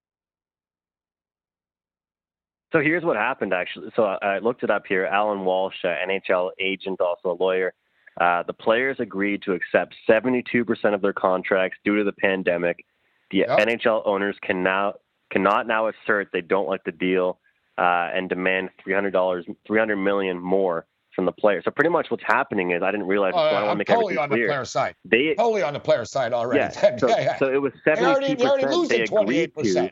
So 2.72 2.80
here's 2.82 3.04
what 3.04 3.16
happened 3.18 3.54
actually. 3.54 3.92
So 3.96 4.04
I 4.04 4.40
looked 4.40 4.64
it 4.64 4.70
up 4.70 4.86
here. 4.88 5.06
Allan 5.06 5.46
Walsh, 5.46 5.76
uh, 5.84 5.88
NHL 5.88 6.52
agent, 6.60 7.02
also 7.02 7.32
a 7.32 7.38
lawyer. 7.42 7.74
Uh, 8.20 8.44
the 8.44 8.54
players 8.54 8.98
agreed 9.00 9.42
to 9.44 9.54
accept 9.54 9.96
72% 10.08 10.94
of 10.94 11.02
their 11.02 11.14
contracts 11.14 11.78
due 11.86 11.98
to 11.98 12.04
the 12.04 12.12
pandemic. 12.12 12.86
The 13.32 13.40
yep. 13.40 13.60
NHL 13.60 14.02
owners 14.06 14.36
can 14.42 14.64
now 14.64 14.96
cannot 15.32 15.68
now 15.68 15.88
assert 15.88 16.30
they 16.34 16.42
don't 16.42 16.68
like 16.68 16.84
the 16.84 16.92
deal 16.92 17.40
uh, 17.78 18.10
and 18.14 18.28
demand 18.28 18.70
$300, 18.86 19.56
300 19.66 19.96
million 19.96 20.40
more 20.40 20.86
from 21.16 21.26
the 21.26 21.32
player. 21.32 21.62
So 21.64 21.72
pretty 21.72 21.90
much 21.90 22.10
what's 22.10 22.24
happening 22.26 22.72
is 22.72 22.82
I 22.82 22.92
didn't 22.92 23.08
realize. 23.08 23.34
Oh, 23.36 23.50
so 23.50 23.56
I 23.56 23.68
uh, 23.68 23.72
I'm 23.72 23.78
make 23.78 23.88
totally 23.88 24.18
on 24.18 24.30
clear. 24.30 24.48
the 24.48 24.54
player 24.54 24.66
side. 24.66 24.96
They 25.06 25.34
totally 25.36 25.64
on 25.64 25.74
the 25.74 25.80
player 25.80 26.06
side 26.06 26.34
already. 26.34 26.60
Yeah. 26.60 26.98
So, 26.98 27.08
yeah, 27.10 27.22
yeah. 27.22 27.38
so 27.38 27.52
it 27.52 27.62
was 27.62 27.74
72 27.84 28.36
percent. 28.36 28.90
They 28.90 29.02
agreed 29.04 29.56
to, 29.56 29.92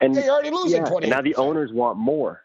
and 0.00 0.14
yeah, 0.14 0.24
you're 0.24 0.32
already 0.32 0.50
losing 0.50 0.82
yeah, 0.82 0.88
28 0.88 1.04
And 1.04 1.10
now 1.10 1.22
the 1.22 1.34
owners 1.36 1.72
want 1.72 1.98
more. 1.98 2.42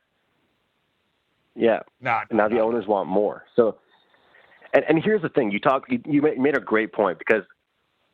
Yeah. 1.56 1.80
No 2.00 2.22
now 2.32 2.48
no, 2.48 2.56
the 2.56 2.62
owners 2.62 2.88
want 2.88 3.10
more. 3.10 3.46
So, 3.56 3.78
and 4.74 4.86
and 4.88 5.04
here's 5.04 5.22
the 5.22 5.30
thing: 5.30 5.52
you 5.52 5.60
talk, 5.60 5.84
you, 5.90 6.02
you 6.06 6.22
made 6.22 6.56
a 6.56 6.62
great 6.62 6.94
point 6.94 7.20
because 7.20 7.44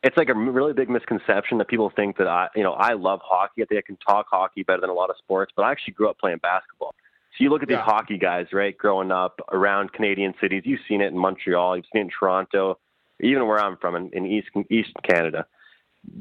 it's 0.04 0.18
like 0.18 0.30
a 0.30 0.34
really 0.34 0.74
big 0.74 0.90
misconception 0.90 1.58
that 1.58 1.68
people 1.68 1.92
think 1.96 2.18
that 2.18 2.28
I, 2.28 2.48
you 2.56 2.64
know, 2.64 2.74
I 2.74 2.94
love 2.94 3.20
hockey. 3.24 3.64
I 3.64 3.66
think 3.66 3.80
I 3.80 3.86
can 3.86 3.98
talk 3.98 4.28
hockey 4.30 4.64
better 4.64 4.82
than 4.82 4.90
a 4.90 4.94
lot 4.94 5.10
of 5.10 5.18
sports, 5.18 5.52
but 5.56 5.64
I 5.64 5.72
actually 5.72 5.94
grew 5.94 6.10
up 6.10 6.18
playing 6.20 6.38
basketball. 6.38 6.96
So 7.38 7.44
you 7.44 7.50
look 7.52 7.62
at 7.62 7.68
these 7.68 7.76
yeah. 7.76 7.84
hockey 7.84 8.18
guys, 8.18 8.48
right, 8.52 8.76
growing 8.76 9.12
up 9.12 9.40
around 9.52 9.94
Canadian 9.94 10.34
cities. 10.42 10.64
You've 10.66 10.80
seen 10.88 11.02
it 11.02 11.08
in 11.08 11.18
Montreal. 11.18 11.76
You've 11.76 11.86
seen 11.94 12.02
it 12.02 12.06
in 12.06 12.10
Toronto, 12.10 12.80
even 13.20 13.46
where 13.46 13.60
I'm 13.60 13.78
from 13.78 13.96
in, 13.96 14.10
in 14.12 14.26
East 14.26 14.48
East 14.72 14.90
Canada. 15.08 15.46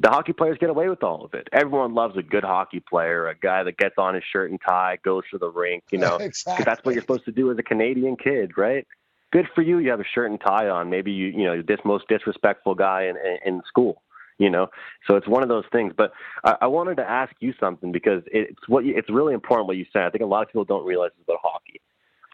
The 0.00 0.10
hockey 0.10 0.32
players 0.32 0.58
get 0.58 0.68
away 0.68 0.88
with 0.88 1.02
all 1.02 1.24
of 1.24 1.32
it. 1.32 1.48
Everyone 1.52 1.94
loves 1.94 2.16
a 2.18 2.22
good 2.22 2.44
hockey 2.44 2.80
player, 2.80 3.28
a 3.28 3.34
guy 3.34 3.62
that 3.62 3.78
gets 3.78 3.94
on 3.98 4.14
his 4.14 4.24
shirt 4.30 4.50
and 4.50 4.60
tie, 4.60 4.98
goes 5.04 5.22
to 5.30 5.38
the 5.38 5.48
rink. 5.48 5.84
You 5.90 5.98
know, 5.98 6.16
exactly. 6.16 6.64
that's 6.66 6.84
what 6.84 6.94
you're 6.94 7.02
supposed 7.02 7.24
to 7.26 7.32
do 7.32 7.50
as 7.50 7.58
a 7.58 7.62
Canadian 7.62 8.16
kid, 8.16 8.58
right? 8.58 8.86
Good 9.32 9.46
for 9.54 9.62
you. 9.62 9.78
You 9.78 9.90
have 9.90 10.00
a 10.00 10.04
shirt 10.04 10.30
and 10.30 10.40
tie 10.40 10.68
on. 10.68 10.90
Maybe 10.90 11.12
you, 11.12 11.28
you 11.28 11.44
know, 11.44 11.62
this 11.62 11.78
most 11.84 12.08
disrespectful 12.08 12.74
guy 12.74 13.04
in 13.04 13.16
in 13.44 13.62
school 13.66 14.02
you 14.38 14.50
know? 14.50 14.68
So 15.06 15.16
it's 15.16 15.28
one 15.28 15.42
of 15.42 15.48
those 15.48 15.64
things. 15.72 15.92
But 15.96 16.12
i, 16.44 16.54
I 16.62 16.66
wanted 16.66 16.96
to 16.96 17.08
ask 17.08 17.32
you 17.40 17.54
something 17.58 17.92
because 17.92 18.22
it's 18.26 18.68
what 18.68 18.84
you, 18.84 18.94
it's 18.96 19.10
really 19.10 19.34
important 19.34 19.68
what 19.68 19.76
you 19.76 19.86
said. 19.92 20.02
I 20.02 20.10
think 20.10 20.22
a 20.22 20.26
lot 20.26 20.42
of 20.42 20.48
people 20.48 20.64
don't 20.64 20.86
realize 20.86 21.10
about 21.24 21.38
hockey. 21.42 21.80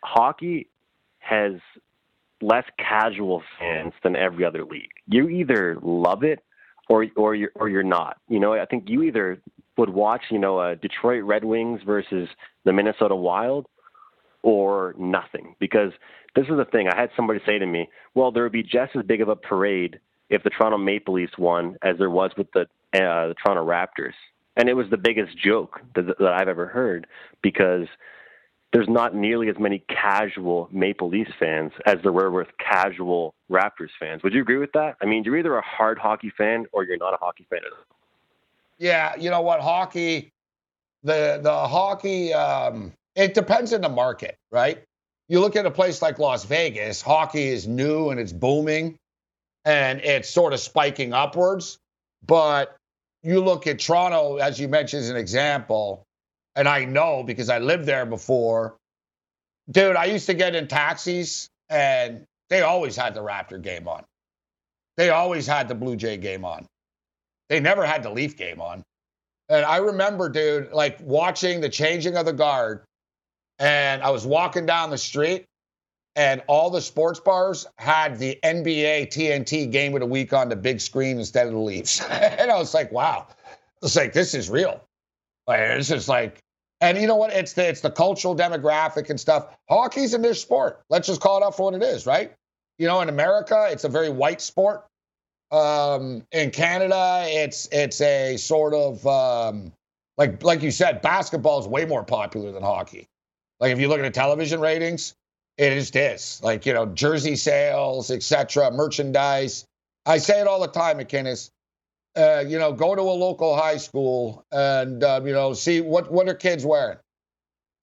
Hockey 0.02 0.68
has 1.18 1.52
less 2.42 2.64
casual 2.78 3.42
fans 3.58 3.92
than 4.02 4.16
every 4.16 4.44
other 4.44 4.64
league. 4.64 4.90
You 5.06 5.28
either 5.28 5.78
love 5.80 6.24
it 6.24 6.40
or 6.88 7.06
or 7.16 7.34
you're 7.34 7.52
or 7.54 7.68
you're 7.68 7.82
not. 7.82 8.18
You 8.28 8.40
know 8.40 8.52
i 8.54 8.66
think 8.66 8.84
you 8.88 9.02
either 9.02 9.40
would 9.78 9.90
watch 9.90 10.22
you 10.30 10.38
know 10.38 10.60
a 10.60 10.76
detroit 10.76 11.24
red 11.24 11.44
wings 11.44 11.80
versus 11.86 12.28
the 12.64 12.72
minnesota 12.72 13.14
wild 13.14 13.66
or 14.42 14.94
nothing. 14.98 15.54
Because 15.60 15.92
this 16.34 16.44
is 16.44 16.56
the 16.56 16.64
thing. 16.64 16.88
I 16.88 16.96
had 17.00 17.10
somebody 17.16 17.40
say 17.46 17.58
to 17.58 17.66
me 17.66 17.88
well 18.14 18.32
there 18.32 18.42
would 18.42 18.52
be 18.52 18.62
just 18.62 18.96
as 18.96 19.04
big 19.06 19.20
of 19.20 19.28
a 19.28 19.36
parade 19.36 20.00
if 20.32 20.42
the 20.42 20.50
Toronto 20.50 20.78
Maple 20.78 21.14
Leafs 21.14 21.36
won 21.38 21.76
as 21.82 21.98
there 21.98 22.10
was 22.10 22.32
with 22.36 22.50
the 22.52 22.62
uh, 22.94 23.28
the 23.28 23.34
Toronto 23.34 23.64
Raptors, 23.64 24.14
and 24.56 24.68
it 24.68 24.74
was 24.74 24.86
the 24.90 24.96
biggest 24.96 25.36
joke 25.38 25.80
that, 25.94 26.06
that 26.18 26.32
I've 26.32 26.48
ever 26.48 26.66
heard 26.66 27.06
because 27.42 27.86
there's 28.72 28.88
not 28.88 29.14
nearly 29.14 29.48
as 29.48 29.56
many 29.58 29.84
casual 29.88 30.68
Maple 30.72 31.08
Leafs 31.08 31.30
fans 31.38 31.72
as 31.86 31.98
there 32.02 32.12
were 32.12 32.30
with 32.30 32.48
casual 32.58 33.34
Raptors 33.50 33.90
fans. 34.00 34.22
Would 34.22 34.32
you 34.32 34.40
agree 34.40 34.56
with 34.56 34.72
that? 34.72 34.96
I 35.02 35.06
mean, 35.06 35.22
you're 35.24 35.36
either 35.36 35.56
a 35.56 35.62
hard 35.62 35.98
hockey 35.98 36.32
fan 36.36 36.66
or 36.72 36.84
you're 36.84 36.96
not 36.96 37.12
a 37.12 37.18
hockey 37.18 37.46
fan 37.50 37.60
at 37.66 37.72
all. 37.72 37.96
Yeah, 38.78 39.14
you 39.16 39.30
know 39.30 39.42
what? 39.42 39.60
Hockey, 39.60 40.32
the 41.04 41.40
the 41.42 41.52
hockey, 41.52 42.32
um, 42.32 42.92
it 43.14 43.34
depends 43.34 43.74
on 43.74 43.82
the 43.82 43.90
market, 43.90 44.38
right? 44.50 44.82
You 45.28 45.40
look 45.40 45.56
at 45.56 45.66
a 45.66 45.70
place 45.70 46.00
like 46.02 46.18
Las 46.18 46.44
Vegas, 46.44 47.02
hockey 47.02 47.48
is 47.48 47.66
new 47.66 48.10
and 48.10 48.18
it's 48.18 48.32
booming 48.32 48.98
and 49.64 50.00
it's 50.00 50.28
sort 50.28 50.52
of 50.52 50.60
spiking 50.60 51.12
upwards. 51.12 51.78
But 52.26 52.76
you 53.22 53.40
look 53.40 53.66
at 53.66 53.78
Toronto, 53.78 54.36
as 54.36 54.58
you 54.60 54.68
mentioned 54.68 55.02
as 55.02 55.10
an 55.10 55.16
example, 55.16 56.04
and 56.54 56.68
I 56.68 56.84
know 56.84 57.22
because 57.22 57.48
I 57.48 57.58
lived 57.58 57.86
there 57.86 58.06
before. 58.06 58.76
Dude, 59.70 59.96
I 59.96 60.06
used 60.06 60.26
to 60.26 60.34
get 60.34 60.54
in 60.54 60.68
taxis 60.68 61.48
and 61.70 62.24
they 62.50 62.62
always 62.62 62.96
had 62.96 63.14
the 63.14 63.22
Raptor 63.22 63.60
game 63.60 63.88
on. 63.88 64.04
They 64.96 65.10
always 65.10 65.46
had 65.46 65.68
the 65.68 65.74
Blue 65.74 65.96
Jay 65.96 66.16
game 66.16 66.44
on. 66.44 66.66
They 67.48 67.60
never 67.60 67.86
had 67.86 68.02
the 68.02 68.10
Leaf 68.10 68.36
game 68.36 68.60
on. 68.60 68.82
And 69.48 69.64
I 69.64 69.78
remember, 69.78 70.28
dude, 70.28 70.72
like 70.72 70.98
watching 71.00 71.60
the 71.60 71.68
changing 71.68 72.16
of 72.16 72.26
the 72.26 72.32
guard. 72.32 72.82
And 73.58 74.02
I 74.02 74.10
was 74.10 74.26
walking 74.26 74.66
down 74.66 74.90
the 74.90 74.98
street 74.98 75.44
and 76.16 76.42
all 76.46 76.70
the 76.70 76.80
sports 76.80 77.20
bars 77.20 77.66
had 77.78 78.18
the 78.18 78.38
NBA 78.44 79.08
TNT 79.08 79.70
game 79.70 79.94
of 79.94 80.00
the 80.00 80.06
week 80.06 80.32
on 80.32 80.48
the 80.48 80.56
big 80.56 80.80
screen 80.80 81.18
instead 81.18 81.46
of 81.46 81.52
the 81.52 81.58
Leafs. 81.58 82.00
and 82.10 82.50
I 82.50 82.56
was 82.58 82.74
like, 82.74 82.92
wow, 82.92 83.26
it's 83.82 83.96
like 83.96 84.12
this 84.12 84.34
is 84.34 84.50
real. 84.50 84.82
Like 85.46 85.60
it's 85.60 85.88
just 85.88 86.08
like, 86.08 86.38
and 86.80 86.98
you 86.98 87.06
know 87.06 87.16
what? 87.16 87.32
It's 87.32 87.52
the 87.52 87.68
it's 87.68 87.80
the 87.80 87.90
cultural 87.90 88.36
demographic 88.36 89.08
and 89.08 89.18
stuff. 89.18 89.56
Hockey's 89.68 90.14
a 90.14 90.18
niche 90.18 90.40
sport. 90.40 90.82
Let's 90.90 91.06
just 91.06 91.20
call 91.20 91.38
it 91.38 91.42
up 91.42 91.56
for 91.56 91.70
what 91.70 91.74
it 91.74 91.82
is, 91.82 92.06
right? 92.06 92.32
You 92.78 92.86
know, 92.88 93.00
in 93.00 93.08
America, 93.08 93.68
it's 93.70 93.84
a 93.84 93.88
very 93.88 94.08
white 94.08 94.40
sport. 94.40 94.84
Um, 95.50 96.24
in 96.32 96.50
Canada, 96.50 97.24
it's 97.26 97.68
it's 97.70 98.00
a 98.00 98.36
sort 98.36 98.74
of 98.74 99.06
um, 99.06 99.72
like 100.18 100.42
like 100.42 100.62
you 100.62 100.70
said, 100.70 101.02
basketball 101.02 101.60
is 101.60 101.66
way 101.66 101.84
more 101.84 102.04
popular 102.04 102.52
than 102.52 102.62
hockey. 102.62 103.06
Like 103.60 103.72
if 103.72 103.78
you 103.78 103.88
look 103.88 103.98
at 103.98 104.02
the 104.02 104.10
television 104.10 104.60
ratings, 104.60 105.14
it 105.58 105.92
this 105.92 106.42
like 106.42 106.66
you 106.66 106.72
know 106.72 106.86
jersey 106.86 107.36
sales, 107.36 108.10
etc., 108.10 108.70
merchandise. 108.70 109.64
I 110.06 110.18
say 110.18 110.40
it 110.40 110.46
all 110.46 110.60
the 110.60 110.68
time, 110.68 110.98
McInnis. 110.98 111.50
Uh, 112.14 112.44
you 112.46 112.58
know, 112.58 112.72
go 112.72 112.94
to 112.94 113.00
a 113.00 113.16
local 113.16 113.56
high 113.56 113.78
school 113.78 114.44
and 114.52 115.02
uh, 115.02 115.20
you 115.24 115.32
know 115.32 115.52
see 115.54 115.80
what 115.80 116.10
what 116.10 116.28
are 116.28 116.34
kids 116.34 116.64
wearing. 116.64 116.98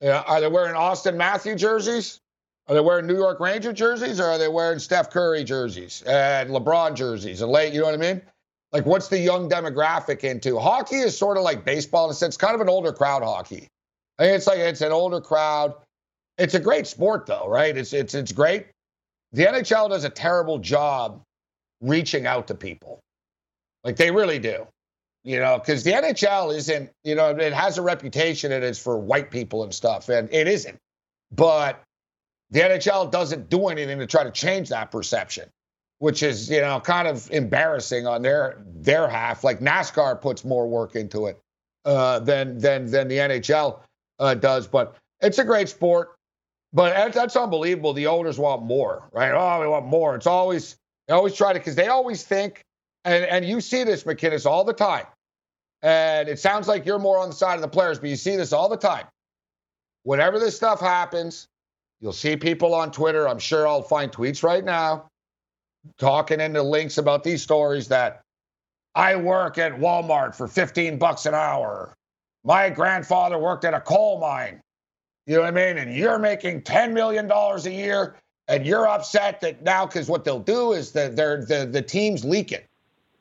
You 0.02 0.10
know, 0.10 0.24
are 0.28 0.42
they 0.42 0.48
wearing 0.48 0.76
Auston 0.76 1.16
Matthew 1.16 1.56
jerseys? 1.56 2.20
Are 2.68 2.76
they 2.76 2.82
wearing 2.82 3.08
New 3.08 3.16
York 3.16 3.40
Ranger 3.40 3.74
jerseys, 3.74 4.20
or 4.20 4.26
are 4.26 4.38
they 4.38 4.48
wearing 4.48 4.78
Steph 4.78 5.10
Curry 5.10 5.44
jerseys 5.44 6.04
and 6.04 6.52
LeBron 6.52 6.94
jerseys 6.94 7.42
and 7.42 7.52
late? 7.52 7.74
You 7.74 7.80
know 7.80 7.88
what 7.88 7.96
I 7.96 7.98
mean? 7.98 8.22
Like, 8.72 8.86
what's 8.86 9.08
the 9.08 9.18
young 9.18 9.50
demographic 9.50 10.24
into? 10.24 10.60
Hockey 10.60 10.98
is 10.98 11.18
sort 11.18 11.38
of 11.38 11.44
like 11.44 11.66
baseball 11.66 12.06
in 12.06 12.12
a 12.12 12.14
sense, 12.14 12.38
kind 12.38 12.54
of 12.54 12.62
an 12.62 12.70
older 12.70 12.94
crowd 12.94 13.24
hockey. 13.24 13.68
I 14.20 14.26
think 14.26 14.38
it's 14.38 14.48
like 14.48 14.60
it's 14.60 14.82
an 14.82 14.92
older 14.92 15.20
crowd. 15.20 15.74
It's 16.40 16.54
a 16.56 16.60
great 16.60 16.88
sport, 16.88 17.26
though, 17.26 17.48
right? 17.48 17.76
It's 17.76 17.94
it's 17.94 18.16
it's 18.16 18.32
great. 18.32 18.68
The 19.34 19.46
NHL 19.46 19.90
does 19.90 20.06
a 20.06 20.10
terrible 20.10 20.58
job 20.58 21.22
reaching 21.82 22.26
out 22.26 22.48
to 22.48 22.56
people, 22.56 23.00
like 23.84 23.98
they 23.98 24.10
really 24.10 24.40
do. 24.40 24.66
You 25.24 25.40
know, 25.40 25.60
because 25.60 25.84
the 25.84 25.92
NHL 25.92 26.56
isn't, 26.56 26.92
you 27.04 27.14
know, 27.14 27.32
it 27.32 27.52
has 27.52 27.78
a 27.78 27.82
reputation 27.82 28.54
and 28.54 28.64
it's 28.64 28.80
for 28.80 28.98
white 28.98 29.30
people 29.32 29.64
and 29.64 29.74
stuff, 29.74 30.08
and 30.08 30.30
it 30.32 30.48
isn't. 30.48 30.78
But 31.32 31.84
the 32.52 32.62
NHL 32.62 33.12
doesn't 33.12 33.50
do 33.50 33.68
anything 33.68 34.00
to 34.00 34.08
try 34.08 34.24
to 34.24 34.32
change 34.32 34.70
that 34.70 34.92
perception, 34.92 35.50
which 36.00 36.24
is, 36.24 36.50
you 36.50 36.62
know, 36.62 36.80
kind 36.80 37.08
of 37.08 37.30
embarrassing 37.32 38.08
on 38.08 38.22
their 38.22 38.62
their 38.66 39.10
half. 39.10 39.44
Like 39.44 39.60
NASCAR 39.60 40.22
puts 40.22 40.46
more 40.46 40.68
work 40.68 40.96
into 40.96 41.28
it 41.28 41.38
uh, 41.84 42.20
than 42.20 42.58
than 42.58 42.90
than 42.90 43.10
the 43.10 43.18
NHL 43.18 43.82
uh, 44.20 44.36
does, 44.36 44.68
but 44.68 44.96
it's 45.22 45.38
a 45.38 45.44
great 45.44 45.68
sport. 45.68 46.16
But 46.74 47.14
that's 47.14 47.36
unbelievable. 47.36 47.94
The 47.94 48.08
owners 48.08 48.38
want 48.40 48.64
more, 48.64 49.10
right? 49.12 49.32
Oh, 49.32 49.62
we 49.62 49.68
want 49.68 49.88
more. 49.88 50.16
It's 50.16 50.28
always 50.28 50.76
they 51.08 51.14
always 51.14 51.36
try 51.36 51.54
to 51.54 51.60
because 51.60 51.76
they 51.76 51.88
always 51.88 52.24
think, 52.24 52.64
and 53.06 53.26
and 53.26 53.46
you 53.46 53.62
see 53.62 53.84
this, 53.84 54.04
McInnis, 54.04 54.46
all 54.46 54.64
the 54.64 54.74
time. 54.74 55.06
And 55.82 56.30
it 56.30 56.40
sounds 56.40 56.68
like 56.68 56.86
you're 56.86 57.00
more 57.00 57.18
on 57.20 57.30
the 57.30 57.36
side 57.36 57.56
of 57.56 57.62
the 57.62 57.68
players, 57.68 58.00
but 58.00 58.10
you 58.10 58.16
see 58.18 58.36
this 58.36 58.54
all 58.54 58.70
the 58.70 58.78
time. 58.78 59.08
Whenever 60.04 60.40
this 60.40 60.56
stuff 60.56 60.80
happens, 60.80 61.48
You'll 62.00 62.14
see 62.14 62.38
people 62.38 62.74
on 62.74 62.92
Twitter. 62.92 63.28
I'm 63.28 63.40
sure 63.40 63.68
I'll 63.68 63.82
find 63.82 64.12
tweets 64.12 64.44
right 64.44 64.64
now 64.64 65.08
talking 65.98 66.40
into 66.40 66.62
links 66.62 66.98
about 66.98 67.24
these 67.24 67.42
stories 67.42 67.88
that 67.90 68.22
I 68.96 69.16
work 69.16 69.58
at 69.58 69.74
Walmart 69.74 70.36
for 70.36 70.48
15 70.48 70.98
bucks 70.98 71.26
an 71.26 71.34
hour. 71.34 71.94
My 72.44 72.70
grandfather 72.70 73.38
worked 73.38 73.66
at 73.66 73.74
a 73.74 73.82
coal 73.82 74.20
mine. 74.20 74.62
You 75.30 75.36
know 75.36 75.42
what 75.42 75.50
I 75.50 75.52
mean? 75.52 75.78
And 75.78 75.96
you're 75.96 76.18
making 76.18 76.64
$10 76.64 76.92
million 76.92 77.30
a 77.30 77.70
year 77.70 78.16
and 78.48 78.66
you're 78.66 78.88
upset 78.88 79.40
that 79.42 79.62
now 79.62 79.86
because 79.86 80.10
what 80.10 80.24
they'll 80.24 80.40
do 80.40 80.74
is 80.74 80.92
that 80.94 81.16
they're 81.16 81.46
the, 81.46 81.68
the 81.72 81.84
teams 81.84 82.26
leak 82.26 82.52
it. 82.52 82.66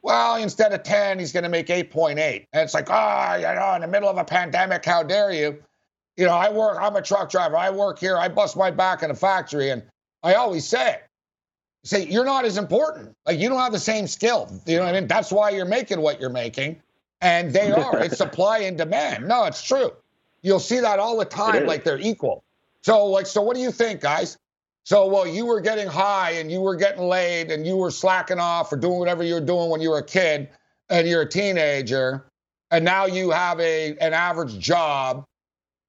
Well, 0.00 0.36
instead 0.36 0.72
of 0.72 0.84
10, 0.84 1.18
he's 1.18 1.32
going 1.32 1.42
to 1.42 1.50
make 1.50 1.66
8.8. 1.66 2.16
And 2.18 2.46
it's 2.54 2.72
like, 2.72 2.88
ah, 2.88 3.32
oh, 3.32 3.36
you 3.36 3.42
know, 3.42 3.74
in 3.74 3.82
the 3.82 3.88
middle 3.88 4.08
of 4.08 4.16
a 4.16 4.24
pandemic, 4.24 4.86
how 4.86 5.02
dare 5.02 5.32
you? 5.32 5.62
You 6.16 6.24
know, 6.24 6.32
I 6.32 6.50
work, 6.50 6.78
I'm 6.80 6.96
a 6.96 7.02
truck 7.02 7.28
driver. 7.28 7.58
I 7.58 7.68
work 7.68 7.98
here. 7.98 8.16
I 8.16 8.28
bust 8.28 8.56
my 8.56 8.70
back 8.70 9.02
in 9.02 9.10
a 9.10 9.14
factory. 9.14 9.68
And 9.68 9.82
I 10.22 10.32
always 10.32 10.66
say 10.66 10.94
it. 10.94 11.04
Say, 11.84 12.06
you're 12.06 12.24
not 12.24 12.46
as 12.46 12.56
important. 12.56 13.14
Like, 13.26 13.38
you 13.38 13.50
don't 13.50 13.58
have 13.58 13.72
the 13.72 13.78
same 13.78 14.06
skill. 14.06 14.50
You 14.64 14.78
know 14.78 14.84
what 14.84 14.94
I 14.94 15.00
mean? 15.00 15.08
That's 15.08 15.30
why 15.30 15.50
you're 15.50 15.66
making 15.66 16.00
what 16.00 16.22
you're 16.22 16.30
making. 16.30 16.80
And 17.20 17.52
they 17.52 17.70
are. 17.70 17.98
it's 17.98 18.16
supply 18.16 18.60
and 18.60 18.78
demand. 18.78 19.28
No, 19.28 19.44
it's 19.44 19.62
true. 19.62 19.92
You'll 20.42 20.60
see 20.60 20.80
that 20.80 20.98
all 20.98 21.18
the 21.18 21.24
time, 21.24 21.66
like 21.66 21.84
they're 21.84 21.98
equal. 21.98 22.44
So, 22.82 23.06
like, 23.06 23.26
so 23.26 23.42
what 23.42 23.56
do 23.56 23.62
you 23.62 23.72
think, 23.72 24.00
guys? 24.00 24.36
So, 24.84 25.06
well, 25.06 25.26
you 25.26 25.44
were 25.44 25.60
getting 25.60 25.86
high 25.86 26.30
and 26.32 26.50
you 26.50 26.60
were 26.60 26.76
getting 26.76 27.02
laid 27.02 27.50
and 27.50 27.66
you 27.66 27.76
were 27.76 27.90
slacking 27.90 28.38
off 28.38 28.72
or 28.72 28.76
doing 28.76 28.98
whatever 28.98 29.22
you 29.22 29.34
were 29.34 29.40
doing 29.40 29.68
when 29.68 29.80
you 29.80 29.90
were 29.90 29.98
a 29.98 30.04
kid 30.04 30.48
and 30.88 31.06
you're 31.06 31.22
a 31.22 31.28
teenager, 31.28 32.24
and 32.70 32.84
now 32.84 33.04
you 33.04 33.30
have 33.30 33.60
a 33.60 33.96
an 33.98 34.14
average 34.14 34.58
job. 34.58 35.24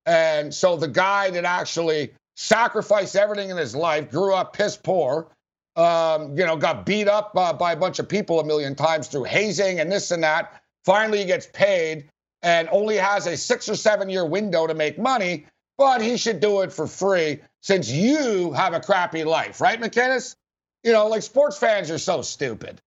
And 0.05 0.53
so 0.53 0.75
the 0.75 0.87
guy 0.87 1.29
that 1.29 1.45
actually 1.45 2.11
sacrificed 2.35 3.15
everything 3.15 3.49
in 3.49 3.57
his 3.57 3.75
life, 3.75 4.09
grew 4.09 4.33
up 4.33 4.53
piss 4.53 4.75
poor, 4.75 5.27
um, 5.75 6.37
you 6.37 6.45
know, 6.45 6.57
got 6.57 6.85
beat 6.85 7.07
up 7.07 7.31
uh, 7.35 7.53
by 7.53 7.73
a 7.73 7.75
bunch 7.75 7.99
of 7.99 8.09
people 8.09 8.39
a 8.39 8.45
million 8.45 8.75
times 8.75 9.07
through 9.07 9.25
hazing 9.25 9.79
and 9.79 9.91
this 9.91 10.11
and 10.11 10.23
that. 10.23 10.61
Finally, 10.83 11.19
he 11.19 11.25
gets 11.25 11.47
paid 11.47 12.09
and 12.41 12.69
only 12.71 12.95
has 12.95 13.27
a 13.27 13.35
six 13.35 13.67
or 13.69 13.75
seven 13.75 14.09
year 14.09 14.25
window 14.25 14.67
to 14.67 14.73
make 14.73 14.97
money, 14.97 15.45
but 15.77 16.01
he 16.01 16.17
should 16.17 16.39
do 16.39 16.61
it 16.61 16.71
for 16.71 16.87
free 16.87 17.39
since 17.61 17.89
you 17.89 18.51
have 18.53 18.73
a 18.73 18.79
crappy 18.79 19.23
life, 19.23 19.61
right, 19.61 19.79
McInnis? 19.79 20.35
You 20.83 20.93
know, 20.93 21.07
like 21.07 21.23
sports 21.23 21.57
fans 21.57 21.91
are 21.91 21.97
so 21.97 22.21
stupid. 22.21 22.81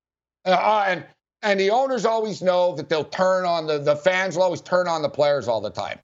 Uh, 0.45 0.51
uh, 0.51 0.85
and 0.89 1.05
and 1.43 1.61
the 1.61 1.71
owners 1.71 2.07
always 2.07 2.41
know 2.41 2.75
that 2.77 2.89
they'll 2.89 3.05
turn 3.05 3.45
on 3.45 3.67
the 3.67 3.79
the 3.79 3.97
fans 3.97 4.37
will 4.37 4.45
always 4.45 4.61
turn 4.61 4.89
on 4.89 5.03
the 5.03 5.09
players 5.09 5.49
all 5.49 5.61
the 5.61 5.71
time. 5.71 5.99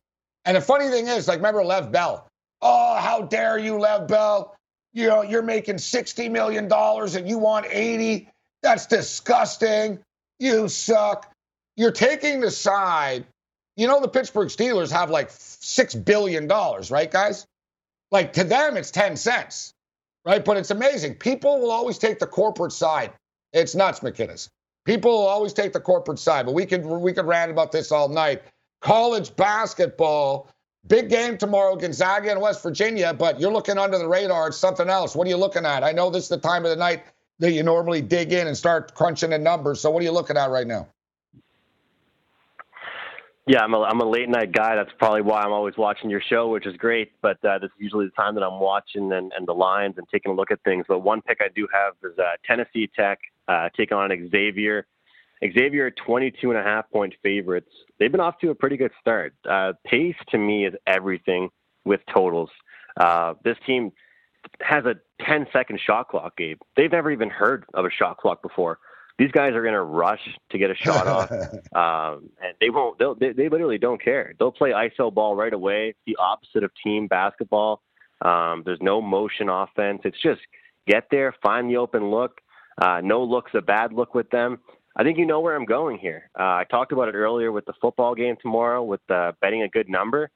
And 0.45 0.57
the 0.57 0.61
funny 0.61 0.89
thing 0.89 1.09
is, 1.09 1.29
like, 1.29 1.39
remember 1.39 1.61
Le'Veon 1.61 1.93
Bell? 1.93 2.29
Oh, 2.61 2.97
how 2.97 3.23
dare 3.23 3.59
you, 3.59 3.75
Le'Veon 3.75 4.09
Bell? 4.09 4.55
You 4.93 5.09
know, 5.09 5.23
you're 5.23 5.43
making 5.43 5.79
sixty 5.79 6.29
million 6.29 6.69
dollars 6.69 7.15
and 7.15 7.29
you 7.29 7.39
want 7.39 7.67
eighty. 7.71 8.29
That's 8.63 8.87
disgusting. 8.87 10.01
You 10.39 10.69
suck. 10.69 11.33
You're 11.77 11.93
taking 11.93 12.41
the 12.41 12.51
side. 12.51 13.25
You 13.79 13.87
know, 13.87 14.01
the 14.01 14.09
Pittsburgh 14.09 14.49
Steelers 14.49 14.91
have 14.91 15.09
like 15.09 15.31
six 15.31 15.95
billion 15.95 16.49
dollars, 16.49 16.91
right, 16.91 17.09
guys? 17.09 17.47
Like 18.11 18.33
to 18.33 18.43
them, 18.43 18.77
it's 18.77 18.91
10 18.91 19.17
cents, 19.17 19.73
right? 20.25 20.45
But 20.45 20.57
it's 20.57 20.73
amazing. 20.73 21.15
People 21.15 21.61
will 21.61 21.71
always 21.71 21.97
take 21.97 22.19
the 22.19 22.27
corporate 22.27 22.73
side. 22.73 23.13
It's 23.53 23.77
nuts, 23.77 24.01
McInnis. 24.01 24.49
People 24.85 25.13
will 25.13 25.29
always 25.29 25.53
take 25.53 25.73
the 25.73 25.81
corporate 25.81 26.19
side, 26.19 26.45
but 26.45 26.57
we 26.57 26.67
could 26.67 26.85
we 26.85 27.13
could 27.13 27.27
rant 27.27 27.53
about 27.53 27.71
this 27.71 27.93
all 27.93 28.09
night. 28.09 28.43
College 28.81 29.37
basketball, 29.37 30.51
big 30.89 31.09
game 31.09 31.39
tomorrow, 31.39 31.77
Gonzaga 31.77 32.33
and 32.33 32.41
West 32.41 32.65
Virginia, 32.65 33.15
but 33.15 33.39
you're 33.39 33.53
looking 33.53 33.79
under 33.79 33.99
the 33.99 34.09
radar. 34.09 34.49
It's 34.49 34.57
something 34.57 34.89
else. 34.89 35.15
What 35.15 35.29
are 35.29 35.31
you 35.31 35.37
looking 35.37 35.65
at? 35.65 35.85
I 35.85 35.93
know 35.93 36.11
this 36.11 36.25
is 36.25 36.31
the 36.31 36.39
time 36.39 36.65
of 36.65 36.71
the 36.71 36.77
night 36.77 37.05
that 37.39 37.53
you 37.53 37.63
normally 37.63 38.03
dig 38.03 38.33
in 38.33 38.49
and 38.49 38.57
start 38.57 38.95
crunching 38.97 39.31
the 39.31 39.39
numbers. 39.39 39.81
So 39.81 39.91
what 39.91 40.01
are 40.01 40.05
you 40.05 40.11
looking 40.11 40.37
at 40.37 40.51
right 40.51 40.67
now? 40.67 40.89
Yeah, 43.49 43.63
I'm 43.63 43.73
a, 43.73 43.81
I'm 43.81 43.99
a 44.03 44.05
late 44.05 44.29
night 44.29 44.53
guy. 44.53 44.77
That's 44.77 44.91
probably 44.99 45.23
why 45.23 45.41
I'm 45.41 45.53
always 45.53 45.75
watching 45.79 46.11
your 46.11 46.21
show, 46.21 46.49
which 46.49 46.67
is 46.67 46.77
great. 46.77 47.13
But 47.23 47.43
uh, 47.43 47.59
this 47.59 47.69
is 47.69 47.77
usually 47.79 48.05
the 48.05 48.11
time 48.13 48.35
that 48.35 48.43
I'm 48.43 48.61
watching 48.61 49.11
and, 49.11 49.33
and 49.35 49.49
the 49.49 49.55
lines 49.55 49.95
and 49.97 50.07
taking 50.13 50.33
a 50.33 50.35
look 50.35 50.51
at 50.51 50.63
things. 50.65 50.85
But 50.87 50.99
one 50.99 51.23
pick 51.23 51.39
I 51.41 51.49
do 51.57 51.67
have 51.73 51.95
is 52.05 52.19
uh, 52.19 52.33
Tennessee 52.47 52.91
Tech 52.95 53.19
uh, 53.49 53.71
taking 53.75 53.97
on 53.97 54.11
Xavier. 54.31 54.87
Xavier 55.43 55.91
22 55.91 56.51
and 56.51 56.59
a 56.59 56.63
half 56.63 56.91
point 56.91 57.15
favorites. 57.23 57.71
They've 57.99 58.13
been 58.13 58.21
off 58.21 58.39
to 58.41 58.51
a 58.51 58.55
pretty 58.55 58.77
good 58.77 58.93
start. 59.01 59.33
Uh, 59.49 59.73
pace 59.87 60.17
to 60.29 60.37
me 60.37 60.67
is 60.67 60.75
everything 60.87 61.49
with 61.87 62.01
totals. 62.15 62.51
Uh, 63.01 63.33
this 63.45 63.57
team 63.67 63.93
has 64.61 64.85
a 64.85 64.97
10 65.25 65.47
second 65.55 65.81
shot 65.81 66.09
clock, 66.09 66.37
Gabe. 66.37 66.61
They've 66.77 66.93
never 66.93 67.11
even 67.11 67.31
heard 67.31 67.65
of 67.73 67.87
a 67.87 67.91
shot 67.91 68.19
clock 68.19 68.43
before 68.43 68.79
these 69.19 69.33
guys 69.33 69.53
are 69.55 69.63
going 69.63 69.75
to 69.75 69.83
rush 69.83 70.21
to 70.51 70.59
get 70.59 70.71
a 70.71 70.75
shot 70.77 71.07
off, 71.07 71.31
um, 71.75 72.31
and 72.41 72.55
they 72.61 72.71
won't. 72.71 72.99
They'll, 72.99 73.15
they 73.15 73.33
they 73.33 73.49
literally 73.49 73.79
don't 73.79 74.03
care. 74.03 74.35
They'll 74.39 74.53
play 74.53 74.71
iso 74.71 75.13
ball 75.13 75.35
right 75.35 75.53
away. 75.53 75.95
the 76.07 76.17
opposite 76.17 76.63
of 76.65 76.71
team 76.83 77.09
basketball. 77.09 77.83
Um, 78.23 78.63
there's 78.65 78.81
no 78.81 79.01
motion 79.01 79.49
offense. 79.49 80.01
It's 80.05 80.21
just 80.23 80.41
get 80.87 81.05
there, 81.11 81.35
find 81.43 81.69
the 81.71 81.77
open 81.77 82.11
look. 82.11 82.41
Uh, 82.81 83.01
no 83.03 83.23
look's 83.23 83.53
a 83.55 83.61
bad 83.61 83.93
look 83.93 84.15
with 84.15 84.31
them. 84.31 84.59
I 84.97 85.05
think 85.05 85.19
you 85.19 85.27
know 85.27 85.41
where 85.41 85.55
I'm 85.55 85.65
going 85.65 85.99
here. 85.99 86.31
Uh, 86.39 86.43
I 86.43 86.65
talked 86.69 86.93
about 86.93 87.09
it 87.09 87.15
earlier 87.15 87.53
with 87.53 87.65
the 87.67 87.75
football 87.81 88.15
game 88.15 88.37
tomorrow 88.41 88.83
with 88.83 89.01
uh, 89.11 89.33
betting 89.41 89.63
a 89.63 89.69
good 89.69 89.89
number. 89.89 90.31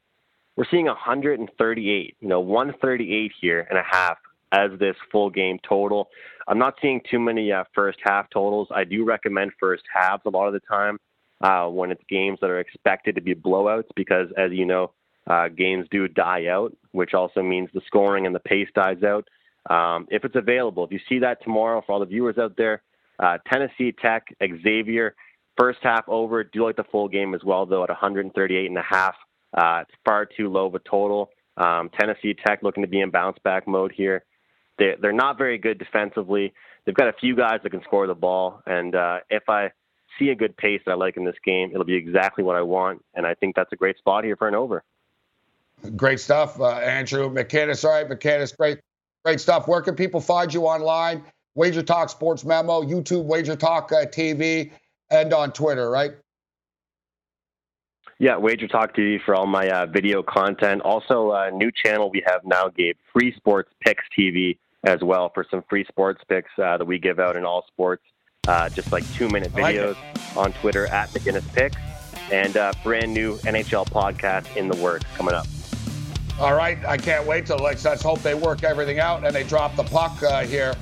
We're 0.57 0.67
seeing 0.71 0.87
138, 0.87 2.17
you 2.21 2.29
know, 2.29 2.41
138 2.41 3.33
here 3.41 3.67
and 3.69 3.79
a 3.79 3.83
half 3.83 4.19
as 4.53 4.71
this 4.79 4.97
full 5.11 5.31
game 5.31 5.59
total. 5.67 6.09
I'm 6.47 6.59
not 6.59 6.75
seeing 6.81 7.01
too 7.11 7.19
many 7.19 7.51
uh, 7.51 7.65
first 7.75 7.99
half 8.03 8.29
totals. 8.31 8.69
I 8.75 8.85
do 8.85 9.05
recommend 9.05 9.53
first 9.59 9.83
halves 9.93 10.23
a 10.27 10.31
lot 10.31 10.47
of 10.47 10.53
the 10.53 10.61
time 10.61 10.99
uh, 11.43 11.67
when 11.69 11.91
it's 11.91 12.03
games 12.09 12.39
that 12.41 12.51
are 12.51 12.61
expected 12.61 13.15
to 13.15 13.21
be 13.21 13.35
blowouts 13.35 13.89
because, 13.97 14.29
as 14.37 14.53
you 14.53 14.67
know, 14.67 14.93
uh, 15.29 15.49
games 15.49 15.87
do 15.91 16.09
die 16.09 16.47
out, 16.47 16.77
which 16.91 17.15
also 17.15 17.43
means 17.43 17.69
the 17.73 17.81
scoring 17.87 18.27
and 18.27 18.35
the 18.35 18.41
pace 18.41 18.69
dies 18.75 19.03
out. 19.03 19.27
Um, 19.71 20.07
if 20.11 20.25
it's 20.25 20.35
available, 20.35 20.85
if 20.85 20.91
you 20.91 20.99
see 21.09 21.21
that 21.21 21.43
tomorrow 21.43 21.83
for 21.85 21.93
all 21.93 22.01
the 22.01 22.07
viewers 22.07 22.39
out 22.39 22.57
there, 22.57 22.83
uh, 23.21 23.39
Tennessee 23.51 23.93
Tech, 23.93 24.25
Xavier, 24.63 25.15
first 25.57 25.79
half 25.83 26.09
over. 26.09 26.43
Do 26.43 26.65
like 26.65 26.77
the 26.77 26.85
full 26.91 27.09
game 27.09 27.35
as 27.35 27.43
well, 27.45 27.67
though, 27.67 27.85
at 27.85 27.89
138 27.89 28.67
and 28.67 28.79
a 28.79 28.83
half. 28.83 29.15
Uh, 29.57 29.83
it's 29.83 29.97
far 30.05 30.27
too 30.27 30.49
low 30.49 30.67
of 30.67 30.75
a 30.75 30.81
total. 30.81 31.31
Um, 31.57 31.91
Tennessee 31.99 32.35
Tech 32.35 32.61
looking 32.63 32.83
to 32.83 32.89
be 32.89 33.01
in 33.01 33.11
bounce 33.11 33.37
back 33.45 33.69
mode 33.69 33.93
here. 33.95 34.25
They, 34.83 34.97
they're 35.01 35.13
not 35.13 35.39
very 35.39 35.59
good 35.59 35.79
defensively. 35.79 36.53
They've 36.85 36.95
got 36.95 37.07
a 37.07 37.13
few 37.13 37.37
guys 37.37 37.61
that 37.63 37.71
can 37.71 37.83
score 37.85 38.09
the 38.09 38.17
ball, 38.17 38.61
and 38.67 38.97
uh, 38.97 39.19
if 39.31 39.49
I 39.49 39.71
see 40.19 40.31
a 40.31 40.35
good 40.35 40.57
pace 40.57 40.81
that 40.85 40.93
I 40.93 40.95
like 40.97 41.17
in 41.17 41.25
this 41.25 41.37
game, 41.45 41.71
it'll 41.71 41.85
be 41.85 41.95
exactly 41.95 42.43
what 42.43 42.57
I 42.57 42.63
want, 42.63 43.05
and 43.15 43.25
I 43.25 43.35
think 43.35 43.55
that's 43.55 43.73
a 43.73 43.77
great 43.77 43.97
spot 43.99 44.25
here 44.25 44.35
for 44.35 44.49
an 44.49 44.57
over. 44.57 44.83
Great 45.95 46.19
stuff, 46.19 46.59
uh, 46.59 46.67
Andrew 46.67 47.33
McInnis. 47.33 47.85
All 47.85 47.93
right, 47.93 48.09
McInnis, 48.09 48.57
great, 48.57 48.81
great 49.25 49.41
stuff. 49.41 49.69
Where 49.69 49.83
can 49.83 49.95
people 49.95 50.21
find 50.21 50.53
you 50.53 50.63
online? 50.63 51.23
Wager 51.55 51.85
Talk 51.85 52.09
Sports 52.09 52.45
Memo, 52.45 52.83
YouTube 52.83 53.23
Wager 53.23 53.55
Talk 53.55 53.93
uh, 53.93 54.07
TV, 54.07 54.73
and 55.11 55.33
on 55.33 55.53
Twitter, 55.53 55.91
right? 55.91 56.15
Yeah, 58.19 58.37
Wager 58.37 58.67
Talk 58.67 58.97
TV 58.97 59.23
for 59.25 59.37
all 59.37 59.47
my 59.47 59.69
uh, 59.69 59.87
video 59.87 60.25
content. 60.25 60.83
Also, 60.83 61.31
a 61.31 61.53
new 61.53 61.71
channel 61.71 62.11
we 62.11 62.25
have 62.27 62.41
now, 62.45 62.69
Gabe, 62.69 62.97
Free 63.13 63.33
Sports 63.37 63.71
Picks 63.81 64.05
TV 64.19 64.59
as 64.85 65.01
well 65.03 65.31
for 65.33 65.47
some 65.51 65.63
free 65.69 65.85
sports 65.85 66.23
picks 66.29 66.51
uh, 66.59 66.77
that 66.77 66.85
we 66.85 66.99
give 66.99 67.19
out 67.19 67.37
in 67.37 67.45
all 67.45 67.65
sports. 67.67 68.05
Uh, 68.49 68.69
just 68.71 68.91
like 68.91 69.05
two 69.15 69.29
minute 69.29 69.53
videos 69.53 69.95
like 69.95 70.37
on 70.37 70.53
Twitter 70.55 70.87
at 70.89 71.09
McInnis 71.11 71.47
Picks, 71.55 71.77
and 72.33 72.57
uh, 72.57 72.73
brand 72.83 73.15
new 73.15 73.37
NHL 73.39 73.87
podcast 73.89 74.57
in 74.57 74.67
the 74.67 74.77
works 74.79 75.05
coming 75.17 75.33
up. 75.33 75.47
All 76.41 76.55
right, 76.55 76.85
I 76.85 76.97
can't 76.97 77.25
wait 77.25 77.47
till 77.47 77.59
let's, 77.59 77.85
let's 77.85 78.03
hope 78.03 78.21
they 78.21 78.35
work 78.35 78.65
everything 78.65 78.99
out 78.99 79.25
and 79.25 79.33
they 79.33 79.45
drop 79.45 79.77
the 79.77 79.85
puck 79.85 80.21
uh, 80.25 80.43
here. 80.43 80.75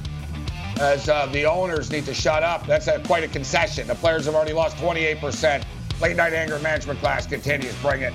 As 0.81 1.07
uh, 1.11 1.27
the 1.27 1.45
owners 1.45 1.91
need 1.91 2.07
to 2.07 2.15
shut 2.15 2.43
up. 2.43 2.67
That's 2.67 2.87
a, 2.87 3.01
quite 3.01 3.25
a 3.25 3.29
concession. 3.29 3.87
The 3.87 3.95
players 3.95 4.25
have 4.25 4.35
already 4.35 4.55
lost 4.55 4.79
28%. 4.79 5.63
Late 6.01 6.17
night 6.17 6.33
anger 6.33 6.59
management 6.61 6.99
class 7.01 7.27
continues. 7.27 7.75
Bring 7.83 8.01
it. 8.01 8.15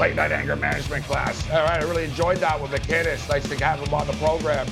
Late 0.00 0.16
night 0.16 0.32
anger 0.32 0.56
management 0.56 1.04
class. 1.04 1.50
All 1.50 1.62
right, 1.62 1.82
I 1.82 1.84
really 1.84 2.04
enjoyed 2.04 2.38
that 2.38 2.58
with 2.58 2.70
McInnis. 2.70 3.28
Nice 3.28 3.46
to 3.50 3.62
have 3.62 3.80
him 3.80 3.92
on 3.92 4.06
the 4.06 4.14
program. 4.14 4.66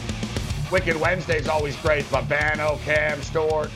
Wicked 0.73 0.97
Wednesday 0.97 1.37
is 1.37 1.49
always 1.49 1.77
great. 1.77 2.07
Babano, 2.07 2.81
Cam, 2.81 3.21
Stewart. 3.21 3.69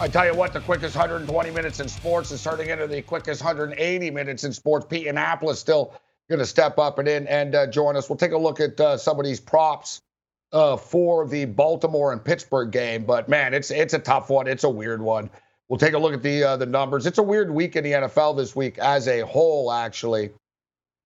I 0.00 0.08
tell 0.08 0.26
you 0.26 0.34
what, 0.34 0.52
the 0.52 0.58
quickest 0.58 0.96
120 0.96 1.52
minutes 1.52 1.78
in 1.78 1.86
sports 1.86 2.32
is 2.32 2.42
turning 2.42 2.68
into 2.68 2.88
the 2.88 3.00
quickest 3.00 3.44
180 3.44 4.10
minutes 4.10 4.42
in 4.42 4.52
sports. 4.52 4.84
Pete 4.90 5.06
Annapolis 5.06 5.60
still 5.60 5.94
going 6.28 6.40
to 6.40 6.46
step 6.46 6.80
up 6.80 6.98
and 6.98 7.06
in 7.06 7.28
and 7.28 7.54
uh, 7.54 7.68
join 7.68 7.96
us. 7.96 8.10
We'll 8.10 8.16
take 8.16 8.32
a 8.32 8.36
look 8.36 8.58
at 8.58 8.80
uh, 8.80 8.96
some 8.96 9.20
of 9.20 9.24
these 9.24 9.38
props 9.38 10.02
uh, 10.50 10.76
for 10.76 11.28
the 11.28 11.44
Baltimore 11.44 12.12
and 12.12 12.24
Pittsburgh 12.24 12.72
game. 12.72 13.04
But 13.04 13.28
man, 13.28 13.54
it's 13.54 13.70
it's 13.70 13.94
a 13.94 14.00
tough 14.00 14.30
one. 14.30 14.48
It's 14.48 14.64
a 14.64 14.70
weird 14.70 15.00
one. 15.00 15.30
We'll 15.68 15.78
take 15.78 15.94
a 15.94 15.98
look 15.98 16.12
at 16.12 16.22
the 16.22 16.44
uh, 16.44 16.56
the 16.56 16.66
numbers. 16.66 17.06
It's 17.06 17.18
a 17.18 17.22
weird 17.22 17.50
week 17.50 17.76
in 17.76 17.84
the 17.84 17.92
NFL 17.92 18.36
this 18.36 18.54
week 18.54 18.78
as 18.78 19.08
a 19.08 19.20
whole. 19.20 19.72
Actually, 19.72 20.30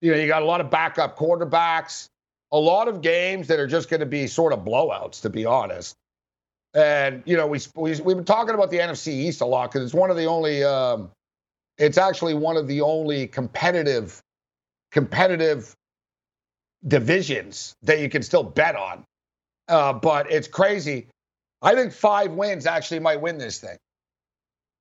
you 0.01 0.11
know, 0.11 0.17
you 0.17 0.27
got 0.27 0.43
a 0.43 0.47
lot 0.47 0.61
of 0.61 0.71
backup 0.71 1.17
quarterbacks, 1.17 2.09
a 2.53 2.59
lot 2.59 2.89
of 2.89 3.01
games 3.01 3.49
that 3.49 3.61
are 3.61 3.69
just 3.69 3.89
going 3.89 4.01
to 4.01 4.07
be 4.07 4.27
sort 4.27 4.53
of 4.53 4.61
blowouts, 4.61 5.23
to 5.23 5.31
be 5.31 5.45
honest. 5.45 5.95
And 6.75 7.23
you 7.25 7.37
know, 7.37 7.47
we, 7.47 7.61
we 7.77 8.01
we've 8.01 8.17
been 8.17 8.25
talking 8.25 8.55
about 8.55 8.71
the 8.71 8.79
NFC 8.79 9.09
East 9.09 9.41
a 9.41 9.47
lot 9.47 9.71
because 9.71 9.85
it's 9.85 9.95
one 9.95 10.11
of 10.11 10.17
the 10.17 10.27
only. 10.27 10.65
Um, 10.65 11.11
it's 11.79 11.97
actually 11.97 12.35
one 12.35 12.57
of 12.57 12.67
the 12.67 12.81
only 12.81 13.29
competitive 13.29 14.21
competitive 14.91 15.75
divisions 16.87 17.75
that 17.83 18.01
you 18.01 18.09
can 18.09 18.23
still 18.23 18.43
bet 18.43 18.77
on. 18.77 19.05
Uh, 19.69 19.93
but 19.93 20.31
it's 20.31 20.49
crazy. 20.49 21.07
I 21.63 21.75
think 21.75 21.93
five 21.93 22.33
wins 22.33 22.67
actually 22.67 23.01
might 23.01 23.21
win 23.21 23.39
this 23.39 23.59
thing. 23.59 23.77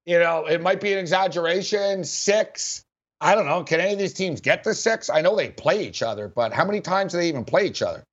You 0.08 0.20
know, 0.20 0.46
it 0.46 0.62
might 0.62 0.80
be 0.80 0.94
an 0.94 1.00
exaggeration. 1.00 2.06
Six. 2.06 2.82
I 3.20 3.36
don't 3.36 3.46
know. 3.46 3.64
Can 3.64 3.82
any 3.82 3.92
of 3.92 4.00
these 4.00 4.14
teams 4.14 4.40
get 4.40 4.64
to 4.64 4.74
six? 4.74 5.10
I 5.10 5.20
know 5.20 5.36
they 5.36 5.50
play 5.50 5.86
each 5.86 6.02
other, 6.02 6.30
but 6.30 6.54
how 6.54 6.64
many 6.64 6.80
times 6.80 7.12
do 7.12 7.18
they 7.18 7.28
even 7.28 7.44
play 7.44 7.66
each 7.66 7.82
other? 7.82 8.04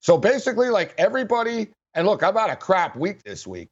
So 0.00 0.18
basically, 0.18 0.68
like 0.68 0.94
everybody, 0.98 1.70
and 1.94 2.06
look, 2.06 2.22
I'm 2.22 2.36
had 2.36 2.50
a 2.50 2.56
crap 2.56 2.94
week 2.94 3.22
this 3.22 3.46
week, 3.46 3.68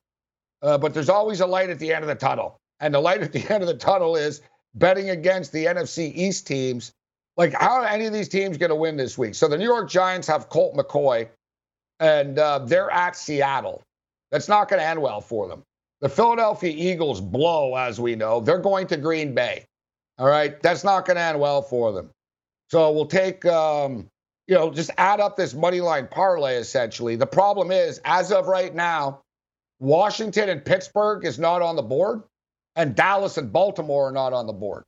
uh, 0.63 0.79
but 0.79 0.95
there's 0.95 1.11
always 1.11 1.41
a 1.41 1.47
light 1.47 1.69
at 1.69 1.79
the 1.79 1.93
end 1.93 2.05
of 2.05 2.09
the 2.09 2.15
tunnel. 2.15 2.57
And 2.81 2.95
the 2.95 3.01
light 3.01 3.21
at 3.21 3.33
the 3.33 3.47
end 3.53 3.63
of 3.63 3.69
the 3.69 3.77
tunnel 3.77 4.17
is 4.17 4.41
betting 4.75 5.11
against 5.11 5.53
the 5.53 5.67
NFC 5.67 6.11
East 6.15 6.47
teams. 6.47 6.93
Like, 7.37 7.53
how 7.53 7.83
are 7.83 7.87
any 7.87 8.07
of 8.07 8.15
these 8.15 8.31
teams 8.31 8.57
going 8.57 8.71
to 8.71 8.77
win 8.77 8.97
this 8.97 9.19
week? 9.19 9.35
So 9.35 9.47
the 9.47 9.59
New 9.59 9.67
York 9.67 9.91
Giants 9.91 10.27
have 10.29 10.49
Colt 10.49 10.75
McCoy, 10.75 11.29
and 12.01 12.39
uh, 12.39 12.61
they're 12.61 12.91
at 12.91 13.15
Seattle. 13.15 13.83
That's 14.31 14.49
not 14.49 14.71
going 14.71 14.81
to 14.81 14.87
end 14.87 15.03
well 15.03 15.21
for 15.21 15.49
them. 15.49 15.63
The 16.01 16.09
Philadelphia 16.09 16.73
Eagles 16.75 17.21
blow, 17.21 17.75
as 17.75 18.01
we 18.01 18.15
know. 18.15 18.41
They're 18.41 18.59
going 18.59 18.87
to 18.89 18.97
Green 18.97 19.35
Bay. 19.35 19.65
All 20.19 20.29
right. 20.29 20.61
That's 20.63 20.85
not 20.85 21.07
going 21.07 21.17
to 21.17 21.23
end 21.23 21.41
well 21.41 21.63
for 21.63 21.93
them. 21.93 22.11
So 22.71 22.93
we'll 22.93 23.07
take, 23.07 23.45
um, 23.47 24.09
you 24.47 24.55
know, 24.55 24.71
just 24.71 24.91
add 24.99 25.21
up 25.21 25.37
this 25.37 25.55
money 25.55 25.81
line 25.81 26.09
parlay 26.09 26.57
essentially. 26.57 27.17
The 27.17 27.27
problem 27.27 27.71
is, 27.71 28.01
as 28.05 28.31
of 28.31 28.47
right 28.47 28.75
now, 28.75 29.23
Washington 29.81 30.49
and 30.49 30.65
Pittsburgh 30.65 31.25
is 31.25 31.39
not 31.39 31.63
on 31.63 31.77
the 31.77 31.83
board, 31.83 32.23
and 32.77 32.95
Dallas 32.95 33.39
and 33.39 33.53
Baltimore 33.53 34.09
are 34.09 34.13
not 34.13 34.33
on 34.33 34.47
the 34.47 34.53
board. 34.53 34.85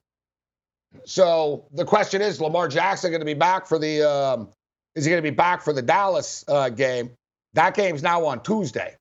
So 1.04 1.66
the 1.72 1.84
question 1.84 2.20
is, 2.20 2.40
Lamar 2.40 2.68
Jackson 2.68 3.10
going 3.10 3.20
to 3.20 3.26
be 3.26 3.34
back 3.34 3.66
for 3.66 3.78
the? 3.78 4.02
Um, 4.02 4.48
is 4.96 5.04
he 5.04 5.10
going 5.10 5.22
to 5.22 5.30
be 5.30 5.34
back 5.34 5.62
for 5.62 5.72
the 5.72 5.82
Dallas 5.82 6.44
uh, 6.48 6.68
game? 6.68 7.12
That 7.54 7.74
game's 7.74 8.02
now 8.02 8.26
on 8.26 8.42
Tuesday. 8.42 8.96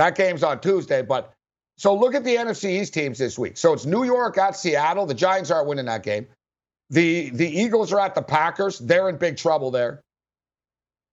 That 0.00 0.14
game's 0.14 0.42
on 0.42 0.62
Tuesday. 0.62 1.02
But 1.02 1.34
so 1.76 1.94
look 1.94 2.14
at 2.14 2.24
the 2.24 2.34
NFC 2.34 2.80
East 2.80 2.94
teams 2.94 3.18
this 3.18 3.38
week. 3.38 3.58
So 3.58 3.74
it's 3.74 3.84
New 3.84 4.04
York 4.04 4.38
at 4.38 4.56
Seattle. 4.56 5.04
The 5.04 5.12
Giants 5.12 5.50
aren't 5.50 5.68
winning 5.68 5.84
that 5.84 6.02
game. 6.02 6.26
The 6.88 7.28
the 7.28 7.46
Eagles 7.46 7.92
are 7.92 8.00
at 8.00 8.14
the 8.14 8.22
Packers. 8.22 8.78
They're 8.78 9.10
in 9.10 9.18
big 9.18 9.36
trouble 9.36 9.70
there. 9.70 10.00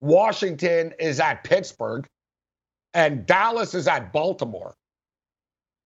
Washington 0.00 0.94
is 0.98 1.20
at 1.20 1.44
Pittsburgh, 1.44 2.06
and 2.94 3.26
Dallas 3.26 3.74
is 3.74 3.88
at 3.88 4.10
Baltimore. 4.10 4.72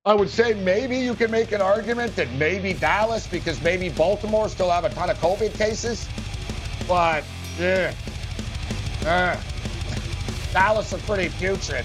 I 0.04 0.14
would 0.14 0.30
say 0.30 0.54
maybe 0.54 0.96
you 0.96 1.16
can 1.16 1.32
make 1.32 1.50
an 1.50 1.60
argument 1.60 2.14
that 2.14 2.30
maybe 2.34 2.72
Dallas, 2.72 3.26
because 3.26 3.60
maybe 3.64 3.88
Baltimore 3.88 4.48
still 4.48 4.70
have 4.70 4.84
a 4.84 4.90
ton 4.90 5.10
of 5.10 5.18
COVID 5.18 5.54
cases. 5.54 6.08
But 6.86 7.24
yeah, 7.58 7.94
uh, 9.04 9.36
Dallas 10.52 10.92
are 10.92 10.98
pretty 10.98 11.30
putrid. 11.30 11.84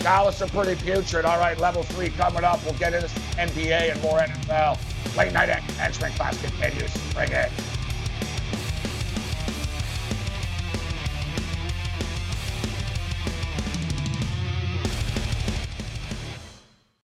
Dallas 0.00 0.40
are 0.40 0.48
pretty 0.48 0.82
putrid. 0.82 1.24
All 1.24 1.38
right, 1.38 1.58
level 1.58 1.82
three 1.82 2.08
coming 2.08 2.42
up. 2.42 2.64
We'll 2.64 2.74
get 2.74 2.94
into 2.94 3.08
NBA 3.36 3.92
and 3.92 4.02
more 4.02 4.18
NFL. 4.18 5.16
Late 5.16 5.32
night 5.32 5.48
entrance 5.78 6.16
class 6.16 6.40
continues. 6.40 6.96
Bring 7.12 7.30
it. 7.32 7.50